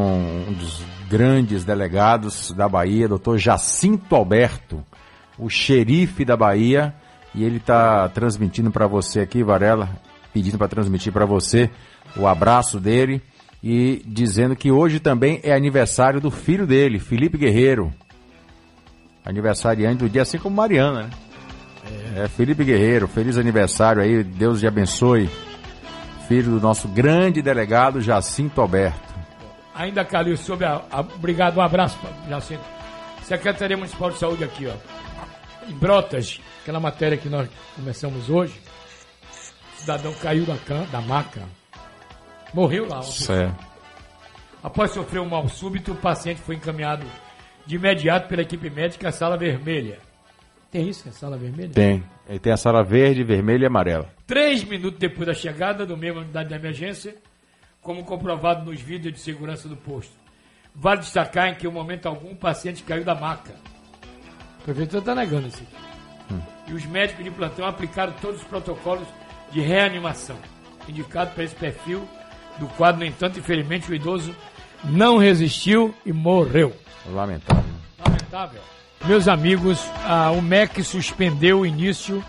um 0.48 0.52
dos 0.52 0.82
grandes 1.08 1.62
delegados 1.62 2.52
da 2.52 2.68
Bahia, 2.68 3.06
doutor 3.06 3.38
Jacinto 3.38 4.14
Alberto, 4.14 4.84
o 5.38 5.50
xerife 5.50 6.24
da 6.24 6.36
Bahia, 6.36 6.94
e 7.34 7.44
ele 7.44 7.58
está 7.58 8.08
transmitindo 8.08 8.70
para 8.70 8.86
você 8.86 9.20
aqui, 9.20 9.42
Varela, 9.42 9.90
pedindo 10.32 10.56
para 10.56 10.68
transmitir 10.68 11.12
para 11.12 11.26
você 11.26 11.70
o 12.16 12.26
abraço 12.26 12.80
dele 12.80 13.20
e 13.62 14.02
dizendo 14.06 14.56
que 14.56 14.70
hoje 14.70 15.00
também 15.00 15.40
é 15.42 15.52
aniversário 15.52 16.20
do 16.20 16.30
filho 16.30 16.66
dele, 16.66 16.98
Felipe 16.98 17.36
Guerreiro. 17.36 17.92
Aniversariante 19.24 19.98
do 19.98 20.08
dia, 20.08 20.22
assim 20.22 20.38
como 20.38 20.56
Mariana, 20.56 21.04
né? 21.04 21.10
É, 22.16 22.28
Felipe 22.28 22.64
Guerreiro, 22.64 23.06
feliz 23.06 23.36
aniversário 23.36 24.00
aí, 24.02 24.22
Deus 24.22 24.60
te 24.60 24.66
abençoe. 24.66 25.28
Filho 26.28 26.52
do 26.52 26.60
nosso 26.60 26.88
grande 26.88 27.42
delegado 27.42 28.00
Jacinto 28.00 28.60
Alberto. 28.60 29.14
Ainda, 29.74 30.04
Calil, 30.04 30.36
sobre 30.36 30.64
a, 30.64 30.82
a- 30.90 31.00
Obrigado, 31.00 31.58
um 31.58 31.60
abraço, 31.60 31.98
Jacinto. 32.28 32.62
Secretaria 33.22 33.76
Municipal 33.76 34.10
de 34.10 34.18
Saúde 34.18 34.44
aqui, 34.44 34.66
ó. 34.66 34.74
Em 35.68 35.72
Brotas, 35.74 36.40
aquela 36.62 36.78
matéria 36.80 37.16
que 37.16 37.28
nós 37.28 37.48
começamos 37.74 38.28
hoje, 38.30 38.54
o 39.76 39.80
cidadão 39.80 40.12
caiu 40.14 40.44
da, 40.44 40.56
cama, 40.58 40.86
da 40.86 41.00
maca, 41.00 41.42
morreu 42.52 42.86
lá. 42.88 42.98
ontem. 43.00 43.10
Após 44.62 44.92
sofrer 44.92 45.20
um 45.20 45.28
mal 45.28 45.48
súbito, 45.48 45.92
o 45.92 45.96
paciente 45.96 46.40
foi 46.40 46.54
encaminhado 46.56 47.04
de 47.66 47.76
imediato 47.76 48.28
pela 48.28 48.42
equipe 48.42 48.70
médica 48.70 49.08
à 49.08 49.12
sala 49.12 49.36
vermelha. 49.36 49.98
Tem 50.74 50.88
isso, 50.88 51.08
é 51.08 51.12
sala 51.12 51.38
vermelha? 51.38 51.70
Tem. 51.70 52.02
Ele 52.28 52.38
tem 52.40 52.52
a 52.52 52.56
sala 52.56 52.82
verde, 52.82 53.22
vermelha 53.22 53.62
e 53.62 53.66
amarela. 53.66 54.12
Três 54.26 54.64
minutos 54.64 54.98
depois 54.98 55.24
da 55.24 55.32
chegada 55.32 55.86
do 55.86 55.96
mesmo 55.96 56.18
unidade 56.18 56.48
de 56.48 56.54
emergência, 56.56 57.14
como 57.80 58.02
comprovado 58.02 58.68
nos 58.68 58.80
vídeos 58.80 59.14
de 59.14 59.20
segurança 59.20 59.68
do 59.68 59.76
posto. 59.76 60.12
Vale 60.74 60.98
destacar 60.98 61.46
em 61.46 61.54
que, 61.54 61.64
em 61.64 61.70
momento 61.70 62.06
algum, 62.06 62.32
o 62.32 62.36
paciente 62.36 62.82
caiu 62.82 63.04
da 63.04 63.14
maca. 63.14 63.54
O 64.58 64.64
prefeitura 64.64 64.98
está 64.98 65.14
negando 65.14 65.46
isso 65.46 65.62
aqui. 65.62 66.42
E 66.66 66.72
os 66.72 66.84
médicos 66.86 67.24
de 67.24 67.30
plantão 67.30 67.68
aplicaram 67.68 68.12
todos 68.20 68.40
os 68.40 68.46
protocolos 68.48 69.06
de 69.52 69.60
reanimação, 69.60 70.36
indicados 70.88 71.34
para 71.34 71.44
esse 71.44 71.54
perfil 71.54 72.04
do 72.58 72.66
quadro. 72.70 72.98
No 72.98 73.06
entanto, 73.06 73.38
infelizmente, 73.38 73.88
o 73.88 73.94
idoso 73.94 74.34
não 74.82 75.18
resistiu 75.18 75.94
e 76.04 76.12
morreu. 76.12 76.74
Lamentável. 77.06 77.62
Lamentável. 78.04 78.60
Meus 79.06 79.28
amigos, 79.28 79.78
o 80.36 80.40
MEC 80.40 80.82
suspendeu 80.82 81.60
o 81.60 81.66
início 81.66 82.24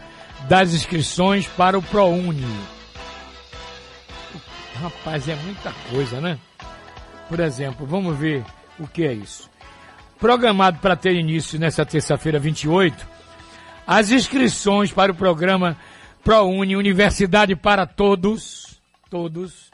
das 0.49 0.73
inscrições 0.73 1.47
para 1.47 1.77
o 1.77 1.81
ProUni. 1.81 2.45
Rapaz, 4.81 5.29
é 5.29 5.35
muita 5.35 5.71
coisa, 5.89 6.19
né? 6.19 6.37
Por 7.29 7.39
exemplo, 7.39 7.87
vamos 7.87 8.17
ver 8.17 8.43
o 8.77 8.87
que 8.87 9.05
é 9.05 9.13
isso. 9.13 9.49
Programado 10.19 10.79
para 10.79 10.97
ter 10.97 11.15
início 11.15 11.57
nesta 11.57 11.85
terça-feira 11.85 12.39
28, 12.39 13.07
as 13.87 14.11
inscrições 14.11 14.91
para 14.91 15.13
o 15.13 15.15
programa 15.15 15.77
ProUni 16.23 16.75
Universidade 16.75 17.55
para 17.55 17.87
Todos, 17.87 18.81
todos, 19.09 19.71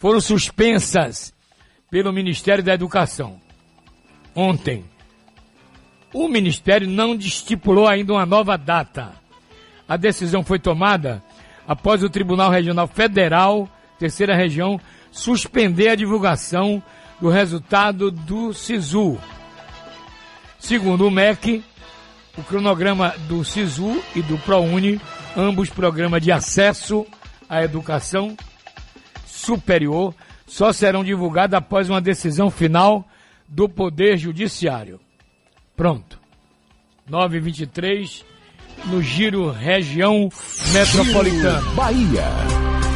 foram 0.00 0.20
suspensas 0.22 1.34
pelo 1.90 2.12
Ministério 2.12 2.64
da 2.64 2.72
Educação. 2.72 3.38
Ontem, 4.34 4.84
o 6.14 6.28
Ministério 6.28 6.88
não 6.88 7.16
estipulou 7.16 7.88
ainda 7.88 8.12
uma 8.12 8.24
nova 8.24 8.56
data. 8.56 9.12
A 9.86 9.96
decisão 9.96 10.44
foi 10.44 10.60
tomada 10.60 11.22
após 11.66 12.04
o 12.04 12.08
Tribunal 12.08 12.50
Regional 12.50 12.86
Federal, 12.86 13.68
terceira 13.98 14.34
região, 14.34 14.80
suspender 15.10 15.88
a 15.88 15.94
divulgação 15.96 16.80
do 17.20 17.28
resultado 17.28 18.12
do 18.12 18.54
SISU. 18.54 19.18
Segundo 20.58 21.06
o 21.06 21.10
MEC, 21.10 21.64
o 22.38 22.42
cronograma 22.44 23.12
do 23.28 23.44
SISU 23.44 24.02
e 24.14 24.22
do 24.22 24.38
ProUni, 24.38 25.00
ambos 25.36 25.68
programas 25.68 26.22
de 26.22 26.30
acesso 26.30 27.04
à 27.48 27.62
educação 27.62 28.36
superior, 29.26 30.14
só 30.46 30.72
serão 30.72 31.02
divulgados 31.02 31.54
após 31.54 31.90
uma 31.90 32.00
decisão 32.00 32.50
final 32.50 33.04
do 33.48 33.68
Poder 33.68 34.16
Judiciário. 34.16 35.03
Pronto. 35.76 36.18
923 37.08 38.24
no 38.86 39.02
Giro 39.02 39.50
Região 39.50 40.28
Metropolitana. 40.72 41.60
Bahia. 41.74 42.24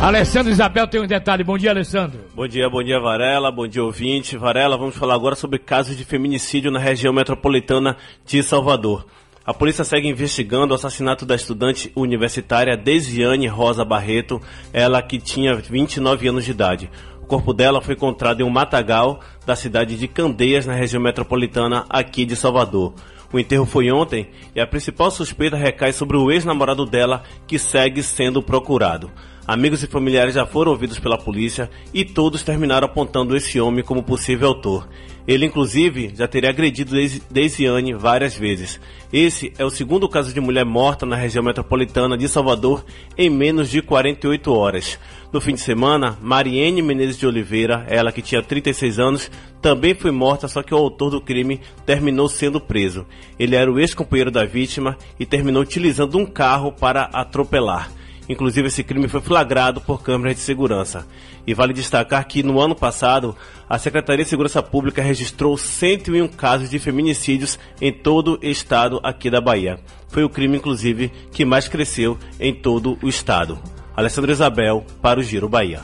Alessandro 0.01 0.53
Isabel 0.53 0.87
tem 0.87 1.01
um 1.01 1.07
detalhe. 1.07 1.43
Bom 1.43 1.59
dia, 1.59 1.71
Alessandro. 1.71 2.21
Bom 2.35 2.47
dia, 2.47 2.71
bom 2.71 2.83
dia 2.83 3.01
Varela, 3.01 3.51
bom 3.51 3.67
dia 3.67 3.83
ouvinte. 3.83 4.37
Varela, 4.37 4.79
vamos 4.79 4.97
falar 4.97 5.15
agora 5.15 5.35
sobre 5.35 5.59
casos 5.59 5.97
de 5.97 6.05
feminicídio 6.05 6.71
na 6.71 6.79
região 6.79 7.13
metropolitana 7.13 7.97
de 8.25 8.43
Salvador. 8.43 9.05
A 9.45 9.53
polícia 9.53 9.83
segue 9.83 10.07
investigando 10.07 10.73
o 10.73 10.77
assassinato 10.77 11.27
da 11.27 11.35
estudante 11.35 11.91
universitária 11.97 12.77
Desiane 12.77 13.47
Rosa 13.49 13.85
Barreto, 13.85 14.41
ela 14.73 15.03
que 15.03 15.19
tinha 15.19 15.57
29 15.57 16.29
anos 16.29 16.45
de 16.45 16.51
idade. 16.51 16.91
O 17.29 17.37
corpo 17.37 17.53
dela 17.53 17.83
foi 17.83 17.93
encontrado 17.93 18.41
em 18.41 18.43
um 18.43 18.49
matagal 18.49 19.21
da 19.45 19.55
cidade 19.55 19.99
de 19.99 20.09
Candeias, 20.09 20.65
na 20.65 20.73
região 20.73 21.03
metropolitana 21.03 21.85
aqui 21.91 22.25
de 22.25 22.35
Salvador. 22.35 22.95
O 23.31 23.39
enterro 23.39 23.67
foi 23.67 23.93
ontem 23.93 24.31
e 24.57 24.61
a 24.63 24.67
principal 24.67 25.11
suspeita 25.11 25.55
recai 25.55 25.93
sobre 25.93 26.17
o 26.17 26.31
ex-namorado 26.33 26.87
dela, 26.87 27.23
que 27.47 27.59
segue 27.59 28.03
sendo 28.03 28.43
procurado. 28.43 29.11
Amigos 29.47 29.83
e 29.83 29.87
familiares 29.87 30.35
já 30.37 30.47
foram 30.47 30.73
ouvidos 30.73 30.99
pela 30.99 31.19
polícia 31.19 31.69
e 31.93 32.03
todos 32.03 32.43
terminaram 32.43 32.87
apontando 32.87 33.37
esse 33.37 33.61
homem 33.61 33.85
como 33.85 34.03
possível 34.03 34.49
autor. 34.49 34.89
Ele, 35.27 35.45
inclusive, 35.45 36.13
já 36.17 36.27
teria 36.27 36.49
agredido 36.49 36.93
Deis- 36.93 37.21
Deisiane 37.31 37.93
várias 37.93 38.35
vezes. 38.35 38.81
Esse 39.13 39.53
é 39.59 39.65
o 39.67 39.71
segundo 39.71 40.09
caso 40.09 40.33
de 40.33 40.41
mulher 40.41 40.65
morta 40.65 41.05
na 41.05 41.17
região 41.17 41.45
metropolitana 41.45 42.17
de 42.17 42.27
Salvador 42.29 42.83
em 43.17 43.29
menos 43.29 43.69
de 43.69 43.83
48 43.83 44.51
horas. 44.55 44.99
No 45.31 45.43
fim 45.43 45.53
de 45.53 45.61
semana, 45.61 46.17
Mariene 46.23 46.81
Menezes 46.81 47.19
de 47.19 47.27
Oliveira, 47.27 47.85
ela 47.87 48.11
que 48.11 48.23
tinha 48.23 48.43
36 48.43 48.99
anos, 48.99 49.31
também 49.61 49.95
foi 49.95 50.11
morta, 50.11 50.49
só 50.49 50.63
que 50.63 50.73
o 50.73 50.79
autor 50.79 51.11
do 51.11 51.21
crime 51.21 51.61
terminou 51.85 52.31
sendo 52.31 52.59
preso. 52.59 53.05
Ele 53.39 53.55
era 53.55 53.71
o 53.71 53.79
ex-companheiro 53.79 54.31
da 54.31 54.47
vítima 54.47 54.97
e 55.21 55.27
terminou 55.27 55.61
utilizando 55.61 56.17
um 56.17 56.25
carro 56.25 56.73
para 56.73 57.03
atropelar. 57.13 57.91
Inclusive, 58.27 58.69
esse 58.69 58.83
crime 58.83 59.07
foi 59.07 59.21
flagrado 59.21 59.83
por 59.83 60.03
câmeras 60.03 60.37
de 60.37 60.41
segurança. 60.41 61.07
E 61.47 61.53
vale 61.53 61.75
destacar 61.75 62.27
que 62.27 62.43
no 62.43 62.59
ano 62.59 62.75
passado, 62.75 63.37
a 63.69 63.79
Secretaria 63.79 64.25
de 64.25 64.31
Segurança 64.31 64.63
Pública 64.63 65.03
registrou 65.03 65.59
101 65.59 66.27
casos 66.29 66.71
de 66.71 66.79
feminicídios 66.79 67.59
em 67.83 67.93
todo 67.93 68.39
o 68.43 68.47
estado 68.47 68.99
aqui 69.03 69.29
da 69.29 69.43
Bahia. 69.43 69.79
Foi 70.09 70.25
o 70.25 70.31
crime, 70.31 70.57
inclusive, 70.57 71.13
que 71.33 71.45
mais 71.45 71.69
cresceu 71.69 72.19
em 72.41 72.55
todo 72.55 72.99
o 73.03 73.09
estado. 73.09 73.59
Alessandro 73.99 74.31
Isabel 74.31 74.85
para 75.03 75.19
o 75.19 75.25
Giro 75.25 75.49
Bahia. 75.49 75.81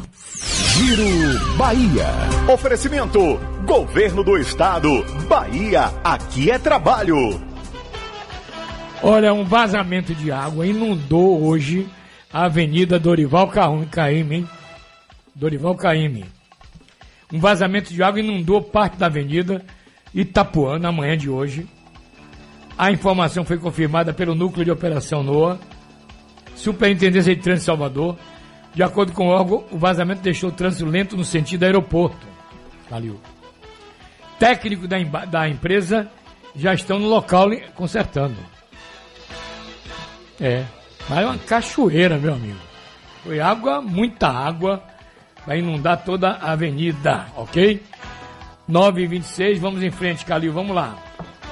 Giro 0.77 1.57
Bahia. 1.57 2.07
Oferecimento: 2.49 3.19
Governo 3.67 4.23
do 4.23 4.39
Estado. 4.39 4.89
Bahia, 5.29 5.87
aqui 6.05 6.49
é 6.49 6.57
trabalho. 6.57 7.17
Olha, 9.03 9.35
um 9.35 9.43
vazamento 9.45 10.15
de 10.15 10.31
água 10.31 10.65
inundou 10.65 11.43
hoje 11.43 11.89
a 12.33 12.45
Avenida 12.45 13.01
Dorival 13.01 13.49
Caim- 13.49 13.85
Caymmi, 13.87 14.37
hein? 14.37 14.49
Dorival 15.35 15.75
Caymmi. 15.75 16.25
Um 17.33 17.41
vazamento 17.41 17.93
de 17.93 18.01
água 18.01 18.21
inundou 18.21 18.63
parte 18.63 18.97
da 18.97 19.07
Avenida 19.07 19.61
Itapuã 20.15 20.79
na 20.79 20.93
manhã 20.93 21.19
de 21.19 21.29
hoje. 21.29 21.67
A 22.79 22.93
informação 22.93 23.45
foi 23.45 23.59
confirmada 23.59 24.13
pelo 24.13 24.37
Núcleo 24.37 24.65
de 24.65 24.71
Operação 24.71 25.25
NOA, 25.25 25.59
Superintendência 26.55 27.35
de 27.35 27.43
Trânsito 27.43 27.67
Salvador. 27.67 28.17
De 28.75 28.83
acordo 28.83 29.13
com 29.13 29.29
o 29.29 29.31
órgão, 29.31 29.65
o 29.71 29.79
vazamento 29.79 30.23
deixou 30.23 30.51
o 30.51 30.53
trânsito 30.53 30.85
lento 30.85 31.17
no 31.17 31.25
sentido 31.25 31.63
aeroporto. 31.63 32.27
Valeu. 32.91 33.21
Técnicos 34.39 34.89
da, 34.89 34.99
da 35.27 35.49
empresa 35.49 36.11
já 36.57 36.75
estão 36.75 36.99
no 36.99 37.09
local 37.09 37.49
consertando. 37.75 38.37
É, 40.41 40.65
mas 41.09 41.19
é 41.21 41.27
uma 41.27 41.39
cachoeira, 41.39 42.19
meu 42.19 42.35
amigo. 42.35 42.59
Foi 43.23 43.41
água, 43.41 43.81
muita 43.81 44.29
água, 44.29 44.83
vai 45.47 45.61
inundar 45.61 46.05
toda 46.05 46.31
a 46.33 46.53
avenida, 46.53 47.27
ok? 47.37 47.83
9 48.67 49.03
e 49.03 49.07
26 49.07 49.59
vamos 49.59 49.83
em 49.83 49.91
frente, 49.91 50.25
Calil, 50.25 50.53
vamos 50.53 50.75
lá. 50.75 50.97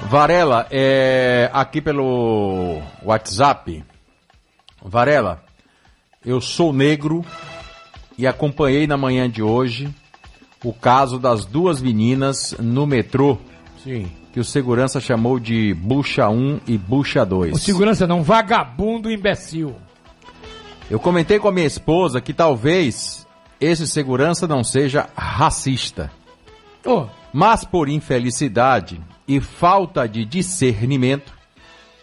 Varela, 0.09 0.67
é, 0.71 1.49
aqui 1.53 1.81
pelo 1.81 2.81
WhatsApp. 3.03 3.85
Varela, 4.85 5.43
eu 6.25 6.41
sou 6.41 6.73
negro 6.73 7.25
e 8.17 8.27
acompanhei 8.27 8.87
na 8.87 8.97
manhã 8.97 9.29
de 9.29 9.43
hoje 9.43 9.93
o 10.65 10.73
caso 10.73 11.19
das 11.19 11.45
duas 11.45 11.81
meninas 11.81 12.55
no 12.59 12.87
metrô. 12.87 13.39
Sim. 13.83 14.11
Que 14.33 14.41
o 14.41 14.45
segurança 14.45 15.01
chamou 15.01 15.39
de 15.39 15.75
bucha 15.75 16.29
1 16.29 16.61
e 16.67 16.79
bucha 16.79 17.25
2. 17.25 17.55
O 17.55 17.59
segurança 17.59 18.07
não, 18.07 18.23
vagabundo 18.23 19.11
imbecil. 19.11 19.75
Eu 20.91 20.99
comentei 20.99 21.39
com 21.39 21.49
a 21.49 21.53
minha 21.53 21.67
esposa 21.67 22.21
que 22.21 22.33
talvez 22.33 23.27
esse 23.61 23.87
segurança 23.87 24.47
não 24.47 24.65
seja 24.65 25.09
racista. 25.17 26.11
Ô, 26.85 27.07
Mas 27.33 27.65
por 27.65 27.89
infelicidade 27.89 29.01
e 29.27 29.41
falta 29.41 30.09
de 30.09 30.25
discernimento, 30.25 31.33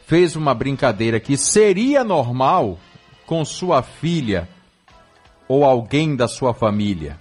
fez 0.09 0.35
uma 0.35 0.55
brincadeira 0.55 1.19
que 1.19 1.37
seria 1.37 2.03
normal 2.03 2.79
com 3.27 3.45
sua 3.45 3.83
filha 3.83 4.49
ou 5.47 5.63
alguém 5.63 6.15
da 6.15 6.27
sua 6.27 6.51
família. 6.51 7.19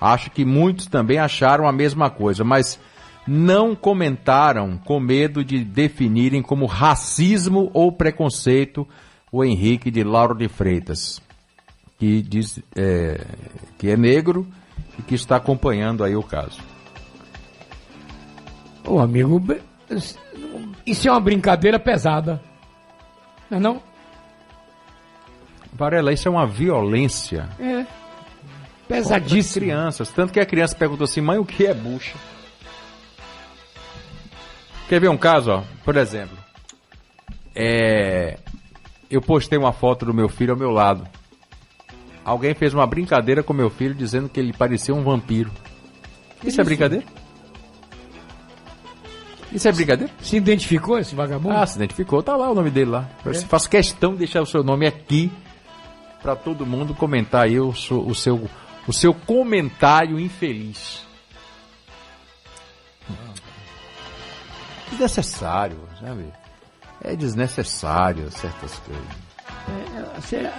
Acho 0.00 0.30
que 0.30 0.44
muitos 0.44 0.86
também 0.86 1.18
acharam 1.18 1.66
a 1.66 1.72
mesma 1.72 2.08
coisa, 2.08 2.44
mas 2.44 2.78
não 3.26 3.74
comentaram 3.74 4.78
com 4.78 5.00
medo 5.00 5.44
de 5.44 5.64
definirem 5.64 6.40
como 6.40 6.66
racismo 6.66 7.68
ou 7.74 7.90
preconceito 7.90 8.86
o 9.32 9.42
Henrique 9.42 9.90
de 9.90 10.04
Lauro 10.04 10.36
de 10.36 10.46
Freitas, 10.46 11.20
que 11.98 12.22
diz 12.22 12.60
é, 12.76 13.26
que 13.76 13.90
é 13.90 13.96
negro 13.96 14.46
e 14.96 15.02
que 15.02 15.16
está 15.16 15.34
acompanhando 15.34 16.04
aí 16.04 16.14
o 16.14 16.22
caso. 16.22 16.60
ô 18.86 19.00
amigo, 19.00 19.40
isso 20.86 21.08
é 21.08 21.10
uma 21.10 21.20
brincadeira 21.20 21.78
pesada. 21.78 22.40
Não 23.50 23.58
é 23.58 23.60
não? 23.60 23.82
Varela, 25.72 26.12
isso 26.12 26.28
é 26.28 26.30
uma 26.30 26.46
violência. 26.46 27.48
É. 27.58 27.86
As 28.96 29.52
crianças. 29.52 30.10
Tanto 30.10 30.32
que 30.32 30.38
a 30.38 30.46
criança 30.46 30.76
perguntou 30.76 31.04
assim, 31.04 31.20
mãe, 31.20 31.38
o 31.38 31.44
que 31.44 31.66
é 31.66 31.74
bucha? 31.74 32.16
Quer 34.88 35.00
ver 35.00 35.08
um 35.08 35.16
caso, 35.16 35.50
ó? 35.50 35.62
Por 35.82 35.96
exemplo, 35.96 36.36
é... 37.54 38.38
eu 39.10 39.22
postei 39.22 39.58
uma 39.58 39.72
foto 39.72 40.04
do 40.04 40.12
meu 40.12 40.28
filho 40.28 40.52
ao 40.52 40.58
meu 40.58 40.70
lado. 40.70 41.08
Alguém 42.24 42.54
fez 42.54 42.72
uma 42.72 42.86
brincadeira 42.86 43.42
com 43.42 43.52
meu 43.52 43.70
filho 43.70 43.94
dizendo 43.94 44.28
que 44.28 44.38
ele 44.38 44.52
parecia 44.52 44.94
um 44.94 45.02
vampiro. 45.02 45.50
Isso, 46.42 46.60
é 46.60 46.64
brincadeira? 46.64 47.04
Isso 49.54 49.68
é 49.68 49.72
brincadeira? 49.72 50.12
Se 50.20 50.36
identificou 50.36 50.98
esse 50.98 51.14
vagabundo? 51.14 51.56
Ah, 51.56 51.64
se 51.66 51.76
identificou, 51.76 52.22
tá 52.22 52.36
lá 52.36 52.50
o 52.50 52.54
nome 52.54 52.70
dele 52.70 52.90
lá. 52.90 53.08
Eu 53.24 53.30
É. 53.30 53.34
faço 53.34 53.70
questão 53.70 54.12
de 54.12 54.18
deixar 54.18 54.42
o 54.42 54.46
seu 54.46 54.64
nome 54.64 54.84
aqui 54.86 55.30
para 56.20 56.34
todo 56.34 56.66
mundo 56.66 56.92
comentar 56.94 57.44
aí 57.44 57.60
o, 57.60 57.72
seu- 57.72 58.04
o 58.04 58.14
seu, 58.14 58.50
o 58.88 58.92
seu 58.92 59.14
comentário 59.14 60.18
infeliz. 60.18 61.04
Desnecessário, 64.90 65.78
sabe? 66.00 66.24
É 67.02 67.14
desnecessário 67.16 68.30
certas 68.30 68.78
coisas. 68.80 69.04
É, 69.68 70.20
você- 70.20 70.50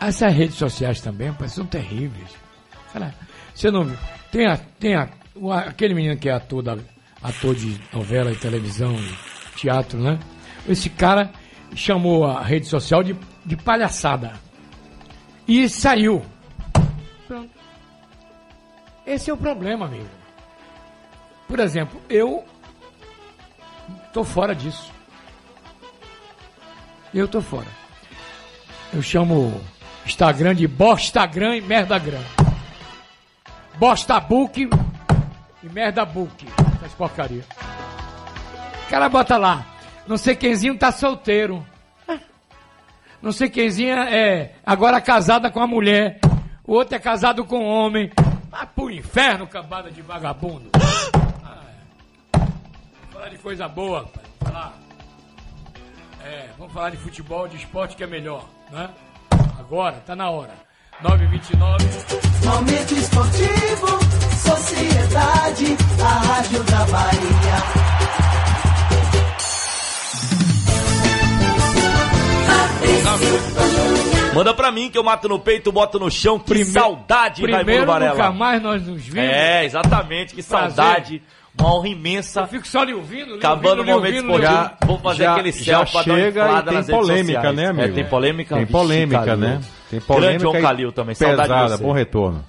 essas 0.00 0.32
redes 0.32 0.56
sociais 0.56 1.00
também, 1.00 1.28
rapaz, 1.28 1.52
são 1.52 1.66
terríveis. 1.66 2.30
Cara, 2.92 3.14
você 3.54 3.70
não 3.70 3.84
viu? 3.84 3.98
Tem, 4.30 4.46
a, 4.46 4.56
tem 4.56 4.94
a, 4.94 5.08
o- 5.34 5.52
aquele 5.52 5.94
menino 5.94 6.16
que 6.16 6.28
é 6.28 6.32
ator, 6.32 6.62
da, 6.62 6.76
ator 7.22 7.54
de 7.54 7.78
novela 7.92 8.30
e 8.32 8.36
televisão, 8.36 8.94
e 8.94 9.56
teatro, 9.56 9.98
né? 9.98 10.18
Esse 10.68 10.88
cara 10.88 11.30
chamou 11.74 12.24
a 12.24 12.42
rede 12.42 12.66
social 12.66 13.02
de, 13.02 13.16
de 13.44 13.56
palhaçada. 13.56 14.32
E 15.46 15.68
saiu. 15.68 16.24
Pronto. 17.26 17.50
Esse 19.06 19.30
é 19.30 19.32
o 19.34 19.36
problema, 19.36 19.86
amigo. 19.86 20.08
Por 21.46 21.58
exemplo, 21.60 22.00
eu 22.08 22.44
tô 24.12 24.22
fora 24.22 24.54
disso. 24.54 24.92
Eu 27.14 27.26
tô 27.26 27.40
fora. 27.40 27.68
Eu 28.92 29.02
chamo 29.02 29.58
Instagram 30.04 30.54
de 30.54 30.68
Bostagram 30.68 31.56
e 31.56 31.60
Merdagram. 31.62 32.22
Bostabook 33.78 34.68
e 35.62 35.68
Merdabook. 35.68 36.67
Essas 36.88 36.94
porcaria. 36.94 37.44
O 38.86 38.90
cara 38.90 39.08
bota 39.08 39.36
lá. 39.36 39.66
Não 40.06 40.16
sei 40.16 40.34
quemzinho 40.34 40.78
tá 40.78 40.90
solteiro. 40.90 41.64
Não 43.20 43.32
sei 43.32 43.50
quemzinho 43.50 43.94
é 43.94 44.52
agora 44.64 45.00
casada 45.00 45.50
com 45.50 45.60
a 45.60 45.66
mulher. 45.66 46.18
O 46.64 46.72
outro 46.72 46.96
é 46.96 46.98
casado 46.98 47.44
com 47.44 47.58
um 47.58 47.68
homem. 47.68 48.10
Ah, 48.50 48.64
pro 48.64 48.90
inferno, 48.90 49.46
cambada 49.46 49.90
de 49.90 50.00
vagabundo. 50.00 50.70
Ah, 51.44 51.62
é. 52.34 53.12
Falar 53.12 53.28
de 53.28 53.38
coisa 53.38 53.68
boa, 53.68 54.10
falar. 54.40 54.72
É, 56.24 56.48
vamos 56.58 56.72
falar 56.72 56.90
de 56.90 56.96
futebol, 56.96 57.46
de 57.48 57.56
esporte 57.56 57.96
que 57.96 58.04
é 58.04 58.06
melhor, 58.06 58.48
né? 58.70 58.88
Agora, 59.58 59.96
tá 60.06 60.16
na 60.16 60.30
hora. 60.30 60.67
9h29. 61.02 62.44
Momento 62.44 62.94
esportivo, 62.94 63.98
sociedade, 64.42 65.76
a 66.02 66.26
rádio 66.26 66.62
da 66.64 66.84
Bahia. 66.86 68.68
Manda 74.34 74.54
pra 74.54 74.70
mim 74.70 74.88
que 74.90 74.96
eu 74.96 75.02
mato 75.02 75.28
no 75.28 75.38
peito, 75.38 75.72
boto 75.72 75.98
no 75.98 76.10
chão. 76.10 76.38
Que 76.38 76.64
saudade, 76.64 77.42
Primeiro 77.42 77.66
Raimundo 77.66 77.86
Varela. 77.86 78.12
nunca 78.14 78.32
mais 78.32 78.62
nós 78.62 78.86
nos 78.86 79.02
vimos. 79.04 79.28
É, 79.28 79.64
exatamente, 79.64 80.34
que 80.34 80.42
Prazer. 80.42 80.74
saudade. 80.76 81.22
Uma 81.58 81.74
honra 81.74 81.88
imensa. 81.88 82.40
Eu 82.42 82.46
fico 82.46 82.68
só 82.68 82.84
lhe 82.84 82.94
ouvindo, 82.94 83.32
lhe 83.32 83.38
Acabando 83.38 83.78
ouvindo, 83.80 83.82
o 83.82 83.96
momento 83.96 84.16
ouvindo, 84.30 84.42
esportivo. 84.44 84.76
Vou 84.86 84.98
fazer 85.00 85.24
já- 85.24 85.32
aquele 85.32 85.50
já 85.52 85.64
céu 85.64 85.86
pra 85.86 86.02
dar 86.02 86.10
uma 86.12 86.14
chega 86.20 86.40
e 86.52 86.62
tem 86.84 86.84
polêmica, 86.96 87.52
né, 87.52 87.66
amigo? 87.66 87.88
É, 87.88 87.92
tem 87.92 88.04
polêmica? 88.04 88.54
Tem 88.54 88.66
polêmica, 88.66 89.24
Calil. 89.24 89.36
né? 89.40 89.60
Tem 89.90 90.00
Grande 90.00 90.42
João 90.42 90.60
Calil 90.60 90.92
também, 90.92 91.14
saudade 91.14 91.48
de 91.48 91.54
pesada, 91.54 91.76
você. 91.76 91.82
bom 91.82 91.92
retorno. 91.92 92.44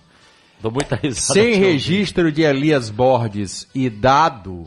Dou 0.62 0.72
muita 0.72 0.96
risada. 0.96 1.40
Sem 1.40 1.56
registro 1.56 2.32
de 2.32 2.42
Elias 2.42 2.90
Borges 2.90 3.68
e 3.74 3.90
dado 3.90 4.66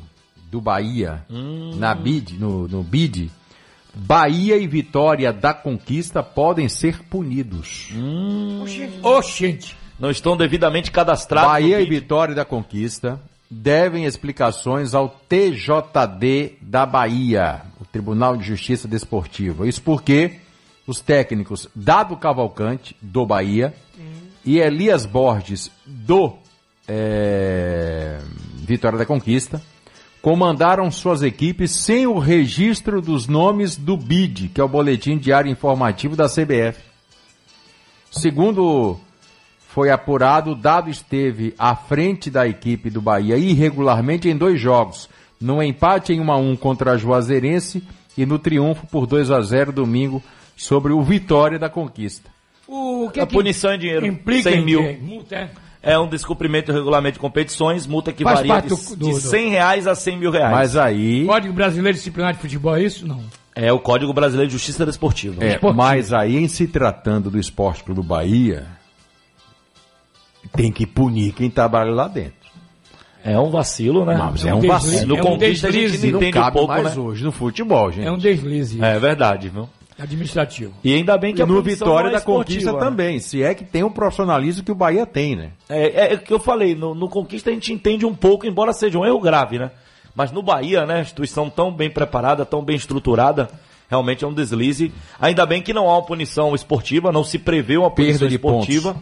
do 0.50 0.60
Bahia 0.60 1.24
Hum. 1.30 1.72
na 1.76 1.94
BID, 1.94 2.38
no, 2.38 2.66
no 2.68 2.82
BID, 2.82 3.30
Bahia 3.94 4.56
e 4.56 4.66
Vitória 4.66 5.32
da 5.32 5.52
Conquista 5.52 6.22
podem 6.22 6.68
ser 6.68 7.02
punidos. 7.04 7.90
Oxente. 9.02 9.76
Não 9.98 10.10
estão 10.10 10.36
devidamente 10.36 10.90
cadastrados. 10.90 11.50
Bahia 11.52 11.80
e. 11.80 11.88
Vitória 11.88 12.34
da 12.34 12.44
Conquista 12.44 13.20
devem 13.50 14.04
explicações 14.06 14.94
ao 14.94 15.08
TJD 15.28 16.54
da 16.62 16.86
Bahia, 16.86 17.60
o 17.80 17.84
Tribunal 17.84 18.36
de 18.36 18.44
Justiça 18.44 18.88
Desportiva. 18.88 19.68
Isso 19.68 19.82
porque 19.82 20.38
os 20.86 21.00
técnicos 21.00 21.68
Dado 21.74 22.16
Cavalcante, 22.16 22.96
do 23.00 23.24
Bahia, 23.24 23.74
e 24.44 24.58
Elias 24.58 25.06
Borges, 25.06 25.70
do 25.86 26.34
eh, 26.88 28.20
Vitória 28.56 28.98
da 28.98 29.06
Conquista, 29.06 29.62
comandaram 30.20 30.90
suas 30.90 31.22
equipes 31.22 31.72
sem 31.72 32.06
o 32.06 32.18
registro 32.18 33.00
dos 33.00 33.26
nomes 33.26 33.76
do 33.76 33.96
BID, 33.96 34.48
que 34.48 34.60
é 34.60 34.64
o 34.64 34.68
Boletim 34.68 35.16
Diário 35.18 35.50
Informativo 35.50 36.16
da 36.16 36.28
CBF. 36.28 36.80
Segundo 38.10 38.98
foi 39.68 39.90
apurado, 39.90 40.54
Dado 40.54 40.90
esteve 40.90 41.54
à 41.58 41.74
frente 41.74 42.30
da 42.30 42.46
equipe 42.46 42.90
do 42.90 43.00
Bahia 43.00 43.36
irregularmente 43.36 44.28
em 44.28 44.36
dois 44.36 44.60
jogos, 44.60 45.08
no 45.40 45.62
empate 45.62 46.12
em 46.12 46.20
1 46.20 46.30
a 46.30 46.36
1 46.36 46.56
contra 46.56 46.92
a 46.92 46.96
Juazeirense 46.96 47.82
e 48.16 48.26
no 48.26 48.38
triunfo 48.38 48.86
por 48.86 49.06
2 49.06 49.30
a 49.30 49.40
0 49.40 49.72
domingo 49.72 50.22
sobre 50.56 50.92
o 50.92 51.02
Vitória 51.02 51.58
da 51.58 51.68
Conquista. 51.68 52.30
O 52.66 53.10
que 53.12 53.20
A 53.20 53.26
que 53.26 53.32
punição 53.34 53.72
em 53.74 53.78
dinheiro, 53.78 54.06
Implica 54.06 54.50
100 54.50 54.60
em 54.60 54.64
mil. 54.64 54.98
Multa, 55.02 55.34
é? 55.36 55.50
É 55.84 55.98
um 55.98 56.06
descumprimento 56.08 56.70
do 56.72 56.78
regulamento 56.78 57.14
de 57.14 57.18
competições, 57.18 57.86
multa 57.88 58.12
que 58.12 58.22
Faz 58.22 58.38
varia 58.46 58.62
de, 58.62 58.68
do- 58.68 58.76
do- 58.76 59.06
de 59.06 59.10
do- 59.12 59.20
100 59.20 59.50
reais 59.50 59.86
a 59.88 59.94
100 59.96 60.16
mil 60.16 60.30
reais. 60.30 60.52
Mas 60.52 60.76
aí, 60.76 61.26
Código 61.26 61.52
Brasileiro 61.52 61.96
Disciplinar 61.98 62.32
de 62.34 62.38
Futebol 62.38 62.76
é 62.76 62.82
isso? 62.84 63.06
Não. 63.06 63.20
É 63.54 63.72
o 63.72 63.80
Código 63.80 64.12
Brasileiro 64.14 64.46
de 64.48 64.52
Justiça 64.52 64.86
Desportiva. 64.86 65.44
é, 65.44 65.58
mas 65.74 66.12
aí 66.12 66.36
em 66.36 66.46
se 66.48 66.66
tratando 66.68 67.30
do 67.30 67.38
Esporte 67.38 67.82
Clube 67.82 68.00
Bahia, 68.00 68.64
tem 70.52 70.70
que 70.72 70.86
punir 70.86 71.32
quem 71.32 71.50
trabalha 71.50 71.90
lá 71.90 72.08
dentro. 72.08 72.42
É 73.24 73.38
um 73.38 73.50
vacilo, 73.50 74.04
né? 74.04 74.16
Mas 74.16 74.44
é 74.44 74.52
um 74.54 74.60
deslize. 74.60 74.68
vacilo. 74.94 75.06
No 75.08 75.16
É 75.16 75.20
um 75.20 75.24
Conquista 75.24 75.68
a 75.68 75.70
gente 75.70 75.82
deslize. 75.82 76.10
não 76.12 76.18
entende 76.18 76.38
um 76.38 76.40
cabe 76.42 76.56
pouco, 76.56 76.72
mais 76.72 76.96
né? 76.96 77.02
hoje 77.02 77.24
no 77.24 77.30
futebol, 77.32 77.92
gente. 77.92 78.06
É 78.06 78.10
um 78.10 78.18
deslize 78.18 78.82
É 78.82 78.98
verdade, 78.98 79.48
viu? 79.48 79.68
Administrativo. 79.98 80.72
E 80.82 80.94
ainda 80.94 81.16
bem 81.18 81.34
que 81.34 81.40
E 81.40 81.44
a 81.44 81.46
no 81.46 81.62
Vitória 81.62 82.10
não 82.10 82.16
é 82.16 82.20
da 82.20 82.24
Conquista 82.24 82.72
né? 82.72 82.78
também, 82.78 83.18
se 83.18 83.42
é 83.42 83.54
que 83.54 83.64
tem 83.64 83.82
o 83.82 83.90
profissionalismo 83.90 84.64
que 84.64 84.72
o 84.72 84.74
Bahia 84.74 85.06
tem, 85.06 85.36
né? 85.36 85.50
É, 85.68 86.12
é 86.12 86.14
o 86.14 86.18
que 86.18 86.32
eu 86.32 86.40
falei, 86.40 86.74
no, 86.74 86.94
no 86.94 87.08
Conquista 87.08 87.50
a 87.50 87.52
gente 87.52 87.72
entende 87.72 88.06
um 88.06 88.14
pouco, 88.14 88.46
embora 88.46 88.72
seja 88.72 88.98
um 88.98 89.04
erro 89.04 89.20
grave, 89.20 89.58
né? 89.58 89.70
Mas 90.14 90.30
no 90.30 90.42
Bahia, 90.42 90.84
né, 90.84 91.00
instituição 91.00 91.48
tão 91.48 91.72
bem 91.72 91.90
preparada, 91.90 92.44
tão 92.44 92.62
bem 92.62 92.76
estruturada, 92.76 93.48
realmente 93.88 94.24
é 94.24 94.28
um 94.28 94.34
deslize. 94.34 94.92
Ainda 95.20 95.46
bem 95.46 95.62
que 95.62 95.72
não 95.72 95.88
há 95.88 95.94
uma 95.96 96.04
punição 96.04 96.54
esportiva, 96.54 97.10
não 97.10 97.24
se 97.24 97.38
prevê 97.38 97.76
uma 97.76 97.90
punição 97.90 98.18
Perda 98.18 98.28
de 98.28 98.34
esportiva, 98.34 98.96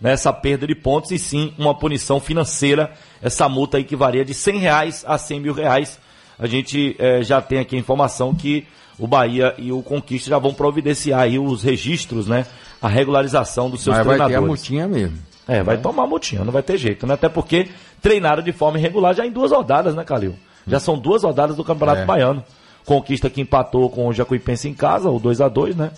né, 0.00 0.12
essa 0.12 0.32
perda 0.32 0.66
de 0.66 0.74
pontos, 0.74 1.10
e 1.10 1.18
sim 1.18 1.54
uma 1.56 1.74
punição 1.74 2.20
financeira, 2.20 2.92
essa 3.22 3.48
multa 3.48 3.76
aí 3.76 3.84
que 3.84 3.96
varia 3.96 4.24
de 4.24 4.34
100 4.34 4.58
reais 4.58 5.04
a 5.06 5.16
100 5.16 5.40
mil 5.40 5.54
reais. 5.54 5.98
A 6.38 6.46
gente 6.46 6.94
eh, 6.98 7.22
já 7.22 7.40
tem 7.40 7.60
aqui 7.60 7.76
a 7.76 7.78
informação 7.78 8.34
que 8.34 8.66
o 8.98 9.06
Bahia 9.06 9.54
e 9.58 9.72
o 9.72 9.82
Conquista 9.82 10.30
já 10.30 10.38
vão 10.38 10.54
providenciar 10.54 11.20
aí 11.20 11.38
os 11.38 11.62
registros, 11.62 12.26
né, 12.26 12.46
a 12.80 12.88
regularização 12.88 13.68
dos 13.70 13.82
seus 13.82 13.96
Mas 13.96 14.06
vai 14.06 14.16
ter 14.16 14.22
a 14.22 14.26
treinadores. 14.26 14.48
multinha 14.60 14.88
mesmo. 14.88 15.18
É, 15.48 15.62
vai 15.62 15.76
tomar 15.78 16.06
multinha, 16.06 16.44
não 16.44 16.52
vai 16.52 16.62
ter 16.62 16.76
jeito, 16.76 17.06
né? 17.06 17.14
Até 17.14 17.28
porque 17.28 17.68
treinaram 18.02 18.42
de 18.42 18.50
forma 18.52 18.78
irregular 18.78 19.14
já 19.14 19.24
em 19.24 19.30
duas 19.30 19.52
rodadas, 19.52 19.94
né, 19.94 20.02
Calil? 20.02 20.34
Já 20.66 20.80
são 20.80 20.98
duas 20.98 21.22
rodadas 21.22 21.56
do 21.56 21.62
Campeonato 21.62 22.00
É. 22.00 22.04
Baiano. 22.04 22.42
Conquista 22.84 23.30
que 23.30 23.40
empatou 23.40 23.88
com 23.88 24.08
o 24.08 24.12
Jacuipense 24.12 24.68
em 24.68 24.74
casa, 24.74 25.08
o 25.08 25.20
2 25.20 25.40
a 25.40 25.48
2 25.48 25.76
né? 25.76 25.92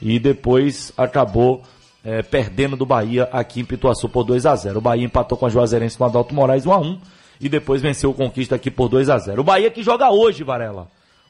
E 0.00 0.18
depois 0.20 0.92
acabou 0.96 1.62
é, 2.04 2.22
perdendo 2.22 2.76
do 2.76 2.86
Bahia 2.86 3.28
aqui 3.32 3.60
em 3.60 3.64
Pituaçu 3.64 4.08
por 4.08 4.24
2 4.24 4.46
a 4.46 4.54
0 4.56 4.78
O 4.78 4.80
Bahia 4.80 5.04
empatou 5.04 5.38
com 5.38 5.46
a 5.46 5.48
Juazeirense 5.48 5.96
com 5.96 6.02
o 6.04 6.06
Adalto 6.06 6.34
Moraes 6.34 6.66
1 6.66 6.72
a 6.72 6.78
1 6.78 6.98
e 7.40 7.48
depois 7.48 7.80
venceu 7.82 8.10
o 8.10 8.14
Conquista 8.14 8.54
aqui 8.56 8.70
por 8.70 8.88
2 8.88 9.08
a 9.10 9.18
0 9.18 9.40
O 9.40 9.44
Bahia 9.44 9.70
que 9.70 9.82
joga 9.82 10.10
hoje, 10.10 10.42
Varela. 10.44 10.86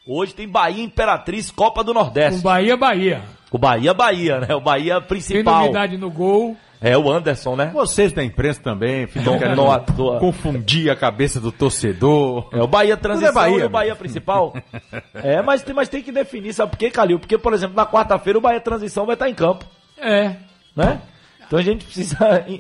Hoje 0.07 0.35
tem 0.35 0.49
Bahia 0.49 0.83
Imperatriz 0.83 1.51
Copa 1.51 1.85
do 1.85 1.95
Nordeste. 1.95 2.43
Bahia, 2.43 2.77
Bahia. 2.77 3.23
O 3.51 3.59
Bahia, 3.59 3.95
Bahia, 3.95 4.41
né? 4.41 4.55
O 4.55 4.61
Bahia 4.61 4.99
Tem 5.01 5.09
principal. 5.09 5.61
novidade 5.61 5.97
no 5.97 6.11
gol. 6.11 6.57
É 6.81 6.99
o 6.99 7.09
Anderson, 7.09 7.55
né? 7.55 7.71
Vocês 7.73 8.13
da 8.13 8.25
imprensa 8.25 8.61
também 8.61 9.07
ficam 9.07 9.39
querendo 9.39 9.63
confundir 10.19 10.91
a 10.91 10.97
cabeça 10.97 11.39
do 11.39 11.53
torcedor. 11.53 12.49
É 12.53 12.61
o 12.61 12.67
Bahia 12.67 12.97
transição 12.97 13.29
Tudo 13.33 13.39
é 13.39 13.43
Bahia, 13.51 13.63
e 13.63 13.67
o 13.67 13.71
Bahia 13.71 13.95
principal. 13.95 14.53
é, 15.15 15.41
mas 15.41 15.63
tem, 15.63 15.73
mas 15.73 15.89
tem 15.89 16.03
que 16.03 16.11
definir, 16.11 16.53
sabe 16.53 16.73
por 16.73 16.79
quê, 16.79 16.91
Calil? 16.91 17.21
Porque, 17.21 17.39
por 17.39 17.53
exemplo, 17.53 17.77
na 17.77 17.87
quarta-feira 17.87 18.37
o 18.37 18.43
Bahia 18.43 18.61
transição 18.61 19.07
vai 19.07 19.15
estar 19.15 19.29
em 19.29 19.35
campo, 19.35 19.65
É. 19.97 20.35
né? 20.75 21.01
Então 21.47 21.61
a 21.61 21.63
gente 21.63 21.85
precisa, 21.85 22.17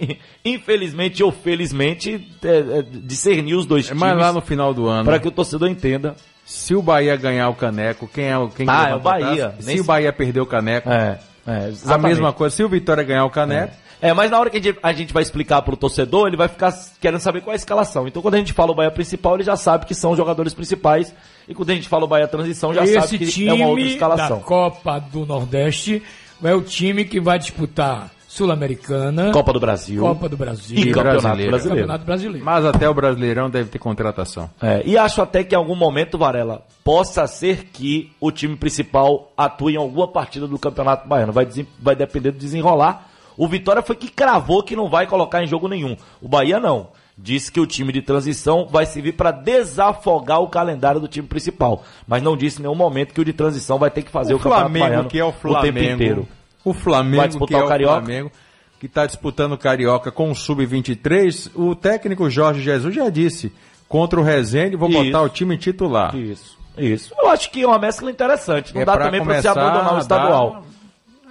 infelizmente 0.44 1.24
ou 1.24 1.32
felizmente, 1.32 2.28
é, 2.44 2.78
é, 2.78 2.82
discernir 2.82 3.54
os 3.54 3.66
dois 3.66 3.86
times 3.86 4.00
Mas 4.00 4.16
lá 4.18 4.32
no 4.32 4.40
final 4.42 4.72
do 4.72 4.86
ano, 4.86 5.04
para 5.06 5.18
que 5.18 5.26
o 5.26 5.30
torcedor 5.32 5.68
entenda. 5.68 6.14
Se 6.44 6.74
o 6.74 6.82
Bahia 6.82 7.16
ganhar 7.16 7.48
o 7.48 7.54
caneco, 7.54 8.08
quem 8.08 8.26
é 8.26 8.38
o 8.38 8.48
quem 8.48 8.66
Ah, 8.68 8.86
que 8.86 8.92
é 8.92 8.94
o 8.94 9.00
Bahia. 9.00 9.54
Se 9.60 9.80
o 9.80 9.84
Bahia 9.84 10.12
perder 10.12 10.40
o 10.40 10.46
caneco, 10.46 10.90
É, 10.90 11.18
é, 11.46 11.72
a 11.86 11.98
mesma 11.98 12.32
coisa. 12.32 12.54
Se 12.54 12.62
o 12.62 12.68
Vitória 12.68 13.02
ganhar 13.02 13.24
o 13.24 13.30
caneco, 13.30 13.72
É, 14.00 14.12
mas 14.12 14.32
na 14.32 14.40
hora 14.40 14.50
que 14.50 14.56
a 14.56 14.60
gente, 14.60 14.78
a 14.82 14.92
gente 14.92 15.12
vai 15.12 15.22
explicar 15.22 15.62
pro 15.62 15.76
torcedor, 15.76 16.26
ele 16.26 16.36
vai 16.36 16.48
ficar 16.48 16.72
querendo 17.00 17.20
saber 17.20 17.40
qual 17.40 17.52
é 17.52 17.54
a 17.54 17.56
escalação. 17.56 18.08
Então 18.08 18.20
quando 18.20 18.34
a 18.34 18.38
gente 18.38 18.52
fala 18.52 18.72
o 18.72 18.74
Bahia 18.74 18.90
principal, 18.90 19.36
ele 19.36 19.44
já 19.44 19.56
sabe 19.56 19.86
que 19.86 19.94
são 19.94 20.10
os 20.10 20.16
jogadores 20.16 20.52
principais. 20.52 21.14
E 21.46 21.54
quando 21.54 21.70
a 21.70 21.74
gente 21.74 21.88
fala 21.88 22.04
o 22.04 22.08
Bahia 22.08 22.26
transição, 22.26 22.74
já 22.74 22.82
Esse 22.82 22.94
sabe 22.94 23.18
que 23.18 23.26
time 23.26 23.48
é 23.48 23.54
uma 23.54 23.68
outra 23.68 23.84
da 23.84 23.90
escalação. 23.90 24.40
Copa 24.40 24.98
do 24.98 25.24
Nordeste 25.24 26.02
é 26.42 26.52
o 26.54 26.62
time 26.62 27.04
que 27.04 27.20
vai 27.20 27.38
disputar 27.38 28.10
Sul-Americana, 28.32 29.30
Copa 29.30 29.52
do 29.52 29.60
Brasil. 29.60 30.00
Copa 30.00 30.26
do 30.26 30.38
Brasil 30.38 30.78
E 30.78 30.86
Campeonato 30.86 31.20
Brasileiro. 31.20 31.50
Brasileiro. 31.50 31.80
Campeonato 31.82 32.04
Brasileiro. 32.06 32.44
mas 32.46 32.64
até 32.64 32.88
o 32.88 32.94
Brasileirão 32.94 33.50
deve 33.50 33.68
ter 33.68 33.78
contratação. 33.78 34.48
É, 34.62 34.82
e 34.86 34.96
acho 34.96 35.20
até 35.20 35.44
que 35.44 35.54
em 35.54 35.58
algum 35.58 35.76
momento, 35.76 36.16
Varela, 36.16 36.62
possa 36.82 37.26
ser 37.26 37.64
que 37.64 38.10
o 38.18 38.30
time 38.30 38.56
principal 38.56 39.30
atue 39.36 39.74
em 39.74 39.76
alguma 39.76 40.08
partida 40.08 40.48
do 40.48 40.58
Campeonato 40.58 41.06
Baiano. 41.06 41.30
Vai, 41.30 41.46
vai 41.78 41.94
depender 41.94 42.30
do 42.30 42.38
desenrolar. 42.38 43.06
O 43.36 43.46
Vitória 43.46 43.82
foi 43.82 43.96
que 43.96 44.08
cravou 44.10 44.62
que 44.62 44.74
não 44.74 44.88
vai 44.88 45.06
colocar 45.06 45.42
em 45.42 45.46
jogo 45.46 45.68
nenhum. 45.68 45.94
O 46.20 46.26
Bahia 46.26 46.58
não. 46.58 46.88
Disse 47.18 47.52
que 47.52 47.60
o 47.60 47.66
time 47.66 47.92
de 47.92 48.00
transição 48.00 48.66
vai 48.66 48.86
servir 48.86 49.12
para 49.12 49.30
desafogar 49.30 50.40
o 50.40 50.48
calendário 50.48 50.98
do 50.98 51.06
time 51.06 51.28
principal. 51.28 51.84
Mas 52.06 52.22
não 52.22 52.34
disse 52.34 52.60
em 52.60 52.62
nenhum 52.62 52.74
momento 52.74 53.12
que 53.12 53.20
o 53.20 53.24
de 53.26 53.34
transição 53.34 53.78
vai 53.78 53.90
ter 53.90 54.00
que 54.00 54.10
fazer 54.10 54.32
o, 54.32 54.36
o 54.36 54.40
Campeonato 54.40 54.70
Flamengo, 54.70 54.86
Baiano 54.86 55.08
que 55.10 55.18
é 55.18 55.24
o 55.24 55.32
Flamengo, 55.32 55.78
o 55.78 55.82
tempo 55.82 55.94
inteiro. 55.94 56.28
O 56.64 56.72
Flamengo, 56.74 57.46
que 57.46 57.54
é 57.54 57.62
o 57.62 57.68
Carioca? 57.68 57.94
Flamengo, 58.04 58.32
que 58.78 58.86
está 58.86 59.06
disputando 59.06 59.52
o 59.52 59.58
Carioca 59.58 60.10
com 60.10 60.30
o 60.30 60.34
Sub-23, 60.34 61.50
o 61.54 61.74
técnico 61.74 62.28
Jorge 62.30 62.60
Jesus 62.62 62.94
já 62.94 63.08
disse, 63.08 63.52
contra 63.88 64.18
o 64.18 64.22
Rezende, 64.22 64.74
vou 64.76 64.88
Isso. 64.88 65.04
botar 65.04 65.22
o 65.22 65.28
time 65.28 65.56
titular. 65.56 66.14
Isso, 66.16 66.56
isso. 66.76 67.14
Eu 67.18 67.28
acho 67.30 67.50
que 67.50 67.62
é 67.62 67.66
uma 67.66 67.78
mescla 67.78 68.10
interessante. 68.10 68.74
Não 68.74 68.82
É 68.82 68.84
dá 68.84 68.94
pra 68.94 69.04
também 69.06 69.22
para 69.22 69.34
você 69.40 69.48
começar 69.48 69.60
abandonar 69.60 69.94
o 69.94 69.98
estadual. 69.98 70.50
dar- 70.50 70.72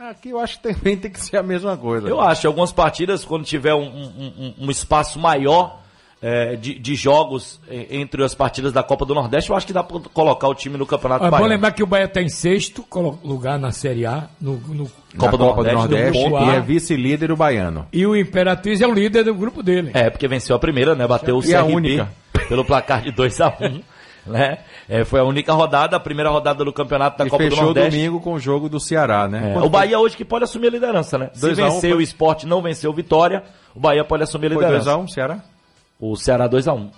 Aqui 0.09 0.29
eu 0.29 0.39
acho 0.39 0.59
que 0.59 0.73
também 0.73 0.97
tem 0.97 1.11
que 1.11 1.19
ser 1.19 1.37
a 1.37 1.43
mesma 1.43 1.77
coisa. 1.77 2.07
Eu 2.07 2.19
acho, 2.19 2.47
algumas 2.47 2.71
partidas, 2.71 3.23
quando 3.23 3.43
tiver 3.45 3.73
um- 3.75 3.83
um- 3.85 4.53
um 4.61 4.71
espaço 4.71 5.19
maior 5.19 5.80
é, 6.21 6.55
de, 6.55 6.77
de 6.77 6.93
jogos 6.95 7.59
é, 7.67 7.87
entre 7.97 8.23
as 8.23 8.35
partidas 8.35 8.71
da 8.71 8.83
Copa 8.83 9.05
do 9.05 9.15
Nordeste, 9.15 9.49
eu 9.49 9.55
acho 9.55 9.65
que 9.65 9.73
dá 9.73 9.83
pra 9.83 9.99
colocar 10.13 10.47
o 10.47 10.53
time 10.53 10.77
no 10.77 10.85
Campeonato 10.85 11.25
É 11.25 11.31
bom 11.31 11.45
lembrar 11.45 11.71
que 11.71 11.81
o 11.81 11.87
Bahia 11.87 12.05
está 12.05 12.21
em 12.21 12.29
sexto 12.29 12.85
lugar 13.23 13.57
na 13.57 13.71
Série 13.71 14.05
A, 14.05 14.27
no, 14.39 14.53
no- 14.67 14.91
Copa, 15.17 15.35
do 15.37 15.43
Nordeste, 15.45 15.75
Nordeste, 15.75 16.25
e 16.25 16.29
do 16.29 16.37
é 16.37 16.57
A. 16.57 16.59
vice-líder 16.59 17.31
o 17.31 17.35
baiano. 17.35 17.87
e 17.91 18.05
o 18.05 18.15
Imperatriz 18.15 18.79
é 18.81 18.87
o 18.87 18.93
líder 18.93 19.23
do 19.23 19.33
grupo 19.33 19.61
dele. 19.63 19.91
É, 19.93 20.09
porque 20.09 20.27
venceu 20.27 20.55
a 20.55 20.59
primeira, 20.59 20.93
né? 20.95 21.05
Bateu 21.07 21.37
o 21.37 21.43
E 21.43 21.53
a 21.55 21.61
CRB 21.63 21.75
única. 21.75 22.09
pelo 22.47 22.63
placar 22.63 23.01
de 23.01 23.11
2 23.11 23.41
a 23.41 23.47
1 23.59 23.81
né? 24.31 24.59
É, 24.87 25.03
foi 25.03 25.19
a 25.19 25.23
única 25.23 25.51
rodada, 25.53 25.97
a 25.97 25.99
primeira 25.99 26.29
rodada 26.29 26.63
do 26.63 26.71
Campeonato 26.71 27.17
da 27.17 27.25
E 27.25 27.29
Copa 27.29 27.43
do 27.43 27.49
fechou 27.49 27.65
Nordeste. 27.65 27.89
domingo 27.91 28.19
com 28.19 28.33
o 28.33 28.39
jogo 28.39 28.69
do 28.69 28.79
Ceará, 28.79 29.27
né? 29.27 29.53
É, 29.55 29.59
o 29.59 29.67
Bahia 29.69 29.97
hoje 29.99 30.15
que 30.15 30.23
pode 30.23 30.43
assumir 30.43 30.67
a 30.67 30.71
liderança, 30.71 31.17
né? 31.17 31.29
Se 31.33 31.45
um 31.47 31.55
vencer 31.55 31.89
foi- 31.89 31.93
o 31.97 32.01
esporte 32.01 32.45
não 32.45 32.61
venceu 32.61 32.91
o 32.91 32.93
Vitória, 32.93 33.43
o 33.73 33.79
Bahia 33.79 34.03
pode 34.05 34.21
assumir 34.23 34.47
a 34.51 34.53
Foi 34.53 34.63
liderança. 34.63 34.91
2x1, 34.91 35.07
Ceará? 35.07 35.39
O 36.01 36.15
Ceará 36.17 36.49
2x1. 36.49 36.89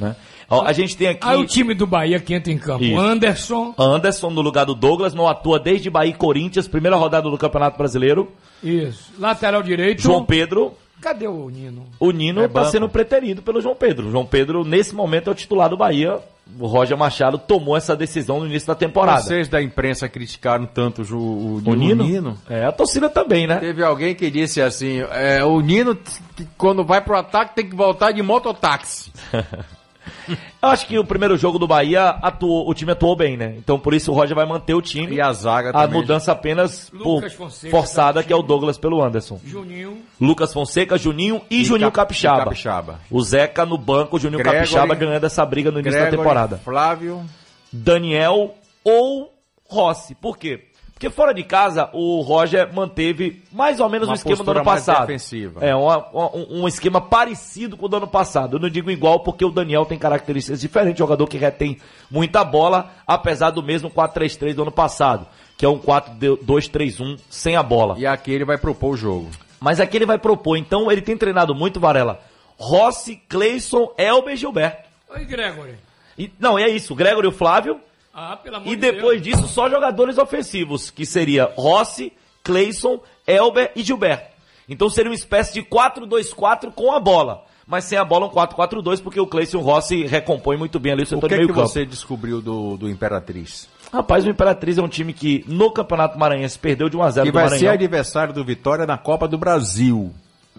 né? 0.00 0.16
Ó, 0.48 0.62
a 0.64 0.72
gente 0.72 0.96
tem 0.96 1.08
aqui. 1.08 1.26
Aí 1.26 1.36
o 1.36 1.44
time 1.46 1.74
do 1.74 1.86
Bahia 1.86 2.18
que 2.20 2.32
entra 2.34 2.52
em 2.52 2.58
campo. 2.58 2.84
Isso. 2.84 2.98
Anderson, 2.98 3.74
Anderson 3.78 4.30
no 4.30 4.40
lugar 4.40 4.64
do 4.66 4.74
Douglas, 4.74 5.12
não 5.14 5.26
atua 5.28 5.58
desde 5.58 5.90
Bahia 5.90 6.10
e 6.10 6.14
Corinthians, 6.14 6.68
primeira 6.68 6.96
rodada 6.96 7.28
do 7.30 7.36
Campeonato 7.38 7.76
Brasileiro. 7.76 8.30
isso. 8.62 9.12
Lateral 9.18 9.62
direito. 9.62 10.00
João 10.02 10.24
Pedro, 10.24 10.72
Cadê 11.00 11.26
o 11.26 11.48
Nino? 11.50 11.84
O 11.98 12.12
Nino 12.12 12.42
É 12.42 12.44
está 12.46 12.60
banco. 12.60 12.70
sendo 12.70 12.88
preterido 12.88 13.42
pelo 13.42 13.60
João 13.60 13.74
Pedro. 13.74 14.06
O 14.06 14.10
João 14.12 14.24
Pedro, 14.24 14.62
nesse 14.64 14.94
momento, 14.94 15.28
é 15.28 15.32
o 15.32 15.34
titular 15.34 15.68
do 15.68 15.76
Bahia. 15.76 16.20
O 16.58 16.66
Roger 16.66 16.96
Machado 16.96 17.38
tomou 17.38 17.76
essa 17.76 17.96
decisão 17.96 18.40
no 18.40 18.46
início 18.46 18.66
da 18.66 18.74
temporada. 18.74 19.22
Vocês 19.22 19.48
da 19.48 19.62
imprensa 19.62 20.08
criticaram 20.08 20.66
tanto 20.66 21.02
o, 21.14 21.16
o, 21.16 21.62
O 21.64 21.74
Nino? 21.74 22.04
Nino. 22.04 22.38
É, 22.48 22.64
a 22.64 22.72
torcida 22.72 23.08
também, 23.08 23.46
né? 23.46 23.56
Teve 23.56 23.82
alguém 23.82 24.14
que 24.14 24.30
disse 24.30 24.60
assim, 24.60 25.00
é, 25.12 25.42
o 25.44 25.60
Nino, 25.60 25.96
quando 26.58 26.84
vai 26.84 27.00
pro 27.00 27.16
ataque, 27.16 27.54
tem 27.54 27.68
que 27.68 27.76
voltar 27.76 28.12
de 28.12 28.22
mototáxi. 28.22 29.12
Eu 30.28 30.68
acho 30.68 30.86
que 30.86 30.98
o 30.98 31.04
primeiro 31.04 31.36
jogo 31.36 31.58
do 31.58 31.66
Bahia, 31.66 32.10
atuou, 32.22 32.68
o 32.68 32.74
time 32.74 32.92
atuou 32.92 33.16
bem, 33.16 33.36
né? 33.36 33.54
Então 33.58 33.78
por 33.78 33.94
isso 33.94 34.10
o 34.12 34.14
Roger 34.14 34.34
vai 34.36 34.46
manter 34.46 34.74
o 34.74 34.82
time. 34.82 35.16
E 35.16 35.20
a 35.20 35.32
zaga 35.32 35.70
A 35.70 35.72
também. 35.72 36.00
mudança 36.00 36.32
apenas 36.32 36.88
por 36.90 37.16
Lucas 37.16 37.32
Fonseca 37.32 37.70
forçada, 37.70 38.12
tá 38.14 38.20
no 38.20 38.26
que 38.26 38.32
é 38.32 38.36
o. 38.36 38.42
Douglas 38.42 38.78
pelo 38.78 39.02
Anderson. 39.02 39.40
Juninho. 39.44 39.98
Lucas 40.20 40.52
Fonseca, 40.52 40.96
Juninho 40.98 41.40
e, 41.50 41.60
E 41.62 41.64
Juninho 41.64 41.90
Cap- 41.90 42.08
Capixaba. 42.08 42.40
e 42.40 42.44
Capixaba. 42.44 43.00
O 43.10 43.22
Zeca 43.22 43.64
no 43.66 43.78
banco, 43.78 44.16
o 44.16 44.18
Juninho 44.20 44.38
Gregory- 44.38 44.58
Capixaba 44.66 44.94
ganhando 44.94 45.24
essa 45.24 45.44
briga 45.46 45.70
no 45.70 45.78
início 45.80 45.98
da 45.98 46.06
Gregory, 46.06 46.16
temporada. 46.22 46.56
Flávio. 46.58 47.22
Daniel 47.72 48.54
ou 48.84 49.32
Rossi. 49.68 50.14
Por 50.14 50.36
quê? 50.36 50.64
Porque 51.02 51.16
fora 51.16 51.34
de 51.34 51.42
casa, 51.42 51.90
o 51.92 52.20
Roger 52.20 52.72
manteve 52.72 53.42
mais 53.50 53.80
ou 53.80 53.88
menos 53.88 54.06
Uma 54.06 54.12
o 54.12 54.14
esquema 54.14 54.44
do 54.44 54.50
ano 54.52 54.64
mais 54.64 54.84
passado. 54.86 55.06
defensiva. 55.08 55.58
É, 55.60 55.74
uma- 55.74 55.98
uma- 56.12 56.36
um, 56.36 56.62
um 56.62 56.68
esquema 56.68 57.00
parecido 57.00 57.76
com 57.76 57.86
o 57.86 57.88
do 57.88 57.96
ano 57.96 58.06
passado. 58.06 58.54
Eu 58.56 58.60
não 58.60 58.70
digo 58.70 58.88
igual 58.88 59.18
porque 59.18 59.44
o 59.44 59.50
Daniel 59.50 59.84
tem 59.84 59.98
características 59.98 60.60
diferentes, 60.60 61.00
jogador 61.00 61.26
que 61.26 61.36
retém 61.36 61.76
muita 62.08 62.44
bola, 62.44 62.92
apesar 63.04 63.50
do 63.50 63.64
mesmo 63.64 63.90
4-3-3 63.90 64.54
do 64.54 64.62
ano 64.62 64.70
passado, 64.70 65.26
que 65.58 65.66
é 65.66 65.68
um 65.68 65.76
4-2-3-1 65.76 67.18
sem 67.28 67.56
a 67.56 67.64
bola. 67.64 67.96
E 67.98 68.06
aqui 68.06 68.30
ele 68.30 68.44
vai 68.44 68.56
propor 68.56 68.90
o 68.92 68.96
jogo. 68.96 69.28
Mas 69.58 69.80
aqui 69.80 69.96
ele 69.96 70.06
vai 70.06 70.18
propor, 70.18 70.56
então 70.56 70.88
ele 70.90 71.02
tem 71.02 71.16
treinado 71.16 71.52
muito, 71.52 71.80
Varela. 71.80 72.20
Rossi, 72.56 73.16
Cleison, 73.28 73.92
Elber 73.98 74.34
e 74.34 74.36
Gilberto. 74.36 74.88
Oi, 75.12 75.24
Gregory. 75.24 75.74
E, 76.16 76.30
não, 76.38 76.56
é 76.56 76.68
isso, 76.68 76.94
Gregory 76.94 77.26
e 77.26 77.30
o 77.30 77.32
Flávio. 77.32 77.80
Ah, 78.14 78.36
pelo 78.36 78.56
amor 78.56 78.66
E 78.68 78.76
de 78.76 78.76
depois 78.76 79.22
Deus. 79.22 79.36
disso, 79.38 79.48
só 79.52 79.68
jogadores 79.70 80.18
ofensivos, 80.18 80.90
que 80.90 81.06
seria 81.06 81.50
Rossi, 81.56 82.12
Cleison, 82.44 83.00
Elber 83.26 83.72
e 83.74 83.82
Gilberto. 83.82 84.32
Então 84.68 84.88
seria 84.90 85.10
uma 85.10 85.14
espécie 85.14 85.54
de 85.54 85.62
4-2-4 85.62 86.70
com 86.72 86.92
a 86.92 87.00
bola. 87.00 87.44
Mas 87.66 87.84
sem 87.84 87.96
a 87.96 88.04
bola 88.04 88.26
um 88.26 88.30
4-4-2, 88.30 89.00
porque 89.02 89.20
o 89.20 89.26
Cleison 89.26 89.58
e 89.58 89.60
o 89.60 89.64
Rossi 89.64 90.04
recompõem 90.04 90.58
muito 90.58 90.78
bem 90.80 90.92
ali 90.92 91.02
o 91.02 91.04
O 91.04 91.08
setor 91.08 91.28
que, 91.28 91.34
de 91.34 91.40
que 91.40 91.46
meio 91.46 91.54
campo. 91.54 91.68
você 91.68 91.86
descobriu 91.86 92.40
do, 92.42 92.76
do 92.76 92.90
Imperatriz? 92.90 93.68
Rapaz, 93.92 94.24
o 94.24 94.28
Imperatriz 94.30 94.78
é 94.78 94.82
um 94.82 94.88
time 94.88 95.12
que 95.12 95.44
no 95.46 95.70
Campeonato 95.70 96.18
Maranhense 96.18 96.58
perdeu 96.58 96.88
de 96.88 96.96
1x0 96.96 97.22
Que 97.22 97.30
do 97.30 97.34
vai 97.34 97.44
Maranhão. 97.44 97.58
ser 97.60 97.68
adversário 97.68 98.34
do 98.34 98.44
Vitória 98.44 98.84
na 98.86 98.98
Copa 98.98 99.28
do 99.28 99.38
Brasil. 99.38 100.12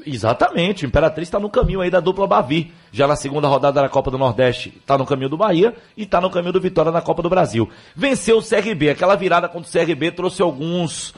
Exatamente, 0.05 0.85
o 0.85 0.87
Imperatriz 0.87 1.27
está 1.27 1.39
no 1.39 1.49
caminho 1.49 1.81
aí 1.81 1.89
da 1.89 1.99
dupla 1.99 2.27
Bavi. 2.27 2.73
Já 2.91 3.07
na 3.07 3.15
segunda 3.15 3.47
rodada 3.47 3.81
da 3.81 3.89
Copa 3.89 4.11
do 4.11 4.17
Nordeste, 4.17 4.73
está 4.77 4.97
no 4.97 5.05
caminho 5.05 5.29
do 5.29 5.37
Bahia 5.37 5.73
e 5.95 6.03
está 6.03 6.19
no 6.19 6.29
caminho 6.29 6.53
do 6.53 6.61
Vitória 6.61 6.91
na 6.91 7.01
Copa 7.01 7.21
do 7.21 7.29
Brasil. 7.29 7.69
Venceu 7.95 8.37
o 8.37 8.43
CRB, 8.43 8.89
aquela 8.89 9.15
virada 9.15 9.47
contra 9.47 9.69
o 9.69 9.85
CRB 9.85 10.11
trouxe 10.11 10.41
alguns. 10.41 11.13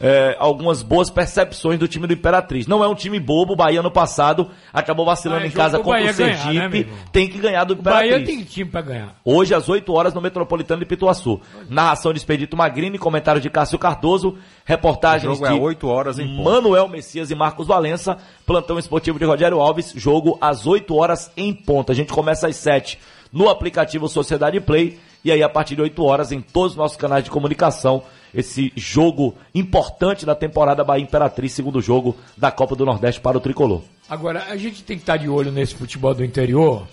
É, 0.00 0.34
algumas 0.38 0.82
boas 0.82 1.10
percepções 1.10 1.78
do 1.78 1.86
time 1.86 2.06
do 2.06 2.14
Imperatriz. 2.14 2.66
Não 2.66 2.82
é 2.82 2.88
um 2.88 2.94
time 2.94 3.20
bobo, 3.20 3.52
o 3.52 3.56
Bahia 3.56 3.82
no 3.82 3.90
passado 3.90 4.48
acabou 4.72 5.04
vacilando 5.04 5.42
Ah, 5.42 5.44
é 5.44 5.48
em 5.48 5.50
casa 5.50 5.76
contra 5.78 5.90
o 5.90 5.92
Bahia 5.92 6.12
ganhar, 6.14 6.36
Sergipe. 6.38 6.58
né, 6.58 6.68
meu 6.68 6.80
irmão? 6.80 6.96
tem 7.12 7.28
que 7.28 7.38
ganhar 7.38 7.64
do 7.64 7.74
O 7.74 7.76
Bahia 7.76 8.06
Imperatriz. 8.16 8.36
tem 8.36 8.44
time 8.44 8.70
pra 8.70 8.80
ganhar. 8.80 9.14
Hoje, 9.24 9.54
às 9.54 9.68
8 9.68 9.92
horas, 9.92 10.14
no 10.14 10.20
Metropolitano 10.20 10.80
de 10.80 10.86
Pituaçu. 10.86 11.40
Narração 11.68 12.12
de 12.12 12.18
Expedito 12.18 12.56
Magrini, 12.56 12.98
comentário 12.98 13.40
de 13.40 13.50
Cássio 13.50 13.78
Cardoso, 13.78 14.38
reportagens 14.64 15.30
O 15.30 15.34
jogo 15.34 15.46
é 15.46 15.52
de 15.54 15.60
8 15.60 15.86
horas 15.88 16.18
em 16.18 16.36
ponto. 16.36 16.50
Manuel 16.50 16.88
Messias 16.88 17.30
e 17.30 17.34
Marcos 17.34 17.66
Valença, 17.66 18.16
plantão 18.46 18.78
esportivo 18.78 19.18
de 19.18 19.24
Rogério 19.26 19.60
Alves, 19.60 19.92
jogo 19.94 20.38
às 20.40 20.66
8 20.66 20.94
horas 20.96 21.30
em 21.36 21.52
ponto. 21.52 21.92
A 21.92 21.94
gente 21.94 22.12
começa 22.12 22.46
às 22.48 22.56
7 22.56 22.98
no 23.32 23.48
aplicativo 23.48 24.08
Sociedade 24.08 24.60
Play 24.60 24.98
e 25.24 25.30
aí 25.30 25.42
a 25.42 25.48
partir 25.48 25.76
de 25.76 25.82
8 25.82 26.02
horas 26.04 26.32
em 26.32 26.40
todos 26.40 26.72
os 26.72 26.78
nossos 26.78 26.96
canais 26.96 27.24
de 27.24 27.30
comunicação, 27.30 28.02
esse 28.32 28.72
jogo 28.76 29.34
importante 29.54 30.24
da 30.24 30.34
temporada 30.34 30.84
Bahia 30.84 31.02
Imperatriz, 31.02 31.52
segundo 31.52 31.80
jogo 31.80 32.16
da 32.36 32.50
Copa 32.50 32.76
do 32.76 32.86
Nordeste 32.86 33.20
para 33.20 33.36
o 33.36 33.40
Tricolor. 33.40 33.82
Agora, 34.08 34.44
a 34.48 34.56
gente 34.56 34.82
tem 34.82 34.96
que 34.96 35.02
estar 35.02 35.16
de 35.16 35.28
olho 35.28 35.50
nesse 35.50 35.74
futebol 35.74 36.14
do 36.14 36.24
interior, 36.24 36.86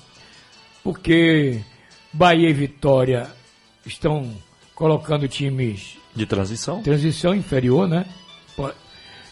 porque 0.84 1.62
Bahia 2.12 2.50
e 2.50 2.54
Vitória 2.54 3.28
estão 3.86 4.32
colocando 4.76 5.28
times 5.28 5.98
De 6.16 6.26
transição? 6.26 6.82
transição 6.82 7.34
inferior, 7.36 7.88
né? 7.88 8.06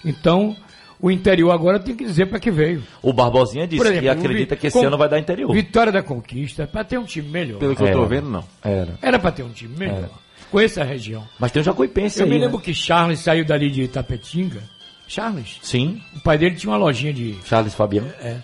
Então, 0.04 0.56
o 1.00 1.12
interior 1.12 1.52
agora 1.52 1.80
tem 1.80 1.96
que 1.96 2.06
dizer 2.06 2.26
para 2.28 2.40
que 2.40 2.50
veio. 2.52 2.84
O 3.02 3.12
Barbosinha 3.14 3.68
disse 3.68 3.82
exemplo, 3.84 4.02
que 4.02 4.10
acredita 4.10 4.56
que 4.56 4.68
esse 4.68 4.80
com- 4.80 4.86
ano 4.88 4.98
vai 4.98 5.10
dar 5.10 5.20
interior. 5.20 5.52
Vitória 5.54 5.92
da 5.92 6.02
Conquista, 6.04 6.66
para 6.68 6.84
ter 6.84 6.98
um 6.98 7.04
time 7.06 7.28
melhor. 7.30 7.60
Pelo 7.60 7.76
que 7.76 7.82
eu 7.84 7.88
Era. 7.88 7.96
tô 7.98 8.06
vendo, 8.06 8.30
não. 8.30 8.44
Era. 8.64 8.98
Era 9.02 9.20
para 9.20 9.32
ter 9.32 9.44
um 9.44 9.50
time 9.50 9.76
melhor. 9.78 9.98
Era. 9.98 10.10
Conheço 10.52 10.80
a 10.80 10.84
região. 10.84 11.24
Mas 11.40 11.52
tem 11.52 11.62
o 11.62 11.66
Jacuipense 11.66 12.20
Eu 12.20 12.26
aí, 12.26 12.30
me 12.32 12.38
né? 12.40 12.46
lembro 12.46 12.60
que 12.60 12.74
Charles 12.74 13.20
saiu 13.20 13.44
dali 13.46 13.70
de 13.70 13.84
Itapetinga. 13.84 14.62
Charles? 15.08 15.60
Sim, 15.62 16.02
O 16.16 16.20
pai 16.22 16.38
dele 16.38 16.56
tinha 16.56 16.72
uma 16.72 16.78
lojinha 16.78 17.14
de. 17.14 17.36
Charles 17.46 17.74
Fabiano. 17.74 18.10
É. 18.20 18.38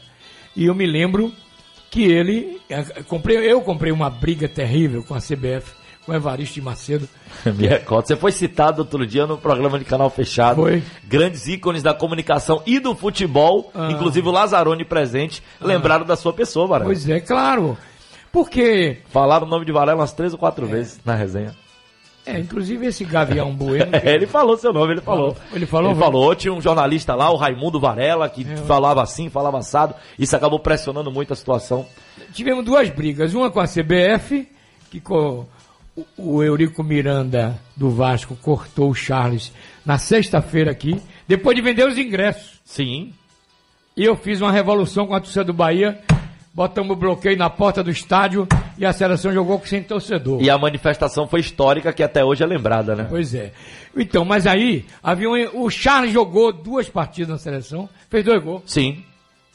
E 0.56 0.66
eu 0.66 0.76
me 0.76 0.86
lembro 0.86 1.32
que 1.90 2.04
ele. 2.04 2.60
é, 2.70 2.84
Comprei, 3.04 3.38
eu 3.38 3.62
comprei 3.62 3.92
uma 3.92 4.10
briga 4.10 4.48
terrível 4.48 5.04
com 5.04 5.14
a 5.14 5.20
CBF, 5.20 5.74
com 6.06 6.12
o 6.12 6.16
Evaristo 6.16 6.56
de 6.56 6.62
Macedo. 6.62 7.08
Me 7.46 7.68
recordo. 7.68 8.08
Você 8.08 8.16
foi 8.16 8.32
citado 8.32 8.82
outro 8.82 9.06
dia 9.06 9.26
no 9.28 9.38
programa 9.38 9.78
de 9.80 9.86
canal 9.86 10.10
fechado. 10.10 10.62
Foi. 10.62 10.84
Grandes 11.08 11.48
ícones 11.48 11.84
da 11.84 11.94
comunicação 11.94 12.62
e 12.66 12.80
do 12.80 12.96
futebol, 12.96 13.72
Ah. 13.76 13.90
inclusive 13.92 14.28
o 14.28 14.32
Lazzaroni 14.32 14.84
presente, 14.86 15.42
lembraram 15.60 16.06
da 16.06 16.16
sua 16.16 16.34
pessoa, 16.34 16.68
Varela. 16.68 16.86
Pois 16.90 17.08
é, 17.10 17.20
claro. 17.20 17.78
Porque, 18.32 19.00
Falaram 19.10 19.46
o 19.46 19.50
nome 19.50 19.66
de 19.66 19.72
Varela 19.72 20.00
umas 20.00 20.14
três 20.14 20.32
ou 20.34 20.40
quatro 20.40 20.66
vezes 20.66 21.00
na 21.04 21.14
resenha. 21.16 21.54
é, 22.26 22.40
inclusive 22.40 22.86
esse 22.86 23.04
Gavião 23.04 23.54
Bueno. 23.54 23.92
É, 24.04 24.14
ele 24.14 24.26
falou 24.26 24.56
seu 24.58 24.72
nome, 24.72 24.94
ele 24.94 25.02
falou. 25.02 25.36
Ele 25.54 25.66
falou? 25.66 25.92
Ele 25.92 26.00
falou, 26.00 26.36
tinha 26.36 26.54
um 26.54 26.62
jornalista 26.62 27.14
lá, 27.14 27.30
o 27.30 27.36
Raimundo 27.36 27.80
Varela, 27.80 28.30
que 28.30 28.44
É. 28.50 28.56
falava 28.58 29.02
assim, 29.02 29.30
falava 29.30 29.58
assado. 29.58 29.96
Isso 30.18 30.36
acabou 30.36 30.60
pressionando 30.60 31.12
muito 31.12 31.34
a 31.34 31.36
situação. 31.36 31.86
Tivemos 32.34 32.64
duas 32.64 32.90
brigas, 32.90 33.34
uma 33.34 33.52
com 33.52 33.60
a 33.60 33.66
CBF, 33.68 34.48
que 34.90 35.02
co- 35.02 35.46
o, 36.18 36.36
o 36.38 36.44
Eurico 36.44 36.84
Miranda 36.84 37.60
do 37.76 37.90
Vasco 37.90 38.36
cortou 38.42 38.90
o 38.90 38.96
Charles 38.96 39.52
na 39.86 39.98
sexta-feira 39.98 40.72
aqui, 40.72 41.02
depois 41.28 41.56
de 41.56 41.62
vender 41.62 41.88
os 41.88 41.98
ingressos. 41.98 42.60
Sim. 42.64 43.14
E 43.96 44.04
eu 44.04 44.16
fiz 44.16 44.42
uma 44.42 44.52
revolução 44.52 45.06
com 45.08 45.14
a 45.16 45.20
torcida 45.20 45.44
do 45.44 45.54
Bahia, 45.54 46.00
botamos 46.54 46.92
o 46.92 46.96
bloqueio 46.96 47.38
na 47.38 47.50
porta 47.50 47.84
do 47.84 47.90
estádio 47.92 48.48
e 48.78 48.86
a 48.86 48.94
seleção 48.94 49.34
jogou 49.34 49.62
sem 49.66 49.84
torcedor. 49.84 50.42
E 50.42 50.50
a 50.50 50.58
manifestação 50.58 51.28
foi 51.28 51.40
histórica, 51.42 51.92
que 51.92 52.02
até 52.04 52.24
hoje 52.24 52.44
é 52.44 52.46
lembrada, 52.46 52.96
né? 52.96 53.06
Pois 53.10 53.34
é. 53.34 53.52
Então, 53.96 54.24
mas 54.24 54.48
aí, 54.48 54.86
havia 55.04 55.30
um- 55.30 55.64
o 55.64 55.70
Charles 55.70 56.14
jogou 56.14 56.54
duas 56.54 56.90
partidas 56.90 57.30
na 57.30 57.38
seleção, 57.38 57.90
fez 58.10 58.24
dois 58.24 58.42
gols. 58.44 58.64
Sim. 58.66 59.04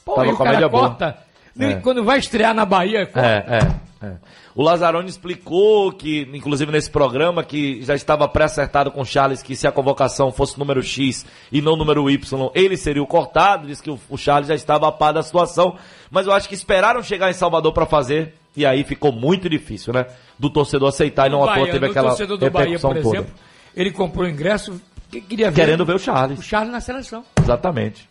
Pô, 0.05 0.13
Tava 0.15 0.27
aí 0.27 0.33
o 0.33 0.37
com 0.37 0.43
a 0.43 0.51
cara 0.51 0.69
corta. 0.69 1.17
É. 1.59 1.73
Quando 1.77 2.03
vai 2.03 2.19
estrear 2.19 2.53
na 2.53 2.65
Bahia, 2.65 3.05
corta. 3.07 3.27
É, 3.27 3.57
é, 3.57 3.86
é. 4.01 4.13
O 4.55 4.61
Lazzaroni 4.61 5.09
explicou 5.09 5.91
que, 5.91 6.27
inclusive 6.33 6.71
nesse 6.71 6.89
programa, 6.89 7.43
que 7.43 7.81
já 7.81 7.95
estava 7.95 8.27
pré-acertado 8.27 8.91
com 8.91 9.01
o 9.01 9.05
Charles 9.05 9.41
que 9.41 9.55
se 9.55 9.67
a 9.67 9.71
convocação 9.71 10.31
fosse 10.31 10.57
número 10.59 10.83
X 10.83 11.25
e 11.51 11.61
não 11.61 11.75
número 11.75 12.09
Y, 12.09 12.51
ele 12.53 12.77
seria 12.77 13.01
o 13.01 13.07
cortado. 13.07 13.67
Disse 13.67 13.81
que 13.81 13.89
o, 13.89 13.99
o 14.09 14.17
Charles 14.17 14.47
já 14.47 14.55
estava 14.55 14.87
a 14.87 14.91
par 14.91 15.13
da 15.13 15.23
situação. 15.23 15.75
Mas 16.11 16.27
eu 16.27 16.33
acho 16.33 16.47
que 16.47 16.55
esperaram 16.55 17.01
chegar 17.01 17.29
em 17.29 17.33
Salvador 17.33 17.73
para 17.73 17.85
fazer. 17.85 18.33
E 18.55 18.65
aí 18.65 18.83
ficou 18.83 19.11
muito 19.11 19.49
difícil, 19.49 19.93
né? 19.93 20.07
Do 20.37 20.49
torcedor 20.49 20.89
aceitar 20.89 21.27
e 21.27 21.29
não 21.29 21.41
O 21.41 21.65
teve 21.65 21.85
aquela 21.85 22.09
torcedor 22.09 22.37
do 22.37 22.49
Bahia, 22.49 22.79
por 22.79 22.95
toda. 22.95 22.99
exemplo, 22.99 23.33
ele 23.75 23.91
comprou 23.91 24.27
ingresso 24.27 24.81
que 25.11 25.21
queria 25.21 25.51
ver 25.51 25.61
Querendo 25.61 25.85
ver 25.85 25.95
o 25.95 25.99
Charles. 25.99 26.39
o 26.39 26.41
Charles 26.41 26.71
na 26.71 26.81
seleção. 26.81 27.23
Exatamente. 27.41 28.09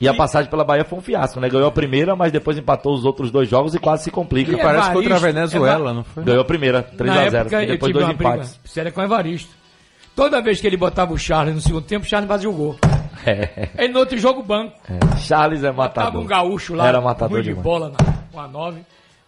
E 0.00 0.06
a 0.06 0.14
passagem 0.14 0.48
pela 0.48 0.62
Bahia 0.64 0.84
foi 0.84 0.98
um 0.98 1.02
fiasco, 1.02 1.40
né? 1.40 1.48
Ganhou 1.48 1.66
a 1.66 1.72
primeira, 1.72 2.14
mas 2.14 2.30
depois 2.30 2.56
empatou 2.56 2.94
os 2.94 3.04
outros 3.04 3.30
dois 3.32 3.48
jogos 3.48 3.74
e 3.74 3.78
quase 3.80 4.04
se 4.04 4.10
complica. 4.12 4.52
E 4.52 4.56
Parece 4.56 4.92
contra 4.92 5.16
a 5.16 5.18
Venezuela, 5.18 5.92
não 5.92 6.04
foi? 6.04 6.22
Ganhou 6.22 6.40
a 6.42 6.44
primeira, 6.44 6.82
3 6.82 7.12
Na 7.12 7.20
a 7.22 7.30
0 7.30 7.36
época, 7.36 7.62
e 7.62 7.64
eu 7.66 7.72
depois 7.72 7.92
tive 7.92 8.04
dois 8.04 8.14
empates. 8.14 8.60
séria 8.64 8.92
com 8.92 9.00
o 9.00 9.04
Evaristo. 9.04 9.50
Toda 10.14 10.40
vez 10.40 10.60
que 10.60 10.66
ele 10.66 10.76
botava 10.76 11.12
o 11.12 11.18
Charles 11.18 11.54
no 11.54 11.60
segundo 11.60 11.84
tempo, 11.84 12.04
o 12.04 12.08
Charles 12.08 12.28
fazia 12.28 12.48
o 12.48 12.52
gol. 12.52 12.76
É, 13.26 13.68
Aí 13.76 13.88
no 13.88 13.98
outro 13.98 14.16
jogo, 14.18 14.42
banco. 14.42 14.72
é. 14.88 15.16
Charles 15.18 15.62
é 15.64 15.66
Tava 15.66 15.76
matador. 15.78 16.22
um 16.22 16.26
gaúcho 16.26 16.74
lá, 16.74 16.86
Era 16.88 17.00
matador 17.00 17.42
de 17.42 17.52
bola 17.54 17.90
na, 17.90 18.12
com 18.32 18.40
a 18.40 18.46
9. 18.46 18.80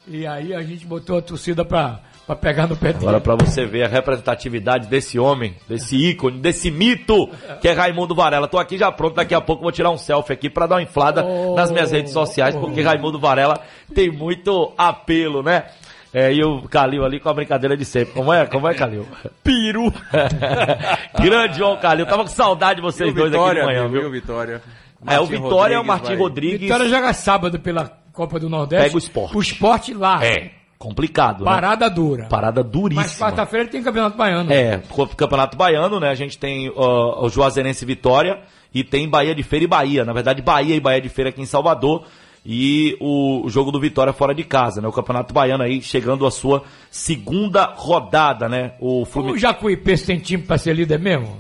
E 0.07 0.27
aí 0.27 0.55
a 0.55 0.63
gente 0.63 0.87
botou 0.87 1.19
a 1.19 1.23
torcida 1.23 1.65
pra, 1.65 1.99
pra 2.35 2.37
pegar 2.37 2.67
no 2.67 2.77
pé 2.77 2.93
dele. 2.93 2.99
Agora 3.07 3.21
pra 3.21 3.35
você 3.35 3.65
ver 3.67 3.85
a 3.85 3.89
representatividade 3.89 4.87
desse 4.89 5.19
homem, 5.19 5.55
desse 5.69 5.97
ícone, 5.97 6.39
desse 6.39 6.71
mito 6.71 7.29
que 7.61 7.69
é 7.69 7.73
Raimundo 7.73 8.15
Varela. 8.15 8.47
Tô 8.49 8.59
aqui 8.59 8.77
já 8.79 8.91
pronto, 8.93 9.15
daqui 9.17 9.35
a 9.35 9.41
pouco 9.41 9.63
vou 9.63 9.73
tirar 9.73 9.91
um 9.91 9.99
selfie 9.99 10.33
aqui 10.33 10.49
pra 10.51 10.67
dar 10.67 10.77
uma 10.77 10.83
inflada 10.83 11.25
Oh. 11.25 11.55
nas 11.55 11.71
minhas 11.71 11.91
redes 11.91 12.13
sociais, 12.13 12.55
porque 12.57 12.83
Raimundo 12.83 13.19
Varela 13.19 13.61
tem 13.95 14.11
muito 14.11 14.73
apelo, 14.79 15.43
né? 15.43 15.65
É, 16.13 16.33
e 16.33 16.43
o 16.43 16.63
Calil 16.63 17.05
ali 17.05 17.21
com 17.21 17.29
a 17.29 17.35
brincadeira 17.35 17.77
de 17.77 17.85
sempre. 17.85 18.15
Como 18.15 18.33
é, 18.33 18.45
como 18.45 18.67
é 18.69 18.75
Calil? 18.75 19.07
Peru! 19.45 19.93
Grande 21.21 21.59
João 21.59 21.77
Calil. 21.77 22.07
Tava 22.07 22.23
com 22.23 22.29
saudade 22.29 22.77
de 22.77 22.83
vocês 22.83 23.13
dois 23.15 23.31
Vitória, 23.31 23.63
aqui 23.63 23.71
de 23.73 23.77
manhã, 23.79 23.89
viu, 23.91 24.01
viu? 24.03 24.11
Vitória? 24.11 24.63
É, 25.07 25.19
o 25.21 25.27
Vitória 25.27 25.75
é 25.77 25.79
o 25.79 25.85
Martim 25.85 26.09
vai- 26.09 26.17
Rodrigues. 26.17 26.61
Vitória 26.61 26.89
joga 26.89 27.13
sábado 27.13 27.59
pela 27.61 27.91
Copa 28.13 28.39
do 28.39 28.49
Nordeste. 28.49 28.85
Pega 28.85 28.97
o 28.97 28.99
esporte. 28.99 29.37
O 29.37 29.41
esporte 29.41 29.95
lá. 29.95 30.25
É, 30.25 30.51
complicado, 30.81 31.45
né? 31.45 31.51
Parada 31.51 31.91
dura. 31.91 32.25
Parada 32.25 32.63
Mas 32.63 32.73
duríssima. 32.73 33.27
quarta-feira 33.29 33.69
tem 33.69 33.83
Campeonato 33.83 34.17
Baiano. 34.17 34.51
É, 34.51 34.81
Campeonato 35.15 35.55
Baiano, 35.55 36.01
né? 36.01 36.09
A 36.09 36.15
gente 36.15 36.39
tem 36.39 36.73
ó, 36.75 37.27
o 37.27 37.29
Juazeirense 37.29 37.85
Vitória 37.85 38.41
e 38.75 38.83
tem 38.83 39.07
Bahia 39.07 39.35
de 39.35 39.43
Feira 39.43 39.65
e 39.67 39.69
Bahia. 39.69 40.05
Na 40.07 40.15
verdade, 40.15 40.41
Bahia 40.41 40.75
e 40.75 40.81
Bahia 40.81 41.03
de 41.03 41.11
Feira 41.11 41.29
aqui 41.29 41.43
em 41.43 41.47
Salvador. 41.47 42.05
E 42.47 42.97
o, 42.99 43.45
o 43.45 43.51
jogo 43.51 43.71
do 43.71 43.79
Vitória 43.79 44.15
fora 44.15 44.35
de 44.35 44.43
casa, 44.43 44.81
né? 44.81 44.89
O 44.89 44.93
Campeonato 44.93 45.35
Baiano 45.35 45.63
aí 45.63 45.83
chegando 45.83 46.25
à 46.27 46.31
sua 46.31 46.63
segunda 46.91 47.75
rodada, 47.77 48.49
né? 48.49 48.73
O 48.81 49.03
O 49.03 49.05
Fluminense. 49.05 49.41
Jacuipense 49.43 50.07
tem 50.07 50.19
time 50.19 50.43
pra 50.43 50.57
ser 50.57 50.73
líder 50.75 50.99
mesmo? 50.99 51.37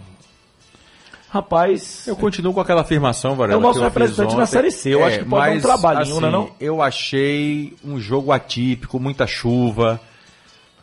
Rapaz. 1.32 2.06
Eu 2.08 2.16
continuo 2.16 2.52
com 2.52 2.60
aquela 2.60 2.80
afirmação, 2.80 3.36
Varela. 3.36 3.54
É 3.54 3.58
o 3.58 3.60
nosso 3.60 3.80
representante 3.80 4.34
na. 4.36 4.46
Série 4.46 4.70
C. 4.72 4.92
Eu 4.94 5.04
acho 5.04 5.20
que 5.20 5.24
pode 5.24 5.46
dar 5.46 5.56
um 5.56 5.60
trabalhinho, 5.60 6.02
assim, 6.14 6.20
não 6.20 6.28
é 6.28 6.32
não? 6.32 6.50
Eu 6.58 6.82
achei 6.82 7.72
um 7.84 8.00
jogo 8.00 8.32
atípico, 8.32 8.98
muita 8.98 9.26
chuva, 9.28 10.00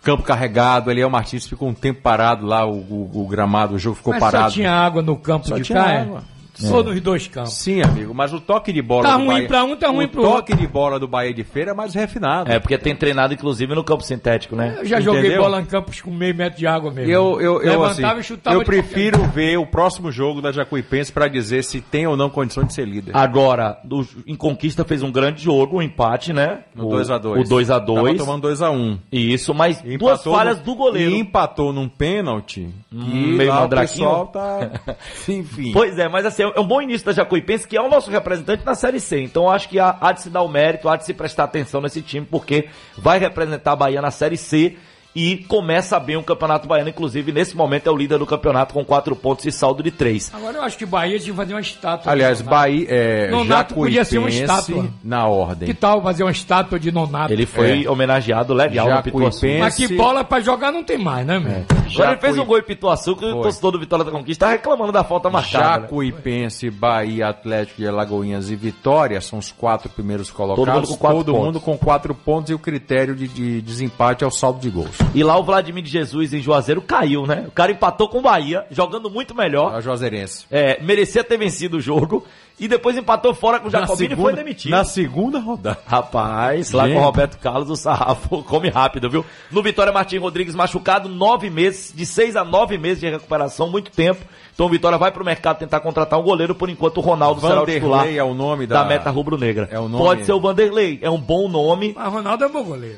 campo 0.02 0.24
carregado. 0.24 0.90
Eliel 0.90 1.10
Martins 1.10 1.46
ficou 1.46 1.68
um 1.68 1.74
tempo 1.74 2.02
parado 2.02 2.46
lá, 2.46 2.66
o, 2.66 2.76
o- 2.78 3.12
o 3.14 3.28
gramado, 3.28 3.76
o 3.76 3.80
jogo 3.80 3.98
ficou 3.98 4.14
Mas 4.14 4.22
parado. 4.22 4.46
só 4.46 4.52
tinha 4.52 4.72
água 4.72 5.02
no 5.02 5.18
campo 5.18 5.48
Só 5.48 5.58
de 5.58 5.64
tinha 5.64 5.84
cá, 5.84 5.92
é? 5.92 6.02
água. 6.02 6.24
Ou 6.64 6.84
nos 6.84 7.00
dois 7.02 7.28
campos. 7.28 7.54
Sim, 7.54 7.82
amigo, 7.82 8.14
mas 8.14 8.34
o 8.34 8.40
toque 8.40 8.72
de 8.74 8.82
bola 8.82 9.04
Tá 9.04 9.18
do 9.18 9.24
ruim 9.26 9.28
Bahia... 9.36 9.48
pra 9.48 9.64
um, 9.64 9.76
tá 9.76 9.88
ruim 9.90 10.06
o 10.06 10.10
pro 10.10 10.22
toque 10.24 10.56
de 10.56 10.66
bola 10.68 11.00
do 11.00 11.08
Bahia 11.08 11.34
de 11.34 11.44
Feira 11.44 11.72
é 11.72 11.74
mais 11.74 11.94
refinado. 11.94 12.52
É, 12.52 12.60
porque 12.60 12.78
tem 12.78 12.96
treinado 12.96 13.34
inclusive 13.34 13.74
no 13.76 13.84
campo 13.84 14.04
sintético, 14.04 14.56
né? 14.56 14.76
Eu 14.80 14.86
já 14.86 15.00
joguei 15.00 15.22
Entendeu? 15.22 15.42
bola 15.42 15.62
em 15.62 15.66
campos 15.66 16.02
com 16.02 16.10
meio 16.12 16.34
metro 16.36 16.58
de 16.60 16.66
água 16.68 16.92
mesmo. 16.92 17.12
Eu, 17.12 17.40
eu, 17.42 17.62
eu, 17.62 17.82
Levantava 17.82 18.14
assim, 18.14 18.20
e 18.20 18.24
chutava 18.24 18.56
eu 18.56 18.60
de 18.60 18.66
prefiro 18.66 19.24
ver 19.28 19.58
o 19.58 19.66
próximo 19.66 20.12
jogo 20.12 20.42
da 20.42 20.52
Jacuipense 20.52 21.12
para 21.12 21.28
dizer 21.28 21.64
se 21.64 21.82
tem 21.82 22.08
ou 22.08 22.16
não 22.18 22.30
condição 22.30 22.64
de 22.64 22.74
ser 22.74 22.86
líder. 22.88 23.16
Agora, 23.16 23.78
do- 23.84 24.08
em 24.26 24.36
Conquista 24.36 24.84
fez 24.84 25.04
um 25.04 25.12
grande 25.12 25.44
jogo, 25.44 25.78
um 25.78 25.82
empate, 25.82 26.34
né? 26.34 26.60
No 26.76 26.88
O- 26.88 26.90
2x2. 26.92 27.40
O 27.40 27.44
2x2. 27.44 27.96
Tava 27.96 28.16
tomando 28.16 28.48
2x1. 28.48 28.98
Isso, 29.12 29.54
mas 29.54 29.82
E 29.86 29.98
duas 29.98 30.24
falhas 30.24 30.58
no- 30.60 30.64
do 30.64 30.76
goleiro. 30.76 31.12
E 31.12 31.20
empatou 31.20 31.72
num 31.74 31.88
pênalti. 31.90 32.68
Hum, 32.92 33.10
e 33.12 33.16
meio 33.34 33.50
lá 33.50 33.66
o 33.66 33.70
pessoal 33.70 34.28
tá... 34.28 34.70
Enfim. 35.28 35.72
Pois 35.74 35.98
é, 35.98 36.08
mas 36.08 36.26
assim, 36.26 36.44
é 36.56 36.60
um 36.60 36.68
bom 36.68 36.82
início 36.82 37.06
da 37.06 37.14
Jacuipense, 37.14 37.68
que 37.68 37.78
é 37.78 37.82
o 37.82 37.90
nosso 37.90 38.10
representante 38.12 38.66
na 38.66 38.76
Série 38.76 39.00
C. 39.00 39.22
Então 39.22 39.50
acho 39.50 39.70
que 39.70 39.80
há, 39.80 39.98
há 40.00 40.12
de 40.12 40.22
se 40.22 40.30
dar 40.30 40.42
o 40.42 40.48
mérito, 40.48 40.90
há 40.90 40.96
de 40.96 41.06
se 41.06 41.14
prestar 41.14 41.46
atenção 41.46 41.82
nesse 41.82 42.02
time, 42.02 42.26
porque 42.26 42.70
vai 42.98 43.20
representar 43.20 43.74
a 43.74 43.76
Bahia 43.76 44.02
na 44.02 44.12
Série 44.12 44.38
C 44.38 44.78
e 45.20 45.38
começa 45.48 46.00
bem 46.00 46.16
o 46.16 46.22
Campeonato 46.22 46.68
Baiano. 46.68 46.90
Inclusive, 46.90 47.32
nesse 47.32 47.58
momento 47.58 47.88
é 47.88 47.92
o 47.92 47.98
líder 47.98 48.20
do 48.20 48.26
campeonato 48.28 48.72
com 48.72 48.86
quatro 48.86 49.16
pontos 49.16 49.46
e 49.46 49.52
saldo 49.52 49.82
de 49.82 49.90
três. 49.90 50.32
Agora 50.32 50.58
eu 50.58 50.62
acho 50.62 50.78
que 50.78 50.84
o 50.84 50.88
Bahia 50.88 51.18
tinha 51.18 51.32
que 51.32 51.36
fazer 51.38 51.54
uma 51.56 51.60
estátua. 51.62 52.12
Aliás. 52.12 52.40
Bahia, 52.42 52.86
é, 52.88 53.30
Nonato 53.32 53.74
podia 53.74 54.06
ser 54.06 54.20
uma 54.20 54.30
estátua. 54.30 54.88
na 55.04 55.26
ordem. 55.26 55.68
Que 55.68 55.74
tal 55.74 56.04
fazer 56.04 56.22
uma 56.24 56.32
estátua 56.32 56.80
de 56.80 56.92
Nonato? 56.92 57.34
Ele 57.34 57.48
foi 57.48 57.84
É. 57.86 57.90
homenageado 57.90 58.54
legal 58.54 58.88
no 58.90 59.02
Pituaçu. 59.02 59.48
Mas 59.60 59.76
que 59.76 59.88
bola 59.96 60.24
pra 60.24 60.40
jogar 60.40 60.72
não 60.72 60.84
tem 60.84 61.00
mais, 61.00 61.26
né, 61.26 61.40
meu? 61.40 61.66
Agora 61.96 62.12
ele 62.12 62.22
fez 62.22 62.38
um 62.38 62.46
gol 62.46 62.60
em 62.60 62.64
Pituaçu 62.64 63.16
que 63.16 63.26
o 63.26 63.42
torcedor 63.42 63.72
do 63.72 63.80
Vitória 63.80 64.06
da 64.06 64.12
Conquista 64.12 64.46
tá 64.46 64.52
reclamando 64.52 64.92
da 64.92 65.04
falta 65.04 65.32
marcada. 65.32 65.66
né? 65.82 65.82
Jacuipense, 65.82 66.70
Bahia, 66.70 67.30
Atlético 67.30 67.82
de 67.82 67.88
Alagoinhas 67.88 68.52
e 68.52 68.56
Vitória 68.56 69.20
são 69.20 69.40
os 69.40 69.52
quatro 69.52 69.90
primeiros 69.90 70.30
colocados. 70.30 70.66
Todo 70.68 70.76
mundo 70.76 70.88
com 70.90 70.98
quatro 70.98 71.18
Todo 71.24 71.32
pontos. 71.34 71.46
mundo 71.48 71.60
com 71.62 71.78
quatro 71.78 72.14
pontos 72.14 72.52
e 72.52 72.54
o 72.54 72.60
critério 72.60 73.16
de, 73.16 73.28
de 73.28 73.62
desempate 73.62 74.24
é 74.24 74.28
o 74.28 74.32
saldo 74.32 74.60
de 74.60 74.70
gols. 74.70 74.98
E 75.16 75.24
lá 75.24 75.38
o 75.38 75.44
Vladimir 75.44 75.84
de 75.84 75.90
Jesus 75.90 76.34
em 76.34 76.42
Juazeiro 76.42 76.82
caiu, 76.82 77.26
né? 77.26 77.46
O 77.48 77.52
cara 77.52 77.72
empatou 77.72 78.08
com 78.08 78.20
o 78.20 78.22
Bahia, 78.22 78.66
jogando 78.70 79.10
muito 79.10 79.34
melhor. 79.34 79.74
A 79.74 79.82
Juazeirense. 79.82 80.46
É, 80.52 80.80
merecia 80.82 81.24
ter 81.24 81.38
vencido 81.38 81.78
o 81.78 81.82
jogo. 81.82 82.26
E 82.60 82.68
depois 82.68 82.98
empatou 82.98 83.36
fora 83.36 83.60
com 83.60 83.68
o 83.68 83.72
Jacobino 83.72 84.14
e 84.14 84.16
foi 84.16 84.34
demitido. 84.34 84.72
na 84.72 84.84
segunda 84.84 85.38
rodada. 85.40 85.78
Rapaz, 85.86 86.72
lá 86.72 86.86
Gente. 86.86 86.96
com 86.96 87.02
o 87.02 87.06
Roberto 87.06 87.38
Carlos, 87.38 87.70
o 87.70 87.76
sarrafo 87.76 88.42
come 88.46 88.68
rápido, 88.70 89.08
viu? 89.12 89.24
No 89.52 89.62
Vitória 89.62 89.94
Martins 89.94 90.20
Rodrigues 90.20 90.56
machucado, 90.56 91.08
nove 91.08 91.52
meses, 91.52 91.94
de 91.96 92.04
seis 92.04 92.36
a 92.36 92.44
nove 92.44 92.76
meses 92.80 93.00
de 93.00 93.08
recuperação, 93.10 93.70
muito 93.70 93.92
tempo. 93.92 94.26
Então 94.56 94.66
o 94.66 94.70
Vitória 94.70 94.98
vai 94.98 95.12
pro 95.12 95.24
mercado 95.24 95.60
tentar 95.60 95.82
contratar 95.82 96.20
um 96.20 96.24
goleiro, 96.24 96.56
por 96.56 96.68
enquanto 96.68 96.98
o 96.98 97.02
Ronaldo 97.02 97.42
será 97.42 97.62
o 97.62 97.66
titular 97.66 98.00
Vanderlei 98.00 98.18
é 98.20 98.24
o 98.24 98.34
nome 98.34 98.66
da, 98.66 98.82
da, 98.82 98.90
meta 98.90 99.12
rubro-negra. 99.12 99.70
É 99.72 99.80
o 99.80 99.88
nome- 99.88 100.04
Pode 100.04 100.26
ser 100.26 100.34
o 100.34 100.42
Vanderlei, 100.42 100.98
é 101.04 101.12
um 101.12 101.20
bom 101.20 101.48
nome. 101.48 101.94
Mas 101.96 102.12
Ronaldo 102.12 102.44
é 102.44 102.50
bom 102.50 102.64
goleiro. 102.64 102.98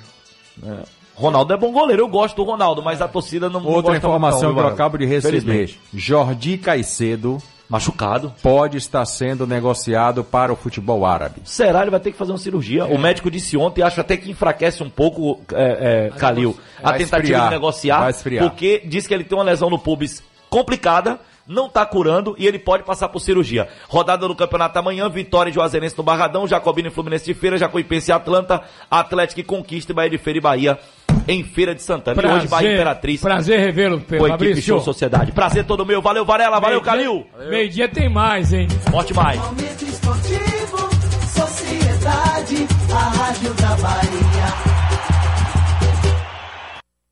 Ronaldo 1.19 1.53
é 1.53 1.57
bom 1.57 1.71
goleiro, 1.73 2.03
eu 2.03 2.07
gosto 2.07 2.37
do 2.37 2.43
Ronaldo, 2.43 2.81
mas 2.81 3.01
a 3.01 3.07
torcida 3.07 3.49
não 3.49 3.59
não 3.59 3.69
Outra 3.69 3.97
informação 3.97 4.53
que 4.53 4.59
eu 4.59 4.67
acabo 4.67 4.97
de 4.97 5.05
receber. 5.05 5.41
Felizmente. 5.41 5.79
Jordi 5.93 6.57
Caicedo 6.57 7.37
Machucado. 7.67 8.33
pode 8.41 8.77
estar 8.77 9.05
sendo 9.05 9.45
negociado 9.45 10.23
para 10.23 10.51
o 10.51 10.55
futebol 10.55 11.05
árabe. 11.05 11.41
Será? 11.43 11.81
Ele 11.81 11.91
vai 11.91 11.99
ter 11.99 12.11
que 12.13 12.17
fazer 12.17 12.31
uma 12.31 12.37
cirurgia. 12.37 12.85
O 12.85 12.97
médico 12.97 13.29
disse 13.29 13.57
ontem, 13.57 13.81
acho 13.81 13.99
até 13.99 14.15
que 14.15 14.31
enfraquece 14.31 14.81
um 14.81 14.89
pouco, 14.89 15.41
é, 15.53 16.07
é, 16.07 16.17
Calil, 16.17 16.57
a 16.81 16.93
tentativa 16.93 17.17
esfriar, 17.17 17.43
de 17.43 17.49
negociar. 17.51 17.99
vai 17.99 18.09
esfriar. 18.11 18.49
Porque 18.49 18.81
diz 18.85 19.05
que 19.05 19.13
ele 19.13 19.25
tem 19.25 19.37
uma 19.37 19.43
lesão 19.43 19.69
no 19.69 19.77
pubis 19.77 20.23
complicada, 20.49 21.19
não 21.45 21.67
tá 21.67 21.85
curando 21.85 22.33
e 22.39 22.47
ele 22.47 22.57
pode 22.57 22.83
passar 22.83 23.09
por 23.09 23.19
cirurgia. 23.19 23.67
Rodada 23.87 24.27
do 24.27 24.35
campeonato 24.35 24.79
amanhã, 24.79 25.09
Vitória 25.09 25.51
e 25.51 25.53
Juazeirense 25.53 25.97
no 25.97 26.03
Barradão, 26.03 26.47
Jacobino 26.47 26.87
e 26.87 26.91
Fluminense 26.91 27.25
de 27.25 27.33
Feira, 27.33 27.57
Jacuipense 27.57 28.09
e 28.09 28.13
Atlanta, 28.13 28.63
Atlético 28.89 29.41
e 29.41 29.43
Conquista 29.43 29.93
Bahia 29.93 30.09
de 30.09 30.17
Feira 30.17 30.39
e 30.39 30.41
Bahia 30.41 30.79
em 31.27 31.43
Feira 31.43 31.75
de 31.75 31.81
Santana. 31.81 32.21
e 32.21 32.25
hoje 32.25 32.47
Bahia 32.47 32.73
Imperatriz. 32.73 33.21
prazer 33.21 33.59
revê-lo, 33.59 33.99
Pedro 33.99 34.25
a 34.25 34.29
equipe 34.29 34.45
Fabrício. 34.49 34.63
Show 34.63 34.81
Sociedade. 34.81 35.31
Prazer 35.31 35.65
todo 35.65 35.85
meu. 35.85 36.01
Valeu, 36.01 36.25
Varela. 36.25 36.59
Valeu, 36.59 36.81
Calil. 36.81 37.25
Meio-dia 37.49 37.87
tem 37.87 38.09
mais, 38.09 38.53
hein? 38.53 38.67
Forte 38.89 39.13
mais. 39.13 39.39
Momento 39.39 39.83
esportivo, 39.85 40.89
sociedade, 41.33 42.67
a 42.91 43.09
rádio 43.17 43.53
da 43.55 43.75
Bahia. 43.77 44.28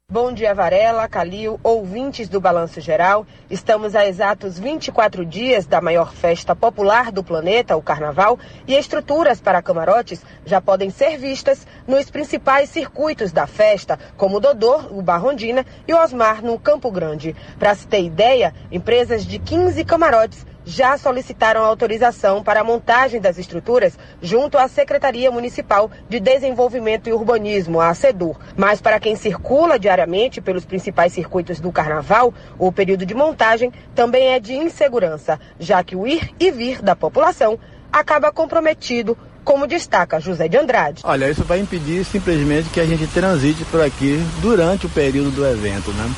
Bom 0.10 0.32
dia, 0.32 0.56
Varela, 0.56 1.06
Calil, 1.10 1.60
ouvintes 1.62 2.30
do 2.30 2.40
Balanço 2.40 2.80
Geral. 2.80 3.28
Estamos 3.50 3.94
a 3.94 4.08
exatos 4.08 4.58
24 4.58 5.26
dias 5.26 5.66
da 5.66 5.82
maior 5.82 6.14
festa 6.14 6.56
popular 6.56 7.12
do 7.12 7.22
planeta, 7.22 7.76
o 7.76 7.82
Carnaval, 7.82 8.40
e 8.66 8.74
estruturas 8.74 9.42
para 9.42 9.62
camarotes 9.62 10.24
já 10.46 10.62
podem 10.62 10.90
ser 10.90 11.18
vistas 11.18 11.68
nos 11.86 12.10
principais 12.10 12.70
circuitos 12.70 13.34
da 13.34 13.46
festa, 13.46 14.00
como 14.16 14.38
o 14.38 14.40
Dodô, 14.40 14.78
o 14.92 15.02
Barrondina 15.02 15.66
e 15.86 15.94
o 15.94 16.02
Osmar, 16.02 16.42
no 16.42 16.58
Campo 16.58 16.90
Grande. 16.90 17.36
Para 17.60 17.76
se 17.76 17.86
ter 17.86 18.02
ideia, 18.02 18.56
empresas 18.72 19.26
de 19.26 19.38
15 19.38 19.84
camarotes 19.84 20.46
já 20.68 20.98
solicitaram 20.98 21.64
autorização 21.64 22.44
para 22.44 22.60
a 22.60 22.64
montagem 22.64 23.22
das 23.22 23.38
estruturas 23.38 23.98
junto 24.22 24.58
à 24.58 24.68
Secretaria 24.68 25.32
Municipal 25.32 25.90
de 26.10 26.20
Desenvolvimento 26.20 27.08
e 27.08 27.14
Urbanismo, 27.14 27.80
a 27.80 27.94
SEDUR. 27.94 28.36
Mas 28.58 28.82
para 28.82 29.00
quem 29.00 29.16
circula 29.16 29.80
diariamente 29.80 30.42
pelos 30.42 30.66
principais 30.66 31.14
circuitos 31.14 31.62
do 31.62 31.72
Carnaval, 31.72 32.34
o 32.60 32.70
período 32.70 33.06
de 33.06 33.16
montagem 33.16 33.72
também 33.96 34.34
é 34.34 34.42
de 34.42 34.56
insegurança, 34.56 35.40
já 35.58 35.82
que 35.82 35.96
o 35.96 36.06
ir 36.06 36.36
e 36.38 36.52
vir 36.52 36.82
da 36.82 36.98
população 36.98 37.58
acaba 37.90 38.30
comprometido, 38.30 39.18
como 39.46 39.66
destaca 39.66 40.20
José 40.20 40.50
de 40.50 40.58
Andrade. 40.58 41.02
Olha, 41.06 41.30
isso 41.30 41.46
vai 41.46 41.60
impedir 41.60 42.04
simplesmente 42.04 42.70
que 42.70 42.82
a 42.82 42.86
gente 42.86 43.08
transite 43.08 43.64
por 43.66 43.80
aqui 43.80 44.20
durante 44.42 44.86
o 44.86 44.90
período 44.90 45.32
do 45.32 45.48
evento, 45.48 45.92
né? 45.94 46.14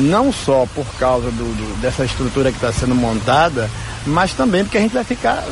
Não 0.00 0.32
só 0.32 0.66
por 0.74 0.86
causa 0.98 1.30
do, 1.30 1.44
do- 1.44 1.80
dessa 1.80 2.04
estrutura 2.04 2.50
que 2.50 2.56
está 2.56 2.72
sendo 2.72 2.94
montada, 2.94 3.68
mas 4.06 4.32
também 4.32 4.64
porque 4.64 4.78
a 4.78 4.80
gente 4.80 4.92
vai 4.94 5.04
ficar. 5.04 5.44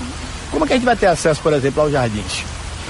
Como 0.50 0.64
é 0.64 0.66
que 0.66 0.72
a 0.72 0.76
gente 0.76 0.86
vai 0.86 0.96
ter 0.96 1.06
acesso, 1.06 1.40
por 1.42 1.52
exemplo, 1.52 1.82
aos 1.82 1.92
jardins? 1.92 2.42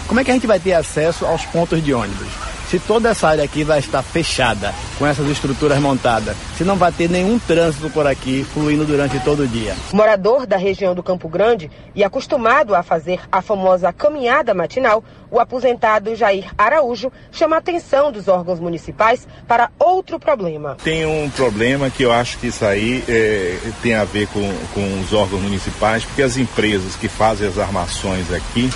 Como 0.08 0.18
é 0.18 0.24
que 0.24 0.30
a 0.30 0.34
gente 0.34 0.46
vai 0.46 0.58
ter 0.58 0.72
acesso 0.72 1.26
aos 1.26 1.44
pontos 1.44 1.84
de 1.84 1.92
ônibus? 1.92 2.28
Se 2.70 2.78
toda 2.78 3.10
essa 3.10 3.28
área 3.28 3.44
aqui 3.44 3.62
vai 3.62 3.78
estar 3.78 4.02
fechada 4.02 4.74
com 4.98 5.06
essas 5.06 5.26
estruturas 5.28 5.78
montadas, 5.78 6.34
se 6.56 6.64
não 6.64 6.76
vai 6.76 6.90
ter 6.90 7.10
nenhum 7.10 7.38
trânsito 7.38 7.90
por 7.90 8.06
aqui 8.06 8.42
fluindo 8.54 8.86
durante 8.86 9.20
todo 9.20 9.42
o 9.42 9.46
dia. 9.46 9.76
Morador 9.92 10.46
da 10.46 10.56
região 10.56 10.94
do 10.94 11.02
Campo 11.02 11.28
Grande 11.28 11.70
e 11.94 12.02
acostumado 12.02 12.74
a 12.74 12.82
fazer 12.82 13.20
a 13.30 13.42
famosa 13.42 13.92
caminhada 13.92 14.54
matinal, 14.54 15.04
o 15.30 15.38
aposentado 15.38 16.14
Jair 16.14 16.50
Araújo 16.56 17.12
chama 17.30 17.56
a 17.56 17.58
atenção 17.58 18.10
dos 18.10 18.28
órgãos 18.28 18.58
municipais 18.58 19.28
para 19.46 19.70
outro 19.78 20.18
problema. 20.18 20.76
Tem 20.82 21.04
um 21.04 21.28
problema 21.28 21.90
que 21.90 22.02
eu 22.02 22.12
acho 22.12 22.38
que 22.38 22.46
isso 22.46 22.64
aí 22.64 23.04
é, 23.06 23.58
tem 23.82 23.94
a 23.94 24.04
ver 24.04 24.26
com, 24.28 24.40
com 24.72 25.00
os 25.00 25.12
órgãos 25.12 25.42
municipais, 25.42 26.02
porque 26.04 26.22
as 26.22 26.38
empresas 26.38 26.96
que 26.96 27.08
fazem 27.08 27.46
as 27.46 27.58
armações 27.58 28.32
aqui, 28.32 28.70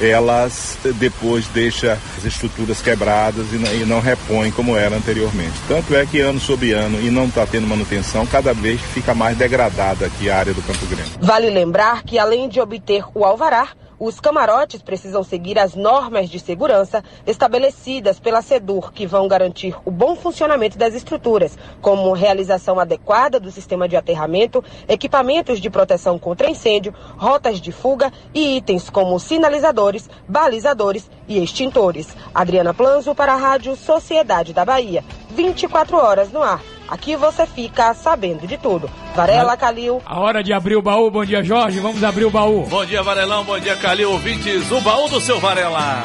elas 0.00 0.78
eh, 0.84 0.92
depois 0.92 1.46
deixam 1.48 1.96
as 2.16 2.24
estruturas 2.24 2.80
quebradas 2.80 3.52
e 3.52 3.56
não, 3.56 3.74
e 3.74 3.84
não 3.84 4.00
repõem 4.00 4.50
como 4.50 4.76
era 4.76 4.96
anteriormente. 4.96 5.54
Tanto 5.68 5.94
é 5.94 6.06
que 6.06 6.20
ano 6.20 6.40
sobre 6.40 6.72
ano, 6.72 7.00
e 7.00 7.10
não 7.10 7.26
está 7.26 7.46
tendo 7.46 7.66
manutenção, 7.66 8.26
cada 8.26 8.52
vez 8.54 8.80
fica 8.80 9.14
mais 9.14 9.36
degradada 9.36 10.06
aqui 10.06 10.30
a 10.30 10.38
área 10.38 10.54
do 10.54 10.62
Campo 10.62 10.86
Grande. 10.86 11.12
Vale 11.20 11.50
lembrar 11.50 12.02
que, 12.02 12.18
além 12.18 12.48
de 12.48 12.60
obter 12.60 13.04
o 13.14 13.24
alvará, 13.24 13.68
Os 14.02 14.18
camarotes 14.18 14.80
precisam 14.80 15.22
seguir 15.22 15.58
as 15.58 15.74
normas 15.74 16.30
de 16.30 16.40
segurança 16.40 17.04
estabelecidas 17.26 18.18
pela 18.18 18.40
SEDUR, 18.40 18.90
que 18.94 19.06
vão 19.06 19.28
garantir 19.28 19.76
o 19.84 19.90
bom 19.90 20.16
funcionamento 20.16 20.78
das 20.78 20.94
estruturas, 20.94 21.58
como 21.82 22.14
realização 22.14 22.80
adequada 22.80 23.38
do 23.38 23.50
sistema 23.50 23.86
de 23.86 23.96
aterramento, 23.96 24.64
equipamentos 24.88 25.60
de 25.60 25.68
proteção 25.68 26.18
contra 26.18 26.48
incêndio, 26.48 26.94
rotas 27.18 27.60
de 27.60 27.72
fuga 27.72 28.10
e 28.32 28.56
itens 28.56 28.88
como 28.88 29.20
sinalizadores, 29.20 30.08
balizadores 30.26 31.10
e 31.28 31.42
extintores. 31.44 32.16
Adriana 32.34 32.72
Planzo 32.72 33.14
para 33.14 33.34
a 33.34 33.36
Rádio 33.36 33.76
Sociedade 33.76 34.54
da 34.54 34.64
Bahia. 34.64 35.04
24 35.28 35.98
horas 35.98 36.32
no 36.32 36.42
ar. 36.42 36.79
Aqui 36.90 37.14
você 37.14 37.46
fica 37.46 37.94
sabendo 37.94 38.48
de 38.48 38.58
tudo. 38.58 38.90
Varela, 39.14 39.56
Calil. 39.56 40.02
A 40.04 40.18
hora 40.18 40.42
de 40.42 40.52
abrir 40.52 40.74
o 40.76 40.82
baú. 40.82 41.08
Bom 41.08 41.24
dia, 41.24 41.42
Jorge. 41.42 41.78
Vamos 41.78 42.02
abrir 42.02 42.24
o 42.24 42.30
baú. 42.30 42.66
Bom 42.66 42.84
dia, 42.84 43.00
Varelão. 43.02 43.44
Bom 43.44 43.58
dia, 43.60 43.76
Calil. 43.76 44.10
Ouvintes, 44.10 44.70
o 44.72 44.80
baú 44.80 45.08
do 45.08 45.20
seu 45.20 45.38
Varela. 45.38 46.04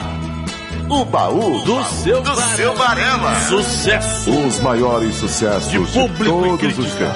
O 0.87 1.03
baú 1.03 1.59
do 1.63 1.83
seu 1.85 2.21
do 2.21 2.35
Varela. 2.35 2.55
seu 2.55 2.75
Varela. 2.75 3.35
Sucesso. 3.39 4.29
Os 4.29 4.59
maiores 4.59 5.15
sucessos 5.15 5.71
de, 5.71 5.79
público 5.79 6.65
e 6.65 6.73
todos 6.73 6.77
os 6.77 6.93
tempos. 6.93 7.15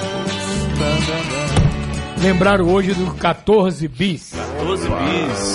Lembraram 2.20 2.68
hoje 2.68 2.92
do 2.92 3.14
14 3.14 3.86
bis. 3.86 4.32
12 4.64 4.88
bis. 4.88 5.54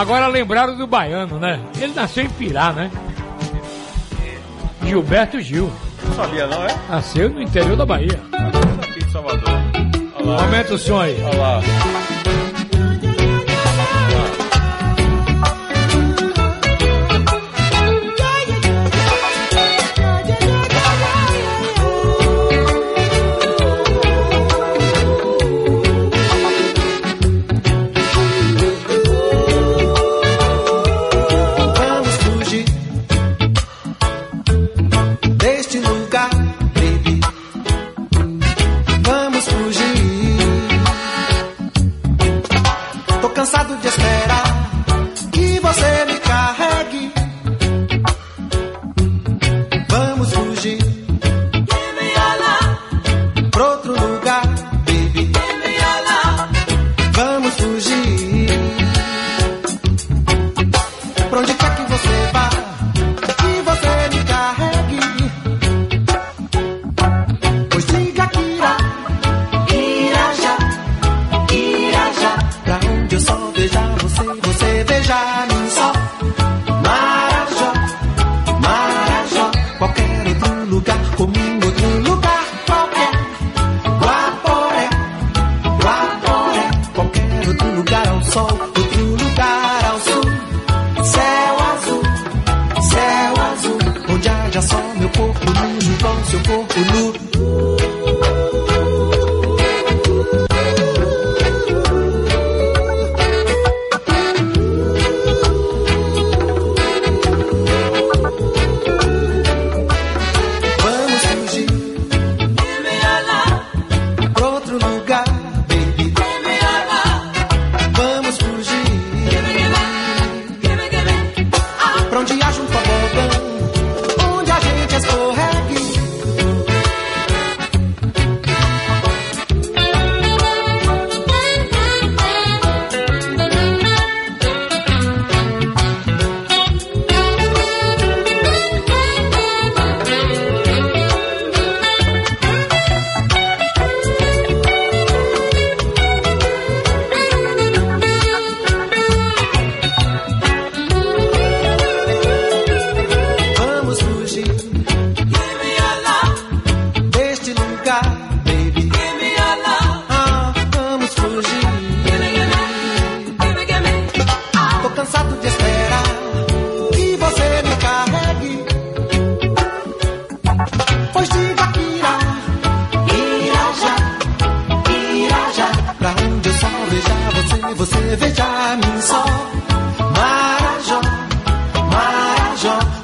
Agora 0.00 0.28
lembraram 0.28 0.74
do 0.78 0.86
baiano, 0.86 1.38
né? 1.38 1.60
Ele 1.78 1.92
nasceu 1.92 2.24
em 2.24 2.30
Pirá, 2.30 2.72
né? 2.72 2.90
Gilberto 4.82 5.38
Gil. 5.42 5.70
Não 6.02 6.14
sabia 6.14 6.46
não, 6.46 6.64
é? 6.64 6.74
Nasceu 6.88 7.28
no 7.28 7.42
interior 7.42 7.76
da 7.76 7.84
Bahia. 7.84 8.18
Aqui 8.82 9.04
de 9.04 9.12
Salvador. 9.12 9.42
Olha 10.16 10.26
lá. 10.26 10.42
Aumenta 10.42 10.72
o 10.72 10.78
som 10.78 11.00
aí. 11.00 11.22
Olha 11.22 11.38
lá. 11.38 11.60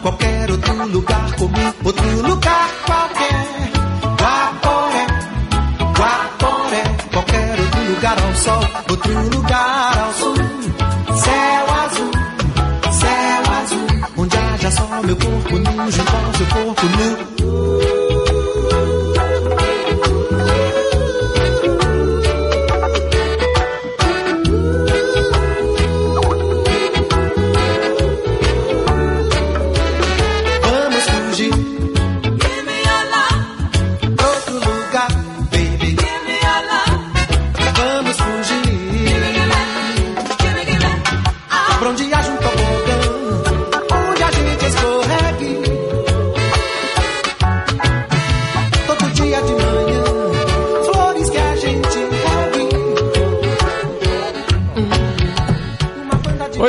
Qualquer 0.02 0.50
outro 0.50 0.86
lugar 0.86 1.36
comigo, 1.36 1.74
outro 1.84 2.22
lugar 2.22 2.70
qualquer. 2.86 3.46
Guaporé, 4.20 5.06
Guaporé, 5.98 6.82
qualquer 7.12 7.60
outro 7.60 7.80
lugar 7.90 8.16
ao 8.22 8.34
sol, 8.34 8.60
outro 8.90 9.12
lugar 9.34 9.98
ao 9.98 10.12
sul. 10.14 10.36
Céu 11.24 11.66
azul, 11.84 12.10
céu 13.00 13.42
azul, 13.60 13.86
onde 14.18 14.36
haja 14.36 14.70
só 14.70 14.86
meu 15.02 15.16
corpo 15.16 15.58
nu 15.58 15.90
junto 15.90 16.16
ao 16.16 16.34
seu 16.34 16.46
corpo 16.46 16.86
nu. 16.86 17.95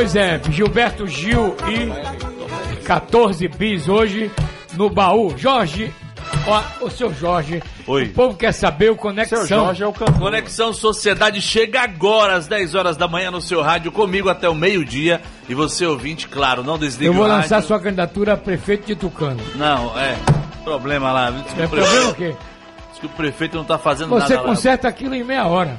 Pois 0.08 0.16
é, 0.16 0.40
Gilberto 0.52 1.06
Gil 1.06 1.54
e 1.68 2.80
14 2.86 3.46
bis 3.50 3.90
hoje 3.90 4.32
no 4.78 4.90
baú. 4.90 5.34
Jorge, 5.38 5.94
ó, 6.48 6.62
o 6.86 6.90
seu 6.90 7.14
Jorge, 7.14 7.62
Oi. 7.86 8.04
o 8.06 8.14
povo 8.14 8.38
quer 8.38 8.54
saber 8.54 8.90
o 8.90 8.96
Conexão. 8.96 9.40
Seu 9.40 9.58
Jorge 9.58 9.84
é 9.84 9.86
o 9.86 9.92
cantor. 9.92 10.18
Conexão 10.18 10.72
Sociedade 10.72 11.42
chega 11.42 11.82
agora 11.82 12.36
às 12.38 12.48
10 12.48 12.74
horas 12.74 12.96
da 12.96 13.06
manhã 13.06 13.30
no 13.32 13.42
seu 13.42 13.62
rádio, 13.62 13.92
comigo 13.92 14.30
até 14.30 14.48
o 14.48 14.56
meio-dia. 14.56 15.20
E 15.50 15.54
você, 15.54 15.86
ouvinte, 15.86 16.26
claro, 16.30 16.64
não 16.64 16.78
desligue 16.78 17.08
Eu 17.08 17.14
vou 17.14 17.26
o 17.26 17.28
lançar 17.28 17.56
rádio. 17.56 17.68
sua 17.68 17.78
candidatura 17.82 18.32
a 18.36 18.38
prefeito 18.38 18.86
de 18.88 18.96
Tucano. 18.96 19.42
Não, 19.56 20.00
é. 20.00 20.16
Problema 20.64 21.12
lá. 21.12 21.32
Diz 21.32 21.52
que 21.52 21.62
É 21.62 21.66
o 21.66 21.70
problema 21.70 22.10
o 22.12 22.16
quê? 22.16 22.34
Diz 22.92 23.00
que 23.02 23.06
o 23.08 23.10
prefeito 23.10 23.58
não 23.58 23.66
tá 23.66 23.78
fazendo 23.78 24.08
Você 24.12 24.36
nada 24.36 24.42
lá. 24.44 24.44
conserta 24.48 24.88
aquilo 24.88 25.14
em 25.16 25.24
meia 25.26 25.46
hora. 25.48 25.76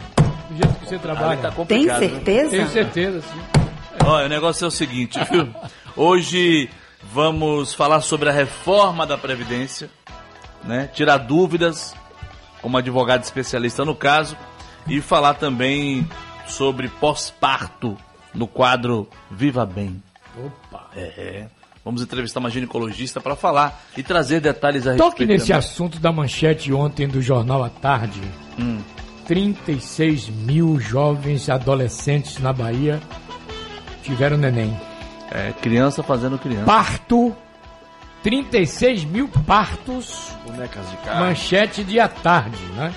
Do 0.51 0.55
jeito 0.55 0.81
que 0.81 0.87
você 0.87 0.99
trabalha. 0.99 1.39
Tá 1.41 1.51
complicado, 1.51 1.99
Tem 2.01 2.11
certeza? 2.11 2.43
né? 2.43 2.51
Tenho 2.51 2.69
certeza, 2.69 3.21
sim. 3.23 3.58
Olha, 4.05 4.27
o 4.27 4.29
negócio 4.29 4.65
é 4.65 4.69
o 4.69 4.71
seguinte, 4.71 5.19
viu? 5.31 5.55
Hoje 5.97 6.71
vamos 7.13 7.75
falar 7.75 8.01
sobre 8.01 8.29
a 8.29 8.33
reforma 8.33 9.07
da 9.07 9.19
Previdência, 9.19 9.91
né? 10.65 10.89
Tirar 10.93 11.19
dúvidas, 11.19 11.95
como 12.63 12.77
advogado 12.79 13.23
especialista 13.23 13.85
no 13.85 13.95
caso, 13.95 14.37
e 14.87 15.01
falar 15.01 15.35
também 15.35 16.09
sobre 16.47 16.89
pós-parto 16.89 17.97
no 18.35 18.47
quadro 18.47 19.09
Viva 19.31 19.67
Bem. 19.67 20.03
Opa! 20.37 20.87
É. 20.97 21.47
Vamos 21.85 22.03
entrevistar 22.03 22.41
uma 22.41 22.51
ginecologista 22.51 23.21
para 23.21 23.35
falar 23.35 23.83
e 23.97 24.03
trazer 24.03 24.41
detalhes 24.41 24.87
a 24.87 24.93
respeito. 24.93 25.11
Toque 25.11 25.27
nesse 25.27 25.47
também. 25.47 25.59
assunto 25.59 25.99
da 25.99 26.13
manchete 26.13 26.73
ontem 26.73 27.09
do 27.09 27.23
Jornal 27.23 27.65
à 27.65 27.71
Tarde. 27.71 28.21
Hum. 28.59 28.81
36 29.27 30.29
mil 30.29 30.81
jovens 30.81 31.49
adolescentes 31.49 32.39
na 32.39 32.53
Bahia 32.53 33.01
tiveram 34.09 34.37
neném. 34.39 34.75
É, 35.31 35.53
criança 35.61 36.03
fazendo 36.03 36.39
criança. 36.39 36.65
Parto, 36.65 37.37
36 38.23 39.05
mil 39.05 39.29
partos, 39.47 40.35
Bonecas 40.47 40.91
de 40.91 40.97
carne. 40.99 41.21
manchete 41.21 41.85
de 41.85 42.01
à 42.01 42.09
tarde, 42.09 42.63
né? 42.75 42.93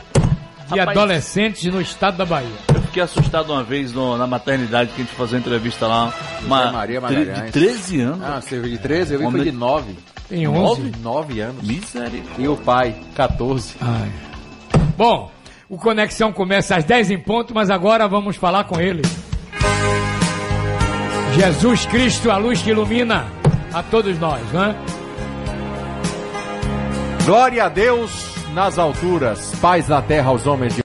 De 0.72 0.80
Rapaz. 0.80 0.98
adolescentes 0.98 1.66
no 1.66 1.82
estado 1.82 2.16
da 2.18 2.26
Bahia. 2.26 2.48
Eu 2.74 2.82
fiquei 2.84 3.04
assustado 3.04 3.52
uma 3.52 3.62
vez 3.64 3.92
no- 3.92 4.18
na 4.18 4.26
maternidade 4.26 4.92
que 4.94 5.02
a 5.02 5.04
gente 5.04 5.14
fazia 5.14 5.38
uma 5.38 5.42
entrevista 5.42 5.86
lá. 5.86 6.14
Uma 6.44 6.72
Maria 6.72 7.02
Magalhães. 7.02 7.44
de 7.46 7.52
13 7.52 8.00
anos. 8.02 8.22
Ah, 8.24 8.40
você 8.42 8.62
de 8.62 8.78
13? 8.78 9.14
Eu 9.16 9.20
vi 9.20 9.26
Homem- 9.26 9.42
foi 9.44 9.52
de 9.52 9.58
9. 9.58 9.96
Tem 10.30 10.48
11? 10.48 10.82
9? 10.82 10.92
9 11.02 11.40
anos. 11.42 11.62
Misericórdia. 11.68 12.24
E 12.38 12.48
o 12.48 12.56
pai, 12.56 12.96
14. 13.14 13.76
Ai. 13.82 14.10
Bom, 14.98 15.30
o 15.68 15.78
Conexão 15.78 16.32
começa 16.32 16.78
às 16.78 16.86
10 16.86 17.12
em 17.12 17.20
ponto, 17.20 17.54
mas 17.54 17.70
agora 17.70 18.08
vamos 18.08 18.38
falar 18.38 18.64
com 18.64 18.80
ele. 18.80 19.02
Jesus 21.34 21.86
Cristo, 21.86 22.30
a 22.30 22.38
luz 22.38 22.62
que 22.62 22.72
ilumina 22.72 23.26
a 23.74 23.82
todos 23.82 24.20
nós, 24.20 24.42
né? 24.52 24.76
Glória 27.26 27.66
a 27.66 27.70
Deus 27.70 28.36
nas 28.54 28.78
alturas, 28.78 29.54
paz 29.62 29.88
na 29.88 30.02
terra 30.02 30.30
aos 30.30 30.46
homens 30.46 30.76
de 30.76 30.80